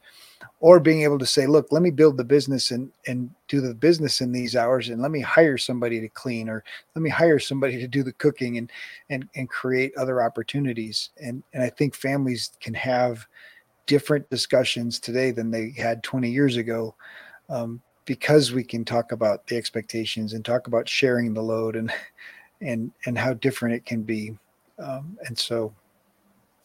Or 0.59 0.79
being 0.79 1.03
able 1.03 1.19
to 1.19 1.27
say, 1.27 1.45
look, 1.45 1.67
let 1.71 1.83
me 1.83 1.91
build 1.91 2.17
the 2.17 2.23
business 2.23 2.71
and 2.71 2.91
and 3.05 3.29
do 3.47 3.61
the 3.61 3.75
business 3.75 4.21
in 4.21 4.31
these 4.31 4.55
hours 4.55 4.89
and 4.89 4.99
let 4.99 5.11
me 5.11 5.21
hire 5.21 5.59
somebody 5.59 6.01
to 6.01 6.09
clean 6.09 6.49
or 6.49 6.63
let 6.95 7.03
me 7.03 7.09
hire 7.11 7.37
somebody 7.37 7.77
to 7.77 7.87
do 7.87 8.01
the 8.01 8.13
cooking 8.13 8.57
and 8.57 8.71
and 9.11 9.29
and 9.35 9.47
create 9.47 9.95
other 9.95 10.23
opportunities. 10.23 11.11
And 11.21 11.43
and 11.53 11.61
I 11.61 11.69
think 11.69 11.93
families 11.93 12.51
can 12.59 12.73
have 12.73 13.27
different 13.85 14.27
discussions 14.31 14.99
today 14.99 15.29
than 15.29 15.51
they 15.51 15.69
had 15.77 16.01
20 16.01 16.31
years 16.31 16.57
ago. 16.57 16.95
Um, 17.47 17.79
because 18.05 18.51
we 18.51 18.63
can 18.63 18.85
talk 18.85 19.11
about 19.11 19.45
the 19.47 19.57
expectations 19.57 20.33
and 20.33 20.45
talk 20.45 20.67
about 20.67 20.87
sharing 20.89 21.33
the 21.33 21.41
load 21.41 21.75
and 21.75 21.91
and 22.61 22.91
and 23.05 23.17
how 23.17 23.33
different 23.33 23.75
it 23.75 23.85
can 23.85 24.01
be 24.03 24.37
um, 24.79 25.17
and 25.27 25.37
so 25.37 25.73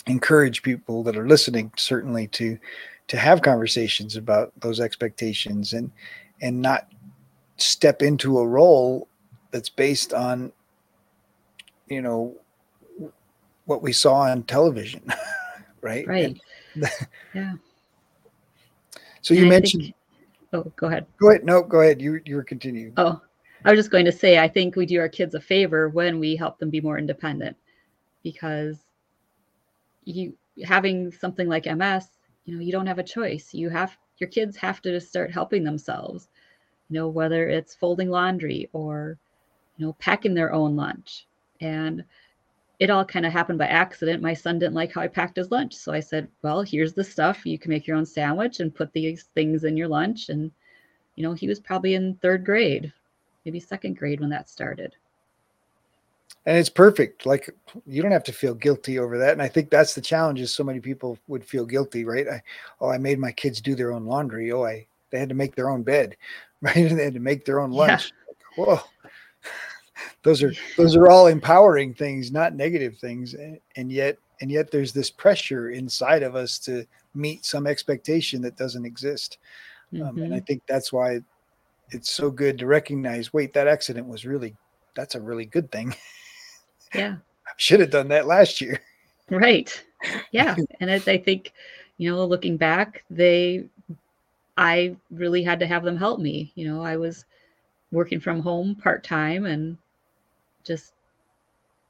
encourage 0.07 0.63
people 0.63 1.03
that 1.03 1.17
are 1.17 1.27
listening 1.29 1.71
certainly 1.77 2.27
to 2.29 2.59
to 3.07 3.17
have 3.19 3.43
conversations 3.43 4.17
about 4.17 4.53
those 4.61 4.81
expectations 4.81 5.73
and 5.75 5.91
and 6.43 6.61
not 6.61 6.89
step 7.59 8.03
into 8.03 8.39
a 8.39 8.47
role 8.47 9.07
that's 9.51 9.69
based 9.69 10.15
on 10.15 10.53
you 11.89 12.01
know 12.01 12.35
what 13.67 13.83
we 13.83 13.93
saw 13.93 14.15
on 14.21 14.43
television 14.45 15.03
right 15.81 16.07
Right. 16.07 16.25
And- 16.27 16.41
Yeah. 17.35 17.55
so 19.23 19.35
you 19.35 19.41
And 19.41 19.49
mentioned 19.51 19.83
think- 19.83 19.95
oh, 20.53 20.73
go 20.77 20.87
ahead. 20.87 21.05
go 21.21 21.31
ahead 21.31 21.45
no 21.45 21.63
go 21.63 21.81
ahead 21.81 22.01
you 22.01 22.21
you 22.25 22.37
were 22.37 22.45
continuing 22.45 22.93
Oh, 22.97 23.21
I 23.65 23.71
was 23.71 23.79
just 23.79 23.91
going 23.91 24.07
to 24.07 24.13
say, 24.13 24.39
I 24.39 24.49
think 24.49 24.75
we 24.75 24.87
do 24.87 25.01
our 25.01 25.09
kids 25.09 25.35
a 25.35 25.41
favor 25.41 25.89
when 25.91 26.19
we 26.19 26.35
help 26.35 26.59
them 26.59 26.71
be 26.71 26.81
more 26.81 26.99
independent 26.99 27.57
because 28.23 28.79
you 30.05 30.35
having 30.65 31.13
something 31.13 31.49
like 31.49 31.67
MS, 31.67 32.07
you 32.45 32.55
know, 32.55 32.61
you 32.61 32.73
don't 32.73 32.87
have 32.87 32.99
a 32.99 33.05
choice. 33.05 33.53
You 33.53 33.69
have 33.69 33.97
your 34.19 34.31
kids 34.31 34.57
have 34.57 34.81
to 34.83 34.91
just 34.91 35.09
start 35.09 35.31
helping 35.31 35.63
themselves, 35.65 36.29
you 36.89 36.95
know, 36.95 37.09
whether 37.09 37.49
it's 37.49 37.75
folding 37.75 38.11
laundry 38.11 38.69
or, 38.73 39.19
you 39.77 39.87
know, 39.87 39.93
packing 39.95 40.35
their 40.35 40.53
own 40.53 40.75
lunch. 40.77 41.27
And 41.61 42.05
it 42.79 42.89
all 42.89 43.05
kind 43.05 43.27
of 43.27 43.33
happened 43.33 43.59
by 43.59 43.67
accident. 43.67 44.23
My 44.23 44.33
son 44.33 44.59
didn't 44.59 44.75
like 44.75 44.93
how 44.93 45.03
I 45.03 45.09
packed 45.09 45.37
his 45.37 45.51
lunch. 45.51 45.75
So 45.75 45.93
I 45.93 46.01
said, 46.01 46.29
well, 46.43 46.63
here's 46.63 46.95
the 46.95 47.05
stuff. 47.05 47.45
You 47.45 47.59
can 47.59 47.71
make 47.71 47.87
your 47.87 47.99
own 47.99 48.07
sandwich 48.07 48.61
and 48.61 48.75
put 48.75 48.91
these 48.93 49.25
things 49.35 49.65
in 49.65 49.77
your 49.77 49.89
lunch. 49.89 50.31
And, 50.31 50.51
you 51.17 51.23
know, 51.23 51.35
he 51.35 51.47
was 51.47 51.61
probably 51.61 51.95
in 51.95 52.15
third 52.17 52.45
grade 52.45 52.91
maybe 53.45 53.61
second 53.61 53.97
grade 53.97 54.21
when 54.21 54.31
that 54.31 54.49
started. 54.49 54.95
and 56.47 56.57
it's 56.57 56.71
perfect. 56.71 57.27
Like 57.27 57.51
you 57.87 58.01
don't 58.03 58.13
have 58.13 58.25
to 58.25 58.33
feel 58.33 58.55
guilty 58.55 58.99
over 58.99 59.19
that. 59.19 59.33
And 59.33 59.43
i 59.43 59.49
think 59.49 59.69
that's 59.71 59.95
the 59.95 60.01
challenge 60.01 60.41
is 60.41 60.51
so 60.53 60.65
many 60.65 60.81
people 60.81 61.19
would 61.29 61.45
feel 61.45 61.67
guilty 61.67 62.05
right? 62.05 62.27
I, 62.29 62.43
oh 62.81 62.89
i 62.89 62.99
made 62.99 63.19
my 63.19 63.33
kids 63.33 63.61
do 63.61 63.75
their 63.75 63.93
own 63.93 64.07
laundry. 64.07 64.51
Oh 64.53 64.65
i 64.65 64.87
they 65.11 65.19
had 65.19 65.29
to 65.29 65.35
make 65.35 65.55
their 65.55 65.69
own 65.71 65.83
bed 65.83 66.17
right? 66.63 66.77
And 66.77 66.99
they 66.99 67.05
had 67.05 67.15
to 67.15 67.21
make 67.21 67.45
their 67.45 67.61
own 67.61 67.73
Yeah. 67.73 67.79
lunch 67.89 68.13
like, 68.29 68.69
whoa. 68.69 68.81
Those 70.23 70.43
are 70.43 70.53
those 70.79 70.97
are 70.97 71.09
all 71.11 71.27
empowering 71.27 71.93
things 71.95 72.31
not 72.33 72.55
negative 72.55 72.97
things. 72.99 73.35
And, 73.35 73.59
and 73.77 73.91
yet 73.93 74.17
and 74.41 74.51
yet 74.51 74.71
there's 74.71 74.93
this 74.95 75.11
pressure 75.11 75.71
inside 75.71 76.23
of 76.23 76.35
us 76.37 76.59
to 76.61 76.87
meet 77.15 77.45
some 77.45 77.67
expectation 77.67 78.41
that 78.43 78.57
doesn't 78.57 78.87
exist. 78.87 79.39
Um, 80.03 80.19
and 80.23 80.33
i 80.35 80.41
Mhm. 80.41 80.47
think 80.47 80.63
that's 80.67 80.91
why 80.93 81.21
it's 81.91 82.11
so 82.11 82.31
good 82.31 82.59
to 82.59 82.67
recognize 82.67 83.33
wait 83.33 83.53
that 83.53 83.69
accident 83.69 84.07
was 84.07 84.27
really 84.27 84.55
that's 84.95 85.15
a 85.15 85.21
really 85.21 85.47
good 85.47 85.71
thing 85.71 85.95
Yeah, 86.95 87.17
I 87.47 87.53
should 87.57 87.81
have 87.81 87.91
done 87.91 88.09
that 88.09 88.27
last 88.27 88.61
year. 88.61 88.81
right. 89.31 89.85
Yeah, 90.33 90.57
and 90.81 90.89
it, 90.89 91.07
I 91.09 91.19
think, 91.19 91.53
you 91.99 92.11
know, 92.11 92.25
looking 92.25 92.57
back, 92.57 93.05
they, 93.11 93.67
I 94.57 94.97
really 95.11 95.43
had 95.43 95.61
to 95.61 95.67
have 95.67 95.85
them 95.85 95.99
help 95.99 96.21
me. 96.21 96.53
You 96.55 96.69
know, 96.73 96.83
I 96.83 96.97
was 96.97 97.27
working 97.93 98.19
from 98.19 98.41
home 98.41 98.75
part 98.77 99.05
time 99.05 99.45
and 99.45 99.77
just 100.65 100.95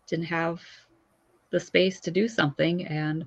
didn't 0.08 0.24
have 0.24 0.60
the 1.50 1.60
space 1.60 2.00
to 2.00 2.10
do 2.10 2.26
something. 2.26 2.84
And 2.86 3.24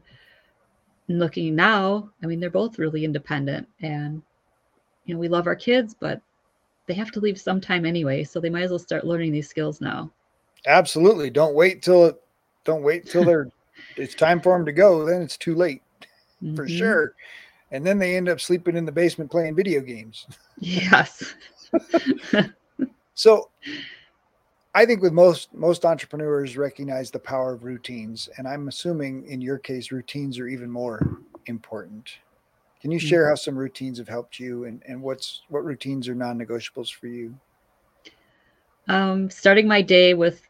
looking 1.08 1.56
now, 1.56 2.10
I 2.22 2.26
mean, 2.26 2.42
they're 2.42 2.50
both 2.50 2.78
really 2.78 3.06
independent, 3.06 3.66
and 3.80 4.22
you 5.06 5.14
know, 5.14 5.20
we 5.20 5.30
love 5.30 5.48
our 5.48 5.56
kids, 5.56 5.96
but 5.98 6.22
they 6.86 6.94
have 6.94 7.12
to 7.12 7.20
leave 7.20 7.40
sometime 7.40 7.86
anyway, 7.86 8.24
so 8.24 8.40
they 8.40 8.50
might 8.50 8.64
as 8.64 8.70
well 8.72 8.80
start 8.80 9.06
learning 9.06 9.32
these 9.32 9.50
skills 9.50 9.80
now. 9.82 10.12
Absolutely. 10.66 11.30
Don't 11.30 11.56
wait 11.56 11.82
till 11.82 12.06
it 12.06 12.16
don't 12.66 12.84
wait 12.84 13.06
till 13.10 13.24
they're 13.26 13.50
it's 13.98 14.16
time 14.16 14.42
for 14.42 14.58
them 14.58 14.66
to 14.66 14.72
go. 14.72 15.06
Then 15.06 15.22
it's 15.22 15.38
too 15.38 15.56
late 15.56 15.82
for 16.56 16.66
Mhm. 16.68 16.78
sure. 16.78 17.14
And 17.72 17.86
then 17.86 17.98
they 17.98 18.16
end 18.16 18.30
up 18.30 18.40
sleeping 18.40 18.76
in 18.78 18.86
the 18.86 18.92
basement 18.92 19.32
playing 19.32 19.56
video 19.56 19.82
games. 19.82 20.28
Yes. 20.60 21.34
So 23.16 23.50
I 24.76 24.86
think 24.86 25.02
with 25.02 25.14
most 25.14 25.54
most 25.54 25.86
entrepreneurs 25.86 26.58
recognize 26.58 27.12
the 27.12 27.20
power 27.20 27.54
of 27.54 27.64
routines. 27.64 28.30
And 28.38 28.48
I'm 28.48 28.68
assuming 28.68 29.26
in 29.28 29.42
your 29.42 29.58
case, 29.58 29.92
routines 29.92 30.40
are 30.40 30.48
even 30.48 30.70
more 30.70 31.00
important. 31.46 32.10
Can 32.84 32.92
you 32.92 33.00
share 33.00 33.30
how 33.30 33.36
some 33.36 33.56
routines 33.56 33.98
have 33.98 34.10
helped 34.10 34.42
you 34.42 34.66
and, 34.66 34.84
and 34.86 35.02
what's 35.02 35.44
what 35.48 35.64
routines 35.64 36.10
are 36.10 36.16
non-negotiables 36.16 36.94
for 36.94 37.08
you? 37.08 37.34
Um, 38.90 39.30
starting 39.30 39.70
my 39.70 39.82
day 39.82 40.14
with 40.16 40.42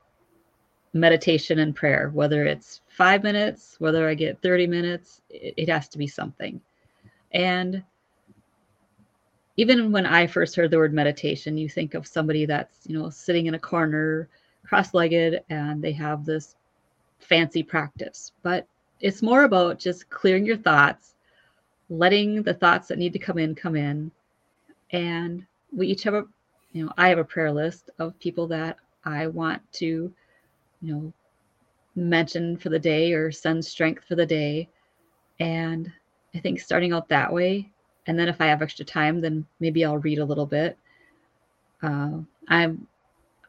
meditation 0.93 1.59
and 1.59 1.75
prayer, 1.75 2.09
whether 2.11 2.43
it's 2.47 2.81
five 2.87 3.21
minutes, 3.21 3.75
whether 3.77 4.09
I 4.09 4.15
get 4.15 4.41
30 4.41 4.65
minutes, 4.65 5.21
it, 5.29 5.53
it 5.57 5.69
has 5.69 5.87
to 5.89 5.99
be 5.99 6.07
something. 6.07 6.59
And 7.33 7.83
even 9.57 9.91
when 9.91 10.07
I 10.07 10.25
first 10.25 10.55
heard 10.55 10.71
the 10.71 10.79
word 10.79 10.91
meditation, 10.91 11.55
you 11.55 11.69
think 11.69 11.93
of 11.93 12.07
somebody 12.07 12.47
that's, 12.47 12.79
you 12.87 12.97
know, 12.97 13.11
sitting 13.11 13.45
in 13.45 13.53
a 13.53 13.59
corner, 13.59 14.27
cross 14.65 14.95
legged, 14.95 15.43
and 15.51 15.83
they 15.83 15.91
have 15.91 16.25
this 16.25 16.55
fancy 17.19 17.61
practice. 17.61 18.31
But 18.41 18.65
it's 19.01 19.21
more 19.21 19.43
about 19.43 19.77
just 19.77 20.09
clearing 20.09 20.47
your 20.47 20.57
thoughts, 20.57 21.13
letting 21.93 22.41
the 22.43 22.53
thoughts 22.53 22.87
that 22.87 22.97
need 22.97 23.13
to 23.13 23.19
come 23.19 23.37
in 23.37 23.55
come 23.55 23.75
in. 23.75 24.11
And 24.91 25.45
we 25.71 25.87
each 25.87 26.03
have 26.03 26.13
a 26.13 26.25
you 26.73 26.83
know, 26.83 26.91
I 26.97 27.07
have 27.09 27.19
a 27.19 27.23
prayer 27.23 27.51
list 27.51 27.91
of 27.99 28.19
people 28.19 28.47
that 28.47 28.77
I 29.05 29.27
want 29.27 29.61
to, 29.73 29.85
you 29.85 30.93
know, 30.93 31.13
mention 31.95 32.57
for 32.57 32.69
the 32.69 32.79
day 32.79 33.13
or 33.13 33.31
send 33.31 33.63
strength 33.63 34.05
for 34.05 34.15
the 34.15 34.25
day. 34.25 34.67
And 35.39 35.91
I 36.33 36.39
think 36.39 36.59
starting 36.59 36.93
out 36.93 37.07
that 37.09 37.31
way, 37.31 37.69
and 38.07 38.17
then 38.17 38.27
if 38.27 38.41
I 38.41 38.47
have 38.47 38.61
extra 38.61 38.83
time, 38.83 39.21
then 39.21 39.45
maybe 39.59 39.85
I'll 39.85 39.99
read 39.99 40.17
a 40.17 40.25
little 40.25 40.47
bit. 40.47 40.77
Uh, 41.83 42.19
I'm, 42.47 42.87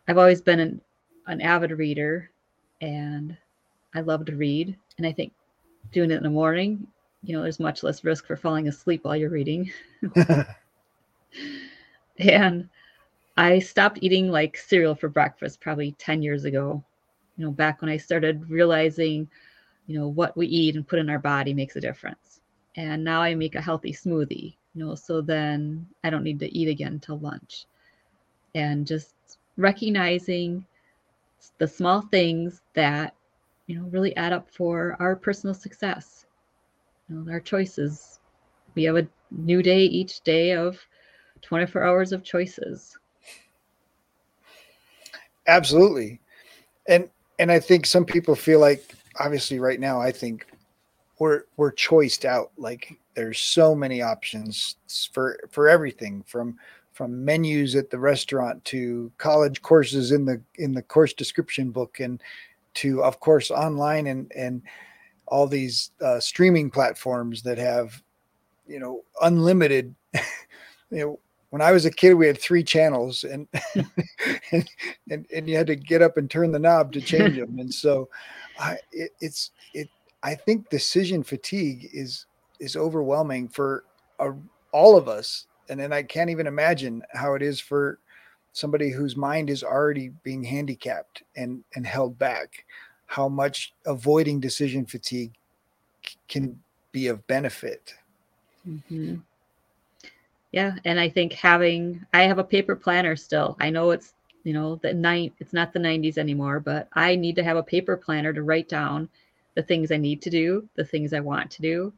I've 0.06 0.18
always 0.18 0.42
been 0.42 0.60
an, 0.60 0.80
an 1.26 1.40
avid 1.40 1.70
reader, 1.70 2.30
and 2.82 3.36
I 3.94 4.00
love 4.00 4.26
to 4.26 4.36
read. 4.36 4.76
And 4.98 5.06
I 5.06 5.12
think 5.12 5.32
doing 5.92 6.10
it 6.10 6.18
in 6.18 6.22
the 6.22 6.30
morning, 6.30 6.86
you 7.24 7.34
know, 7.34 7.42
there's 7.42 7.60
much 7.60 7.82
less 7.82 8.04
risk 8.04 8.26
for 8.26 8.36
falling 8.36 8.68
asleep 8.68 9.04
while 9.04 9.16
you're 9.16 9.30
reading. 9.30 9.70
and 12.18 12.68
I 13.36 13.58
stopped 13.58 13.98
eating 14.02 14.30
like 14.30 14.56
cereal 14.56 14.94
for 14.94 15.08
breakfast 15.08 15.60
probably 15.60 15.92
10 15.92 16.22
years 16.22 16.44
ago. 16.44 16.84
You 17.36 17.46
know, 17.46 17.50
back 17.50 17.80
when 17.80 17.90
I 17.90 17.96
started 17.96 18.48
realizing, 18.48 19.28
you 19.86 19.98
know, 19.98 20.08
what 20.08 20.36
we 20.36 20.46
eat 20.46 20.76
and 20.76 20.86
put 20.86 20.98
in 20.98 21.10
our 21.10 21.18
body 21.18 21.52
makes 21.52 21.76
a 21.76 21.80
difference. 21.80 22.40
And 22.76 23.02
now 23.02 23.22
I 23.22 23.34
make 23.34 23.54
a 23.54 23.60
healthy 23.60 23.92
smoothie, 23.92 24.54
you 24.74 24.84
know, 24.84 24.94
so 24.94 25.20
then 25.20 25.86
I 26.04 26.10
don't 26.10 26.22
need 26.24 26.38
to 26.40 26.56
eat 26.56 26.68
again 26.68 27.00
till 27.00 27.18
lunch. 27.18 27.66
And 28.54 28.86
just 28.86 29.14
recognizing 29.56 30.64
the 31.58 31.66
small 31.66 32.02
things 32.02 32.62
that, 32.74 33.14
you 33.66 33.78
know, 33.78 33.86
really 33.88 34.14
add 34.16 34.32
up 34.32 34.48
for 34.50 34.96
our 35.00 35.16
personal 35.16 35.54
success. 35.54 36.23
Know, 37.08 37.30
our 37.30 37.40
choices. 37.40 38.20
We 38.74 38.84
have 38.84 38.96
a 38.96 39.06
new 39.30 39.62
day 39.62 39.84
each 39.84 40.20
day 40.22 40.52
of 40.52 40.78
24 41.42 41.82
hours 41.82 42.12
of 42.12 42.24
choices. 42.24 42.96
Absolutely. 45.46 46.20
And 46.88 47.10
and 47.38 47.50
I 47.52 47.60
think 47.60 47.86
some 47.86 48.04
people 48.04 48.34
feel 48.34 48.60
like 48.60 48.94
obviously 49.18 49.58
right 49.58 49.80
now 49.80 50.00
I 50.00 50.12
think 50.12 50.46
we're 51.18 51.42
we're 51.56 51.72
choiced 51.72 52.24
out 52.24 52.50
like 52.56 52.94
there's 53.14 53.38
so 53.38 53.74
many 53.74 54.02
options 54.02 54.76
for 55.12 55.38
for 55.50 55.68
everything 55.68 56.24
from 56.26 56.58
from 56.92 57.24
menus 57.24 57.74
at 57.74 57.90
the 57.90 57.98
restaurant 57.98 58.64
to 58.64 59.10
college 59.18 59.60
courses 59.62 60.12
in 60.12 60.24
the 60.24 60.40
in 60.56 60.72
the 60.72 60.82
course 60.82 61.12
description 61.12 61.70
book 61.70 62.00
and 62.00 62.22
to 62.74 63.02
of 63.02 63.20
course 63.20 63.50
online 63.50 64.06
and 64.06 64.32
and 64.34 64.62
all 65.26 65.46
these 65.46 65.90
uh, 66.00 66.20
streaming 66.20 66.70
platforms 66.70 67.42
that 67.42 67.58
have 67.58 68.02
you 68.66 68.78
know 68.78 69.02
unlimited 69.22 69.94
you 70.90 70.98
know 70.98 71.18
when 71.54 71.62
I 71.62 71.70
was 71.70 71.84
a 71.84 71.90
kid, 71.92 72.14
we 72.14 72.26
had 72.26 72.36
three 72.36 72.64
channels, 72.64 73.22
and 73.22 73.46
and, 74.50 74.68
and, 75.08 75.24
and 75.32 75.48
you 75.48 75.56
had 75.56 75.68
to 75.68 75.76
get 75.76 76.02
up 76.02 76.16
and 76.16 76.28
turn 76.28 76.50
the 76.50 76.58
knob 76.58 76.92
to 76.94 77.00
change 77.00 77.36
them. 77.36 77.60
And 77.60 77.72
so, 77.72 78.08
I 78.58 78.78
it, 78.90 79.12
it's 79.20 79.52
it. 79.72 79.88
I 80.24 80.34
think 80.34 80.68
decision 80.68 81.22
fatigue 81.22 81.90
is 81.92 82.26
is 82.58 82.74
overwhelming 82.74 83.46
for 83.46 83.84
a, 84.18 84.32
all 84.72 84.96
of 84.96 85.06
us, 85.06 85.46
and 85.68 85.78
then 85.78 85.92
I 85.92 86.02
can't 86.02 86.28
even 86.28 86.48
imagine 86.48 87.04
how 87.12 87.34
it 87.34 87.42
is 87.42 87.60
for 87.60 88.00
somebody 88.52 88.90
whose 88.90 89.16
mind 89.16 89.48
is 89.48 89.62
already 89.62 90.08
being 90.24 90.42
handicapped 90.42 91.22
and 91.36 91.62
and 91.76 91.86
held 91.86 92.18
back. 92.18 92.64
How 93.06 93.28
much 93.28 93.72
avoiding 93.86 94.40
decision 94.40 94.86
fatigue 94.86 95.32
can 96.28 96.58
be 96.92 97.08
of 97.08 97.26
benefit. 97.26 97.94
Mm-hmm. 98.68 99.16
Yeah 100.52 100.76
and 100.84 101.00
i 101.00 101.08
think 101.08 101.32
having 101.32 102.06
i 102.14 102.22
have 102.22 102.38
a 102.38 102.44
paper 102.44 102.76
planner 102.76 103.16
still. 103.16 103.56
I 103.60 103.70
know 103.70 103.90
it's 103.90 104.14
you 104.44 104.52
know 104.52 104.76
the 104.76 104.94
night 104.94 105.32
it's 105.38 105.52
not 105.52 105.72
the 105.72 105.78
90s 105.78 106.18
anymore 106.18 106.60
but 106.60 106.88
i 106.92 107.16
need 107.16 107.34
to 107.36 107.42
have 107.42 107.56
a 107.56 107.62
paper 107.62 107.96
planner 107.96 108.32
to 108.32 108.42
write 108.42 108.68
down 108.68 109.08
the 109.54 109.62
things 109.62 109.90
i 109.90 109.96
need 109.96 110.20
to 110.22 110.30
do 110.30 110.68
the 110.76 110.84
things 110.84 111.12
i 111.12 111.20
want 111.20 111.50
to 111.50 111.62
do. 111.62 111.92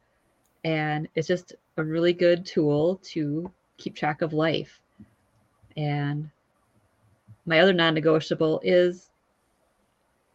And 0.64 1.08
it's 1.14 1.28
just 1.28 1.54
a 1.76 1.84
really 1.84 2.12
good 2.12 2.46
tool 2.46 3.00
to 3.04 3.50
keep 3.76 3.94
track 3.94 4.22
of 4.22 4.32
life. 4.32 4.80
And 5.76 6.30
my 7.44 7.60
other 7.60 7.72
non-negotiable 7.72 8.60
is 8.64 9.10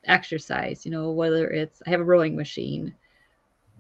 exercise 0.05 0.85
you 0.85 0.91
know 0.91 1.11
whether 1.11 1.47
it's 1.49 1.81
i 1.85 1.89
have 1.89 1.99
a 1.99 2.03
rowing 2.03 2.35
machine 2.35 2.93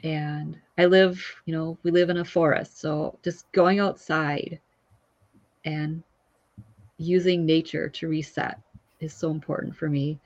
and 0.03 0.57
I 0.77 0.85
live, 0.85 1.23
you 1.45 1.53
know, 1.53 1.77
we 1.83 1.91
live 1.91 2.09
in 2.09 2.17
a 2.17 2.25
forest. 2.25 2.79
So 2.79 3.17
just 3.23 3.51
going 3.51 3.79
outside 3.79 4.59
and 5.63 6.03
using 6.97 7.45
nature 7.45 7.89
to 7.89 8.07
reset 8.07 8.59
is 8.99 9.13
so 9.13 9.31
important 9.31 9.75
for 9.75 9.89
me. 9.89 10.19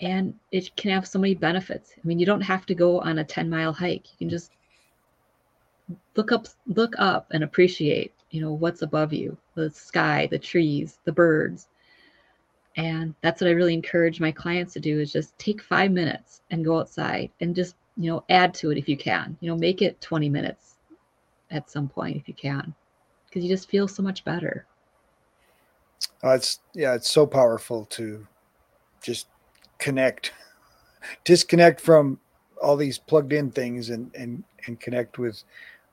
And 0.00 0.34
it 0.50 0.74
can 0.76 0.90
have 0.90 1.06
so 1.06 1.18
many 1.18 1.34
benefits. 1.34 1.92
I 1.96 2.06
mean, 2.06 2.18
you 2.18 2.26
don't 2.26 2.40
have 2.40 2.66
to 2.66 2.74
go 2.74 3.00
on 3.00 3.18
a 3.18 3.24
10 3.24 3.48
mile 3.48 3.72
hike. 3.72 4.10
You 4.12 4.18
can 4.18 4.30
just 4.30 4.52
look 6.14 6.32
up 6.32 6.46
look 6.66 6.94
up 6.98 7.26
and 7.32 7.44
appreciate, 7.44 8.14
you 8.30 8.40
know, 8.40 8.52
what's 8.52 8.82
above 8.82 9.12
you, 9.12 9.36
the 9.54 9.70
sky, 9.70 10.28
the 10.30 10.38
trees, 10.38 10.98
the 11.04 11.12
birds. 11.12 11.68
And 12.76 13.14
that's 13.20 13.40
what 13.40 13.48
I 13.48 13.52
really 13.52 13.74
encourage 13.74 14.20
my 14.20 14.30
clients 14.30 14.72
to 14.74 14.80
do 14.80 15.00
is 15.00 15.12
just 15.12 15.36
take 15.38 15.62
5 15.62 15.90
minutes 15.90 16.42
and 16.50 16.64
go 16.64 16.78
outside 16.78 17.30
and 17.40 17.54
just 17.54 17.76
you 17.96 18.10
know 18.10 18.24
add 18.30 18.54
to 18.54 18.70
it 18.70 18.78
if 18.78 18.88
you 18.88 18.96
can. 18.96 19.36
You 19.40 19.50
know 19.50 19.56
make 19.56 19.82
it 19.82 20.00
20 20.00 20.28
minutes 20.28 20.76
at 21.50 21.70
some 21.70 21.88
point 21.88 22.16
if 22.16 22.28
you 22.28 22.34
can 22.34 22.74
because 23.26 23.44
you 23.44 23.48
just 23.48 23.68
feel 23.68 23.88
so 23.88 24.02
much 24.02 24.24
better. 24.24 24.66
Uh, 26.24 26.30
it's 26.30 26.60
yeah 26.74 26.94
it's 26.94 27.10
so 27.10 27.26
powerful 27.26 27.84
to 27.86 28.26
just 29.02 29.26
connect 29.78 30.32
disconnect 31.24 31.80
from 31.80 32.18
all 32.62 32.76
these 32.76 32.98
plugged 32.98 33.32
in 33.32 33.50
things 33.50 33.90
and 33.90 34.14
and 34.14 34.44
and 34.66 34.80
connect 34.80 35.18
with 35.18 35.42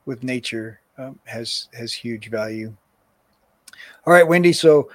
with 0.06 0.22
nature 0.22 0.80
um, 0.96 1.18
has 1.24 1.68
has 1.72 1.92
huge 1.92 2.30
value. 2.30 2.74
All 4.06 4.12
right 4.12 4.26
wendy 4.26 4.52
so 4.52 4.88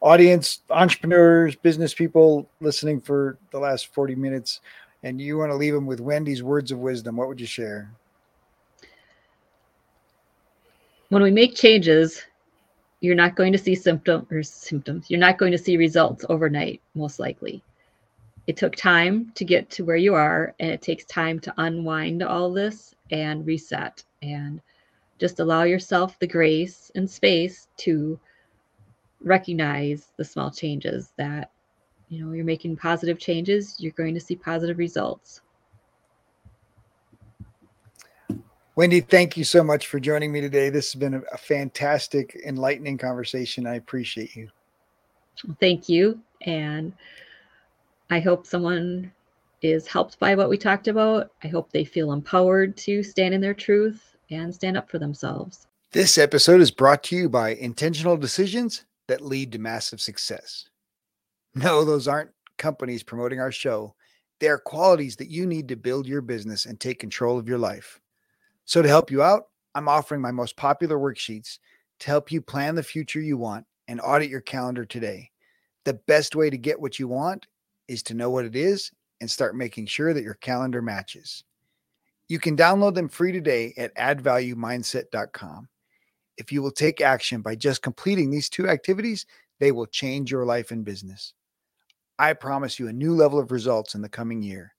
audience 0.00 0.62
entrepreneurs 0.70 1.56
business 1.56 1.92
people 1.92 2.48
listening 2.60 3.00
for 3.00 3.38
the 3.50 3.58
last 3.58 3.92
40 3.94 4.14
minutes 4.14 4.60
and 5.02 5.20
you 5.20 5.38
want 5.38 5.50
to 5.50 5.56
leave 5.56 5.74
them 5.74 5.86
with 5.86 6.00
Wendy's 6.00 6.42
words 6.42 6.72
of 6.72 6.78
wisdom, 6.78 7.16
what 7.16 7.28
would 7.28 7.40
you 7.40 7.46
share? 7.46 7.90
When 11.08 11.22
we 11.22 11.30
make 11.30 11.54
changes, 11.54 12.22
you're 13.00 13.14
not 13.14 13.36
going 13.36 13.52
to 13.52 13.58
see 13.58 13.74
symptom 13.74 14.26
or 14.30 14.42
symptoms. 14.42 15.08
You're 15.08 15.20
not 15.20 15.38
going 15.38 15.52
to 15.52 15.58
see 15.58 15.76
results 15.76 16.24
overnight, 16.28 16.80
most 16.94 17.18
likely. 17.18 17.62
It 18.46 18.56
took 18.56 18.74
time 18.74 19.30
to 19.34 19.44
get 19.44 19.70
to 19.70 19.84
where 19.84 19.96
you 19.96 20.14
are, 20.14 20.54
and 20.58 20.70
it 20.70 20.82
takes 20.82 21.04
time 21.04 21.38
to 21.40 21.54
unwind 21.58 22.22
all 22.22 22.52
this 22.52 22.94
and 23.10 23.46
reset 23.46 24.02
and 24.22 24.60
just 25.18 25.40
allow 25.40 25.62
yourself 25.62 26.18
the 26.18 26.26
grace 26.26 26.90
and 26.94 27.08
space 27.08 27.68
to 27.78 28.18
recognize 29.22 30.12
the 30.16 30.24
small 30.24 30.50
changes 30.50 31.12
that 31.16 31.50
you 32.08 32.24
know 32.24 32.32
you're 32.32 32.44
making 32.44 32.76
positive 32.76 33.18
changes 33.18 33.76
you're 33.78 33.92
going 33.92 34.14
to 34.14 34.20
see 34.20 34.36
positive 34.36 34.78
results. 34.78 35.40
Wendy 38.76 39.00
thank 39.00 39.36
you 39.36 39.44
so 39.44 39.64
much 39.64 39.88
for 39.88 39.98
joining 39.98 40.30
me 40.30 40.40
today. 40.40 40.70
This 40.70 40.92
has 40.92 40.98
been 41.00 41.14
a, 41.14 41.22
a 41.32 41.38
fantastic 41.38 42.40
enlightening 42.46 42.96
conversation. 42.96 43.66
I 43.66 43.74
appreciate 43.74 44.36
you. 44.36 44.48
Thank 45.60 45.88
you 45.88 46.20
and 46.42 46.92
i 48.10 48.20
hope 48.20 48.46
someone 48.46 49.10
is 49.62 49.86
helped 49.88 50.18
by 50.18 50.34
what 50.34 50.48
we 50.48 50.56
talked 50.56 50.88
about. 50.88 51.32
I 51.42 51.48
hope 51.48 51.72
they 51.72 51.84
feel 51.84 52.12
empowered 52.12 52.76
to 52.78 53.02
stand 53.02 53.34
in 53.34 53.40
their 53.40 53.54
truth 53.54 54.16
and 54.30 54.54
stand 54.54 54.76
up 54.76 54.88
for 54.88 54.98
themselves. 54.98 55.66
This 55.90 56.18
episode 56.18 56.60
is 56.60 56.70
brought 56.70 57.02
to 57.04 57.16
you 57.16 57.28
by 57.28 57.50
intentional 57.54 58.16
decisions 58.16 58.84
that 59.08 59.20
lead 59.20 59.52
to 59.52 59.58
massive 59.58 60.00
success 60.00 60.68
no, 61.54 61.84
those 61.84 62.08
aren't 62.08 62.30
companies 62.56 63.02
promoting 63.02 63.40
our 63.40 63.52
show. 63.52 63.94
They 64.40 64.48
are 64.48 64.58
qualities 64.58 65.16
that 65.16 65.30
you 65.30 65.46
need 65.46 65.68
to 65.68 65.76
build 65.76 66.06
your 66.06 66.20
business 66.20 66.66
and 66.66 66.78
take 66.78 67.00
control 67.00 67.38
of 67.38 67.48
your 67.48 67.58
life. 67.58 68.00
So, 68.64 68.82
to 68.82 68.88
help 68.88 69.10
you 69.10 69.22
out, 69.22 69.44
I'm 69.74 69.88
offering 69.88 70.20
my 70.20 70.30
most 70.30 70.56
popular 70.56 70.96
worksheets 70.98 71.58
to 72.00 72.06
help 72.06 72.30
you 72.30 72.40
plan 72.40 72.74
the 72.74 72.82
future 72.82 73.20
you 73.20 73.36
want 73.36 73.66
and 73.88 74.00
audit 74.00 74.30
your 74.30 74.40
calendar 74.40 74.84
today. 74.84 75.30
The 75.84 75.94
best 75.94 76.36
way 76.36 76.50
to 76.50 76.58
get 76.58 76.80
what 76.80 76.98
you 76.98 77.08
want 77.08 77.46
is 77.88 78.02
to 78.04 78.14
know 78.14 78.30
what 78.30 78.44
it 78.44 78.54
is 78.54 78.92
and 79.20 79.30
start 79.30 79.56
making 79.56 79.86
sure 79.86 80.14
that 80.14 80.22
your 80.22 80.34
calendar 80.34 80.82
matches. 80.82 81.44
You 82.28 82.38
can 82.38 82.56
download 82.56 82.94
them 82.94 83.08
free 83.08 83.32
today 83.32 83.72
at 83.76 83.94
addvaluemindset.com. 83.96 85.68
If 86.38 86.52
you 86.52 86.62
will 86.62 86.70
take 86.70 87.00
action 87.00 87.42
by 87.42 87.56
just 87.56 87.82
completing 87.82 88.30
these 88.30 88.48
two 88.48 88.68
activities, 88.68 89.26
they 89.58 89.72
will 89.72 89.86
change 89.86 90.30
your 90.30 90.46
life 90.46 90.70
and 90.70 90.84
business. 90.84 91.34
I 92.18 92.32
promise 92.32 92.78
you 92.78 92.88
a 92.88 92.92
new 92.92 93.14
level 93.14 93.38
of 93.38 93.50
results 93.50 93.94
in 93.94 94.02
the 94.02 94.08
coming 94.08 94.42
year. 94.42 94.74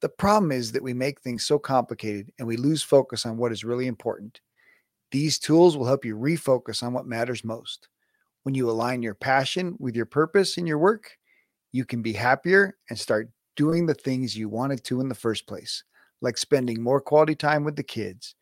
The 0.00 0.08
problem 0.08 0.50
is 0.50 0.72
that 0.72 0.82
we 0.82 0.94
make 0.94 1.20
things 1.20 1.44
so 1.44 1.58
complicated 1.58 2.32
and 2.38 2.48
we 2.48 2.56
lose 2.56 2.82
focus 2.82 3.26
on 3.26 3.36
what 3.36 3.52
is 3.52 3.64
really 3.64 3.86
important. 3.86 4.40
These 5.10 5.38
tools 5.38 5.76
will 5.76 5.86
help 5.86 6.04
you 6.04 6.16
refocus 6.16 6.82
on 6.82 6.92
what 6.92 7.06
matters 7.06 7.44
most. 7.44 7.88
When 8.44 8.54
you 8.54 8.70
align 8.70 9.02
your 9.02 9.14
passion 9.14 9.76
with 9.78 9.94
your 9.94 10.06
purpose 10.06 10.56
in 10.56 10.66
your 10.66 10.78
work, 10.78 11.18
you 11.72 11.84
can 11.84 12.00
be 12.00 12.12
happier 12.12 12.76
and 12.88 12.98
start 12.98 13.28
doing 13.56 13.86
the 13.86 13.94
things 13.94 14.36
you 14.36 14.48
wanted 14.48 14.84
to 14.84 15.00
in 15.00 15.08
the 15.08 15.14
first 15.14 15.46
place, 15.46 15.84
like 16.22 16.38
spending 16.38 16.82
more 16.82 17.00
quality 17.00 17.34
time 17.34 17.64
with 17.64 17.76
the 17.76 17.82
kids. 17.82 18.34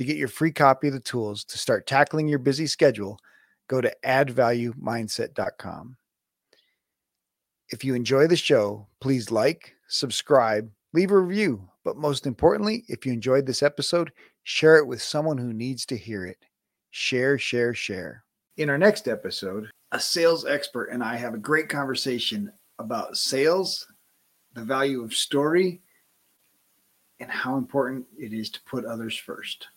To 0.00 0.06
get 0.06 0.16
your 0.16 0.28
free 0.28 0.50
copy 0.50 0.88
of 0.88 0.94
the 0.94 1.00
tools 1.00 1.44
to 1.44 1.58
start 1.58 1.86
tackling 1.86 2.26
your 2.26 2.38
busy 2.38 2.66
schedule, 2.66 3.18
go 3.68 3.82
to 3.82 3.94
addvaluemindset.com. 4.02 5.96
If 7.68 7.84
you 7.84 7.94
enjoy 7.94 8.26
the 8.26 8.34
show, 8.34 8.86
please 9.02 9.30
like, 9.30 9.74
subscribe, 9.88 10.70
leave 10.94 11.10
a 11.10 11.18
review. 11.18 11.68
But 11.84 11.98
most 11.98 12.26
importantly, 12.26 12.84
if 12.88 13.04
you 13.04 13.12
enjoyed 13.12 13.44
this 13.44 13.62
episode, 13.62 14.10
share 14.42 14.78
it 14.78 14.86
with 14.86 15.02
someone 15.02 15.36
who 15.36 15.52
needs 15.52 15.84
to 15.84 15.98
hear 15.98 16.24
it. 16.24 16.38
Share, 16.92 17.36
share, 17.36 17.74
share. 17.74 18.24
In 18.56 18.70
our 18.70 18.78
next 18.78 19.06
episode, 19.06 19.68
a 19.92 20.00
sales 20.00 20.46
expert 20.46 20.86
and 20.86 21.04
I 21.04 21.16
have 21.16 21.34
a 21.34 21.38
great 21.38 21.68
conversation 21.68 22.50
about 22.78 23.18
sales, 23.18 23.86
the 24.54 24.64
value 24.64 25.04
of 25.04 25.12
story, 25.12 25.82
and 27.20 27.30
how 27.30 27.56
important 27.56 28.06
it 28.18 28.32
is 28.32 28.50
to 28.50 28.60
put 28.62 28.84
others 28.84 29.16
first. 29.16 29.68